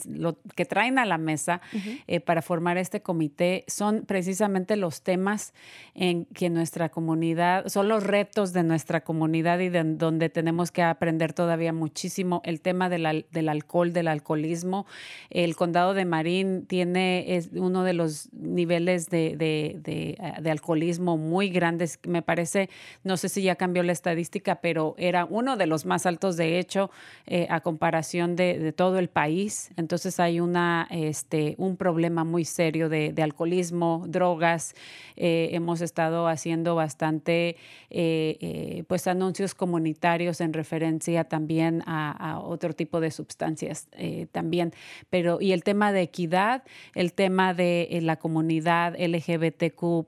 lo, 0.09 0.37
que 0.55 0.63
traen 0.63 0.99
a 0.99 1.05
la 1.05 1.17
mesa 1.17 1.61
eh, 2.07 2.21
para 2.21 2.41
formar 2.41 2.77
este 2.77 3.01
comité 3.01 3.65
son 3.67 4.05
precisamente 4.05 4.77
los 4.77 5.01
temas 5.01 5.53
en 5.95 6.25
que 6.25 6.49
nuestra 6.49 6.87
comunidad, 6.89 7.67
son 7.67 7.89
los 7.89 8.03
retos 8.03 8.53
de 8.53 8.63
nuestra 8.63 9.03
comunidad 9.03 9.59
y 9.59 9.67
de 9.67 9.83
donde 9.83 10.29
tenemos 10.29 10.71
que 10.71 10.81
aprender 10.81 11.33
todavía 11.33 11.73
muchísimo. 11.73 12.41
El 12.45 12.61
tema 12.61 12.87
del, 12.87 13.25
del 13.31 13.49
alcohol, 13.49 13.91
del 13.91 14.07
alcoholismo. 14.07 14.85
El 15.29 15.57
condado 15.57 15.93
de 15.93 16.05
Marín 16.05 16.65
tiene 16.67 17.35
es 17.35 17.49
uno 17.53 17.83
de 17.83 17.93
los 17.93 18.31
niveles 18.31 19.09
de, 19.09 19.35
de, 19.35 19.77
de, 19.81 20.17
de 20.41 20.51
alcoholismo 20.51 21.17
muy 21.17 21.49
grandes. 21.49 21.99
Me 22.07 22.21
parece, 22.21 22.69
no 23.03 23.17
sé 23.17 23.27
si 23.27 23.41
ya 23.41 23.55
cambió 23.57 23.83
la 23.83 23.91
estadística, 23.91 24.34
pero 24.41 24.95
era 24.97 25.25
uno 25.25 25.57
de 25.57 25.65
los 25.65 25.85
más 25.85 26.05
altos, 26.05 26.37
de 26.37 26.59
hecho, 26.59 26.91
eh, 27.27 27.47
a 27.49 27.61
comparación 27.61 28.35
de, 28.35 28.71
todo 28.73 28.99
el 28.99 29.09
país. 29.09 29.71
Entonces 29.77 30.19
hay 30.19 30.39
una, 30.39 30.87
este, 30.91 31.55
un 31.57 31.77
problema 31.77 32.23
muy 32.23 32.45
serio 32.45 32.89
de, 32.89 33.13
alcoholismo, 33.21 34.05
drogas. 34.07 34.75
Eh, 35.15 35.49
hemos 35.53 35.81
estado 35.81 36.27
haciendo 36.27 36.75
bastante 36.75 37.55
eh, 37.89 38.83
pues 38.87 39.07
anuncios 39.07 39.55
comunitarios 39.55 40.41
en 40.41 40.53
referencia 40.53 41.23
también 41.23 41.81
a, 41.85 42.39
otro 42.43 42.73
tipo 42.73 42.99
de 42.99 43.11
sustancias 43.11 43.87
también. 44.31 44.73
Pero, 45.09 45.39
y 45.41 45.51
el 45.51 45.63
tema 45.63 45.91
de 45.91 46.01
equidad, 46.01 46.63
el 46.93 47.13
tema 47.13 47.53
de 47.53 47.99
la 48.01 48.17
comunidad 48.17 48.95
LGBTQ 48.99 50.07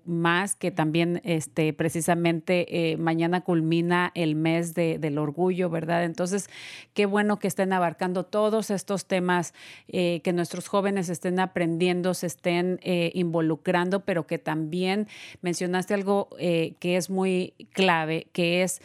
que 0.60 0.72
también 0.72 1.22
este, 1.24 1.74
precisamente 1.74 2.96
mañana 3.00 3.42
culmina 3.42 4.07
el 4.16 4.36
mes 4.36 4.74
del 4.74 5.18
orgullo, 5.18 5.70
¿verdad? 5.70 6.04
Entonces, 6.04 6.50
qué 6.94 7.06
bueno 7.06 7.40
que 7.40 7.48
estén 7.48 7.74
abarcando 7.74 8.24
todos 8.24 8.70
estos 8.70 9.06
temas, 9.06 9.54
eh, 9.88 10.22
que 10.24 10.34
nuestros 10.34 10.68
jóvenes 10.68 11.10
estén 11.10 11.40
aprendiendo, 11.40 12.14
se 12.14 12.28
estén 12.28 12.80
eh, 12.84 13.12
involucrando, 13.14 14.02
pero 14.02 14.28
que 14.28 14.38
también 14.38 15.08
mencionaste 15.42 15.94
algo 15.94 16.30
eh, 16.40 16.76
que 16.80 16.98
es 16.98 17.10
muy 17.10 17.54
clave, 17.74 18.28
que 18.32 18.64
es 18.64 18.82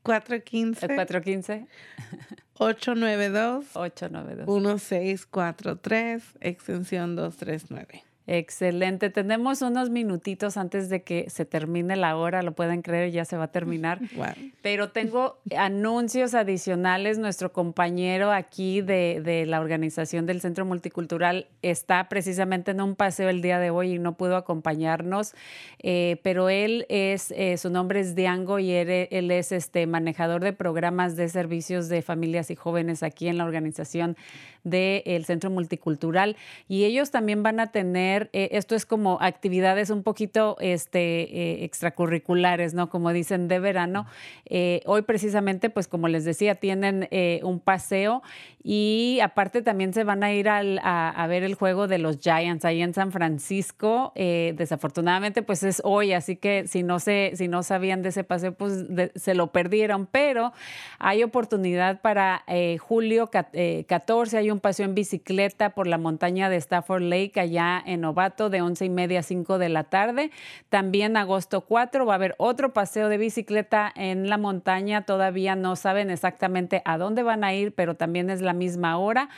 415. 0.06 0.86
415. 0.86 1.66
892. 2.58 3.64
892. 3.74 4.46
1643, 4.46 6.22
extensión 6.40 7.16
239. 7.16 8.05
Excelente. 8.28 9.08
Tenemos 9.10 9.62
unos 9.62 9.90
minutitos 9.90 10.56
antes 10.56 10.88
de 10.88 11.02
que 11.02 11.30
se 11.30 11.44
termine 11.44 11.94
la 11.94 12.16
hora, 12.16 12.42
lo 12.42 12.52
pueden 12.52 12.82
creer, 12.82 13.12
ya 13.12 13.24
se 13.24 13.36
va 13.36 13.44
a 13.44 13.52
terminar. 13.52 14.00
Pero 14.62 14.90
tengo 14.90 15.38
anuncios 15.56 16.34
adicionales. 16.34 17.18
Nuestro 17.18 17.52
compañero 17.52 18.32
aquí 18.32 18.80
de, 18.80 19.44
la 19.46 19.60
organización 19.60 20.26
del 20.26 20.40
Centro 20.40 20.64
Multicultural 20.64 21.46
está 21.62 22.08
precisamente 22.08 22.72
en 22.72 22.80
un 22.80 22.96
paseo 22.96 23.28
el 23.28 23.42
día 23.42 23.60
de 23.60 23.70
hoy 23.70 23.94
y 23.94 23.98
no 23.98 24.16
pudo 24.16 24.36
acompañarnos, 24.36 25.34
eh, 25.82 26.20
pero 26.22 26.48
él 26.48 26.86
es, 26.88 27.32
eh, 27.36 27.56
su 27.58 27.70
nombre 27.70 28.00
es 28.00 28.14
Diango 28.14 28.58
y 28.58 28.72
él, 28.72 29.08
él, 29.10 29.30
es 29.30 29.52
este 29.52 29.86
manejador 29.86 30.42
de 30.42 30.52
programas 30.52 31.16
de 31.16 31.28
servicios 31.28 31.88
de 31.88 32.02
familias 32.02 32.50
y 32.50 32.56
jóvenes 32.56 33.02
aquí 33.02 33.28
en 33.28 33.38
la 33.38 33.44
organización 33.44 34.16
del 34.66 35.24
Centro 35.24 35.50
Multicultural. 35.50 36.36
Y 36.68 36.84
ellos 36.84 37.10
también 37.10 37.42
van 37.42 37.60
a 37.60 37.68
tener, 37.68 38.15
eh, 38.32 38.48
esto 38.52 38.74
es 38.74 38.86
como 38.86 39.18
actividades 39.20 39.90
un 39.90 40.02
poquito 40.02 40.56
este, 40.60 41.22
eh, 41.22 41.64
extracurriculares, 41.64 42.74
¿no? 42.74 42.88
Como 42.88 43.12
dicen, 43.12 43.48
de 43.48 43.58
verano. 43.58 44.06
Eh, 44.46 44.80
hoy 44.86 45.02
precisamente, 45.02 45.70
pues 45.70 45.88
como 45.88 46.08
les 46.08 46.24
decía, 46.24 46.54
tienen 46.54 47.08
un 47.42 47.60
paseo 47.60 48.22
y 48.62 49.18
aparte 49.22 49.62
también 49.62 49.92
se 49.92 50.04
van 50.04 50.22
a 50.22 50.32
ir 50.32 50.48
al, 50.48 50.80
a, 50.82 51.26
ver 51.28 51.42
el 51.42 51.54
juego 51.54 51.86
de 51.86 51.98
los 51.98 52.18
Giants 52.18 52.64
ahí 52.64 52.82
en 52.82 52.94
San 52.94 53.12
Francisco. 53.12 54.12
desafortunadamente, 54.14 55.42
pues 55.42 55.62
es 55.62 55.80
hoy, 55.84 56.12
así 56.12 56.36
que 56.36 56.66
si 56.66 56.82
no, 56.82 56.98
se, 56.98 57.32
si 57.34 57.48
no 57.48 57.62
sabían 57.62 58.02
de 58.02 58.10
ese 58.10 58.24
paseo, 58.24 58.54
pues 58.54 58.86
se 59.14 59.34
lo 59.34 59.48
perdieron, 59.48 60.06
pero 60.06 60.52
hay 60.98 61.22
oportunidad 61.22 62.00
para 62.00 62.44
julio 62.78 63.30
14, 63.30 64.38
hay 64.38 64.50
un 64.50 64.60
paseo 64.60 64.86
en 64.86 64.94
bicicleta 64.94 65.70
por 65.70 65.86
la 65.86 65.98
montaña 65.98 66.48
de 66.48 66.56
Stafford 66.56 67.02
Lake, 67.02 67.40
allá 67.40 67.82
en 67.84 68.04
Novato, 68.06 68.50
de 68.50 68.62
once 68.62 68.84
y 68.84 68.88
media 68.88 69.20
a 69.20 69.22
5 69.24 69.58
de 69.58 69.68
la 69.68 69.82
tarde. 69.84 70.30
También 70.68 71.16
agosto 71.16 71.62
4 71.62 72.06
va 72.06 72.12
a 72.12 72.14
haber 72.14 72.36
otro 72.38 72.72
paseo 72.72 73.08
de 73.08 73.18
bicicleta 73.18 73.92
en 73.96 74.30
la 74.30 74.38
montaña. 74.38 75.04
Todavía 75.04 75.56
no 75.56 75.74
saben 75.74 76.10
exactamente 76.10 76.82
a 76.84 76.98
dónde 76.98 77.24
van 77.24 77.42
a 77.42 77.52
ir, 77.52 77.74
pero 77.74 77.96
también 77.96 78.30
es 78.30 78.42
la 78.42 78.52
misma 78.52 78.96
hora. 78.96 79.28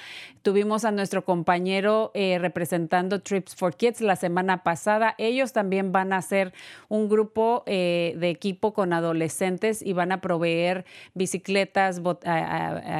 Tuvimos 0.42 0.84
a 0.84 0.90
nuestro 0.90 1.24
compañero 1.24 2.10
eh, 2.12 2.38
representando 2.38 3.22
Trips 3.22 3.56
for 3.56 3.74
Kids 3.74 4.02
la 4.02 4.16
semana 4.16 4.62
pasada. 4.62 5.14
Ellos 5.16 5.54
también 5.54 5.92
van 5.92 6.12
a 6.12 6.18
hacer 6.18 6.52
un 6.88 7.08
grupo 7.08 7.62
eh, 7.66 8.14
de 8.18 8.28
equipo 8.28 8.74
con 8.74 8.92
adolescentes 8.92 9.80
y 9.80 9.94
van 9.94 10.12
a 10.12 10.20
proveer 10.20 10.84
bicicletas, 11.14 12.02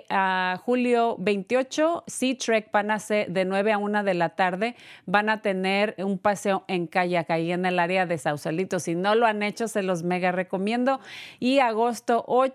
a 0.09 0.59
julio 0.63 1.15
28, 1.19 2.03
C-Trek 2.07 2.71
van 2.71 2.91
a 2.91 2.99
ser 2.99 3.31
de 3.31 3.45
9 3.45 3.73
a 3.73 3.77
1 3.77 4.03
de 4.03 4.13
la 4.13 4.29
tarde, 4.29 4.75
van 5.05 5.29
a 5.29 5.41
tener 5.41 5.95
un 5.97 6.17
paseo 6.17 6.63
en 6.67 6.87
kayak 6.87 7.29
ahí 7.29 7.51
en 7.51 7.65
el 7.65 7.79
área 7.79 8.05
de 8.05 8.17
Sausalito. 8.17 8.79
Si 8.79 8.95
no 8.95 9.15
lo 9.15 9.25
han 9.25 9.43
hecho, 9.43 9.67
se 9.67 9.83
los 9.83 10.03
mega 10.03 10.31
recomiendo. 10.31 10.99
Y 11.39 11.59
agosto 11.59 12.23
8 12.27 12.52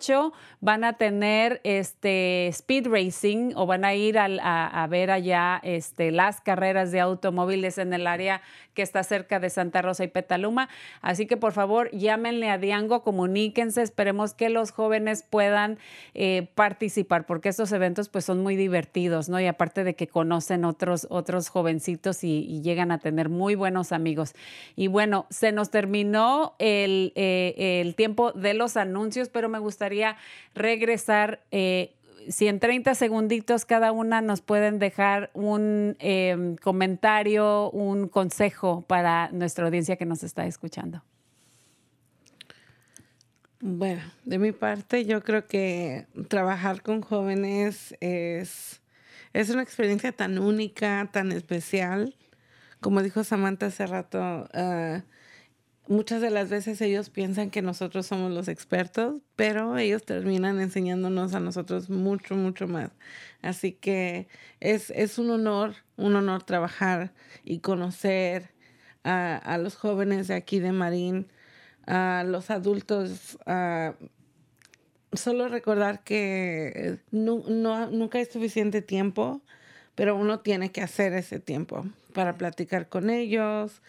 van 0.60 0.84
a 0.84 0.94
tener 0.94 1.60
este 1.64 2.48
speed 2.48 2.88
racing 2.88 3.52
o 3.54 3.66
van 3.66 3.84
a 3.84 3.94
ir 3.94 4.18
a, 4.18 4.86
ver 4.88 5.10
allá 5.10 5.60
este, 5.62 6.10
las 6.10 6.40
carreras 6.40 6.92
de 6.92 7.00
automóviles 7.00 7.78
en 7.78 7.92
el 7.92 8.06
área 8.06 8.42
que 8.74 8.82
está 8.82 9.02
cerca 9.02 9.40
de 9.40 9.50
Santa 9.50 9.82
Rosa 9.82 10.04
y 10.04 10.08
Petaluma. 10.08 10.68
Así 11.02 11.26
que 11.26 11.36
por 11.36 11.52
favor 11.52 11.90
llámenle 11.90 12.48
a 12.48 12.58
Diango, 12.58 13.02
comuníquense, 13.02 13.82
esperemos 13.82 14.34
que 14.34 14.48
los 14.50 14.70
jóvenes 14.70 15.24
puedan 15.28 15.78
eh, 16.14 16.48
participar 16.54 17.26
porque 17.26 17.48
estos 17.48 17.72
eventos 17.72 18.08
pues 18.08 18.24
son 18.24 18.40
muy 18.40 18.56
divertidos, 18.56 19.28
¿no? 19.28 19.40
Y 19.40 19.46
aparte 19.46 19.82
de 19.84 19.94
que 19.94 20.06
conocen 20.06 20.64
otros, 20.64 21.06
otros 21.10 21.48
jovencitos 21.48 22.22
y, 22.24 22.58
llegan 22.58 22.90
a 22.90 22.98
tener 22.98 23.28
muy 23.28 23.54
buenos 23.54 23.92
amigos. 23.92 24.34
Y 24.74 24.88
bueno, 24.88 25.26
se 25.30 25.52
nos 25.52 25.70
terminó 25.70 26.54
el, 26.58 27.12
eh, 27.14 27.80
el 27.80 27.94
tiempo 27.94 28.32
de 28.32 28.52
los 28.52 28.76
anuncios, 28.76 29.28
pero 29.28 29.48
me 29.48 29.58
gustaría 29.58 29.87
regresar 30.54 31.40
eh, 31.50 31.94
si 32.28 32.46
en 32.46 32.60
30 32.60 32.94
segunditos 32.94 33.64
cada 33.64 33.92
una 33.92 34.20
nos 34.20 34.40
pueden 34.40 34.78
dejar 34.78 35.30
un 35.34 35.96
em, 35.98 36.56
comentario, 36.56 37.70
un 37.70 38.08
consejo 38.08 38.82
para 38.82 39.30
nuestra 39.32 39.64
audiencia 39.64 39.96
que 39.96 40.04
nos 40.04 40.22
está 40.22 40.46
escuchando. 40.46 41.02
Bueno, 43.60 44.02
de 44.24 44.38
mi 44.38 44.52
parte 44.52 45.04
yo 45.04 45.22
creo 45.22 45.46
que 45.46 46.06
trabajar 46.28 46.82
con 46.82 47.00
jóvenes 47.00 47.96
es, 48.00 48.80
es 49.32 49.50
una 49.50 49.62
experiencia 49.62 50.12
tan 50.12 50.38
única, 50.38 51.08
tan 51.12 51.32
especial. 51.32 52.14
Como 52.80 53.02
dijo 53.02 53.24
Samantha 53.24 53.66
hace 53.66 53.86
rato, 53.86 54.48
uh, 54.54 55.02
muchas 55.88 56.20
de 56.20 56.30
las 56.30 56.50
veces 56.50 56.80
ellos 56.80 57.10
piensan 57.10 57.50
que 57.50 57.62
nosotros 57.62 58.06
somos 58.06 58.30
los 58.30 58.48
expertos, 58.48 59.20
pero 59.36 59.76
ellos 59.78 60.04
terminan 60.04 60.60
enseñándonos 60.60 61.34
a 61.34 61.40
nosotros 61.40 61.90
mucho, 61.90 62.36
mucho 62.36 62.68
más. 62.68 62.90
Así 63.42 63.72
que 63.72 64.28
es, 64.60 64.90
es 64.90 65.18
un 65.18 65.30
honor, 65.30 65.74
un 65.96 66.14
honor 66.14 66.42
trabajar 66.44 67.12
y 67.44 67.60
conocer 67.60 68.50
a, 69.02 69.36
a 69.36 69.58
los 69.58 69.76
jóvenes 69.76 70.28
de 70.28 70.34
aquí 70.34 70.60
de 70.60 70.72
Marín, 70.72 71.28
a 71.86 72.22
los 72.26 72.50
adultos. 72.50 73.38
solo 75.12 75.48
recordar 75.48 76.04
que 76.04 76.98
no, 77.10 77.42
no, 77.48 77.90
nunca 77.90 78.18
hay 78.18 78.26
suficiente 78.26 78.82
tiempo, 78.82 79.40
pero 79.94 80.14
uno 80.14 80.40
tiene 80.40 80.70
que 80.70 80.82
hacer 80.82 81.14
ese 81.14 81.40
tiempo 81.40 81.86
para 82.12 82.36
platicar 82.36 82.88
con 82.88 83.10
ellos, 83.10 83.82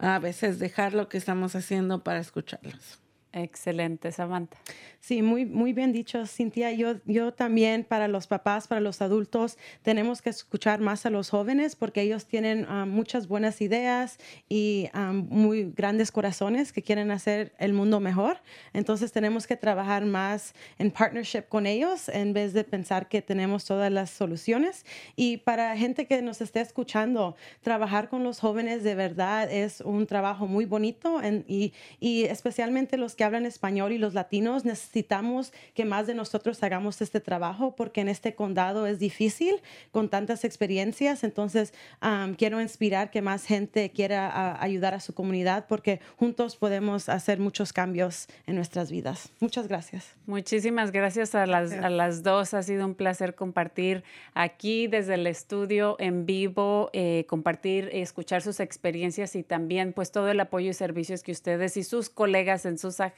a 0.00 0.18
veces 0.18 0.58
dejar 0.58 0.94
lo 0.94 1.08
que 1.08 1.18
estamos 1.18 1.54
haciendo 1.54 2.02
para 2.02 2.20
escucharlos. 2.20 3.00
Excelente, 3.32 4.10
Samantha. 4.10 4.58
Sí, 4.98 5.22
muy, 5.22 5.46
muy 5.46 5.72
bien 5.72 5.92
dicho, 5.92 6.26
Cintia. 6.26 6.72
Yo, 6.72 6.96
yo 7.06 7.32
también 7.32 7.84
para 7.84 8.08
los 8.08 8.26
papás, 8.26 8.66
para 8.66 8.80
los 8.80 9.00
adultos, 9.00 9.56
tenemos 9.82 10.20
que 10.20 10.30
escuchar 10.30 10.80
más 10.80 11.06
a 11.06 11.10
los 11.10 11.30
jóvenes 11.30 11.76
porque 11.76 12.02
ellos 12.02 12.26
tienen 12.26 12.66
ah, 12.68 12.86
muchas 12.86 13.28
buenas 13.28 13.60
ideas 13.60 14.18
y 14.48 14.90
ah, 14.92 15.12
muy 15.12 15.72
grandes 15.74 16.10
corazones 16.10 16.72
que 16.72 16.82
quieren 16.82 17.12
hacer 17.12 17.52
el 17.58 17.72
mundo 17.72 18.00
mejor. 18.00 18.38
Entonces 18.72 19.12
tenemos 19.12 19.46
que 19.46 19.56
trabajar 19.56 20.04
más 20.06 20.52
en 20.78 20.90
partnership 20.90 21.44
con 21.48 21.66
ellos 21.66 22.08
en 22.08 22.32
vez 22.32 22.52
de 22.52 22.64
pensar 22.64 23.08
que 23.08 23.22
tenemos 23.22 23.64
todas 23.64 23.92
las 23.92 24.10
soluciones. 24.10 24.84
Y 25.14 25.38
para 25.38 25.76
gente 25.76 26.06
que 26.06 26.20
nos 26.20 26.40
esté 26.40 26.60
escuchando, 26.60 27.36
trabajar 27.62 28.08
con 28.08 28.24
los 28.24 28.40
jóvenes 28.40 28.82
de 28.82 28.96
verdad 28.96 29.50
es 29.50 29.80
un 29.82 30.06
trabajo 30.06 30.48
muy 30.48 30.64
bonito 30.64 31.20
y, 31.46 31.72
y 32.00 32.24
especialmente 32.24 32.96
los 32.96 33.14
que 33.20 33.24
hablan 33.24 33.44
español 33.44 33.92
y 33.92 33.98
los 33.98 34.14
latinos 34.14 34.64
necesitamos 34.64 35.52
que 35.74 35.84
más 35.84 36.06
de 36.06 36.14
nosotros 36.14 36.62
hagamos 36.62 37.02
este 37.02 37.20
trabajo 37.20 37.76
porque 37.76 38.00
en 38.00 38.08
este 38.08 38.34
condado 38.34 38.86
es 38.86 38.98
difícil 38.98 39.56
con 39.90 40.08
tantas 40.08 40.42
experiencias. 40.42 41.22
Entonces, 41.22 41.74
quiero 42.38 42.62
inspirar 42.62 43.10
que 43.10 43.20
más 43.20 43.44
gente 43.44 43.90
quiera 43.90 44.58
ayudar 44.62 44.94
a 44.94 45.00
su 45.00 45.12
comunidad 45.12 45.66
porque 45.68 46.00
juntos 46.16 46.56
podemos 46.56 47.10
hacer 47.10 47.40
muchos 47.40 47.74
cambios 47.74 48.26
en 48.46 48.54
nuestras 48.54 48.90
vidas. 48.90 49.28
Muchas 49.38 49.68
gracias. 49.68 50.16
Muchísimas 50.24 50.90
gracias 50.90 51.34
a 51.34 51.44
las, 51.44 51.72
a 51.72 51.90
las 51.90 52.22
dos. 52.22 52.54
Ha 52.54 52.62
sido 52.62 52.86
un 52.86 52.94
placer 52.94 53.34
compartir 53.34 54.02
aquí 54.32 54.86
desde 54.86 55.16
el 55.16 55.26
estudio 55.26 55.96
en 55.98 56.24
vivo, 56.24 56.88
eh, 56.94 57.26
compartir, 57.28 57.90
escuchar 57.92 58.40
sus 58.40 58.60
experiencias 58.60 59.36
y 59.36 59.42
también 59.42 59.92
pues 59.92 60.10
todo 60.10 60.30
el 60.30 60.40
apoyo 60.40 60.70
y 60.70 60.72
servicios 60.72 61.22
que 61.22 61.32
ustedes 61.32 61.76
y 61.76 61.82
sus 61.82 62.08
colegas 62.08 62.64
en 62.64 62.78
sus 62.78 62.98
agencias 62.98 63.09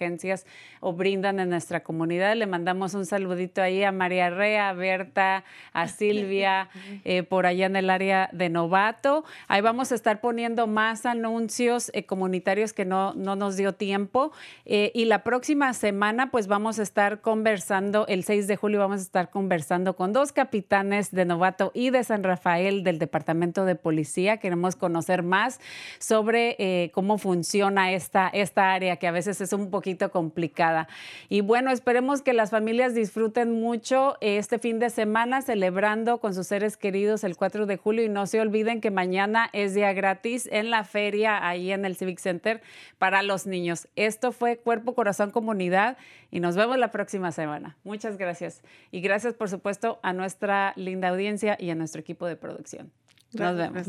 o 0.80 0.92
brindan 0.92 1.40
en 1.40 1.50
nuestra 1.50 1.82
comunidad. 1.82 2.34
Le 2.34 2.46
mandamos 2.46 2.94
un 2.94 3.06
saludito 3.06 3.62
ahí 3.62 3.84
a 3.84 3.92
María 3.92 4.30
Rea, 4.30 4.70
a 4.70 4.72
Berta, 4.72 5.44
a 5.72 5.88
Silvia, 5.88 6.68
eh, 7.04 7.22
por 7.22 7.46
allá 7.46 7.66
en 7.66 7.76
el 7.76 7.90
área 7.90 8.28
de 8.32 8.48
Novato. 8.48 9.24
Ahí 9.48 9.60
vamos 9.60 9.92
a 9.92 9.94
estar 9.94 10.20
poniendo 10.20 10.66
más 10.66 11.06
anuncios 11.06 11.90
eh, 11.94 12.04
comunitarios 12.04 12.72
que 12.72 12.84
no, 12.84 13.14
no 13.14 13.36
nos 13.36 13.56
dio 13.56 13.74
tiempo. 13.74 14.32
Eh, 14.64 14.90
y 14.94 15.04
la 15.04 15.22
próxima 15.22 15.72
semana, 15.74 16.30
pues 16.30 16.46
vamos 16.46 16.78
a 16.78 16.82
estar 16.82 17.20
conversando, 17.20 18.06
el 18.08 18.24
6 18.24 18.46
de 18.46 18.56
julio 18.56 18.80
vamos 18.80 19.00
a 19.00 19.02
estar 19.02 19.30
conversando 19.30 19.94
con 19.94 20.12
dos 20.12 20.32
capitanes 20.32 21.10
de 21.10 21.24
Novato 21.24 21.70
y 21.74 21.90
de 21.90 22.02
San 22.04 22.22
Rafael 22.22 22.82
del 22.82 22.98
Departamento 22.98 23.64
de 23.64 23.76
Policía. 23.76 24.38
Queremos 24.38 24.76
conocer 24.76 25.22
más 25.22 25.60
sobre 25.98 26.90
cómo 26.92 27.18
funciona 27.18 27.92
esta, 27.92 28.28
esta 28.28 28.72
área 28.72 28.96
que 28.96 29.06
a 29.06 29.12
veces 29.12 29.40
es 29.40 29.52
un 29.52 29.70
poquito 29.70 29.81
complicada. 30.10 30.88
Y 31.28 31.40
bueno, 31.40 31.70
esperemos 31.70 32.22
que 32.22 32.32
las 32.32 32.50
familias 32.50 32.94
disfruten 32.94 33.60
mucho 33.60 34.16
este 34.20 34.58
fin 34.58 34.78
de 34.78 34.90
semana 34.90 35.42
celebrando 35.42 36.18
con 36.18 36.34
sus 36.34 36.46
seres 36.46 36.76
queridos 36.76 37.24
el 37.24 37.36
4 37.36 37.66
de 37.66 37.76
julio 37.76 38.04
y 38.04 38.08
no 38.08 38.26
se 38.26 38.40
olviden 38.40 38.80
que 38.80 38.90
mañana 38.90 39.48
es 39.52 39.74
día 39.74 39.92
gratis 39.92 40.48
en 40.50 40.70
la 40.70 40.84
feria 40.84 41.46
ahí 41.46 41.72
en 41.72 41.84
el 41.84 41.96
Civic 41.96 42.18
Center 42.18 42.62
para 42.98 43.22
los 43.22 43.46
niños. 43.46 43.88
Esto 43.96 44.32
fue 44.32 44.56
Cuerpo, 44.56 44.94
Corazón, 44.94 45.30
Comunidad 45.30 45.96
y 46.30 46.40
nos 46.40 46.56
vemos 46.56 46.78
la 46.78 46.90
próxima 46.90 47.32
semana. 47.32 47.76
Muchas 47.84 48.16
gracias. 48.16 48.62
Y 48.90 49.00
gracias, 49.00 49.34
por 49.34 49.48
supuesto, 49.48 49.98
a 50.02 50.12
nuestra 50.12 50.72
linda 50.76 51.08
audiencia 51.08 51.56
y 51.58 51.70
a 51.70 51.74
nuestro 51.74 52.00
equipo 52.00 52.26
de 52.26 52.36
producción. 52.36 52.90
Nos 53.32 53.56
vemos. 53.56 53.88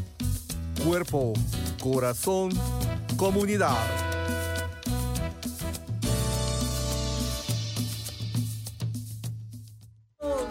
cuerpo, 0.83 1.33
corazón, 1.81 2.51
comunidad. 3.17 3.77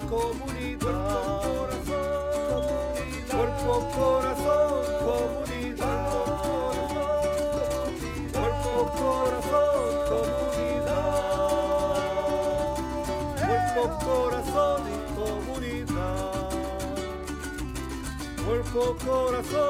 Comunidad, 0.08 1.40
cuerpo, 3.30 3.88
corazón, 3.94 4.84
comunidad, 5.04 6.08
cuerpo, 8.32 8.72
corazón, 8.98 9.90
comunidad, 10.08 11.10
cuerpo, 13.46 13.82
corazón 14.04 14.80
comunidad, 15.16 16.50
cuerpo, 18.44 18.82
corazón 19.04 19.69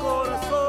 Corazón. 0.00 0.67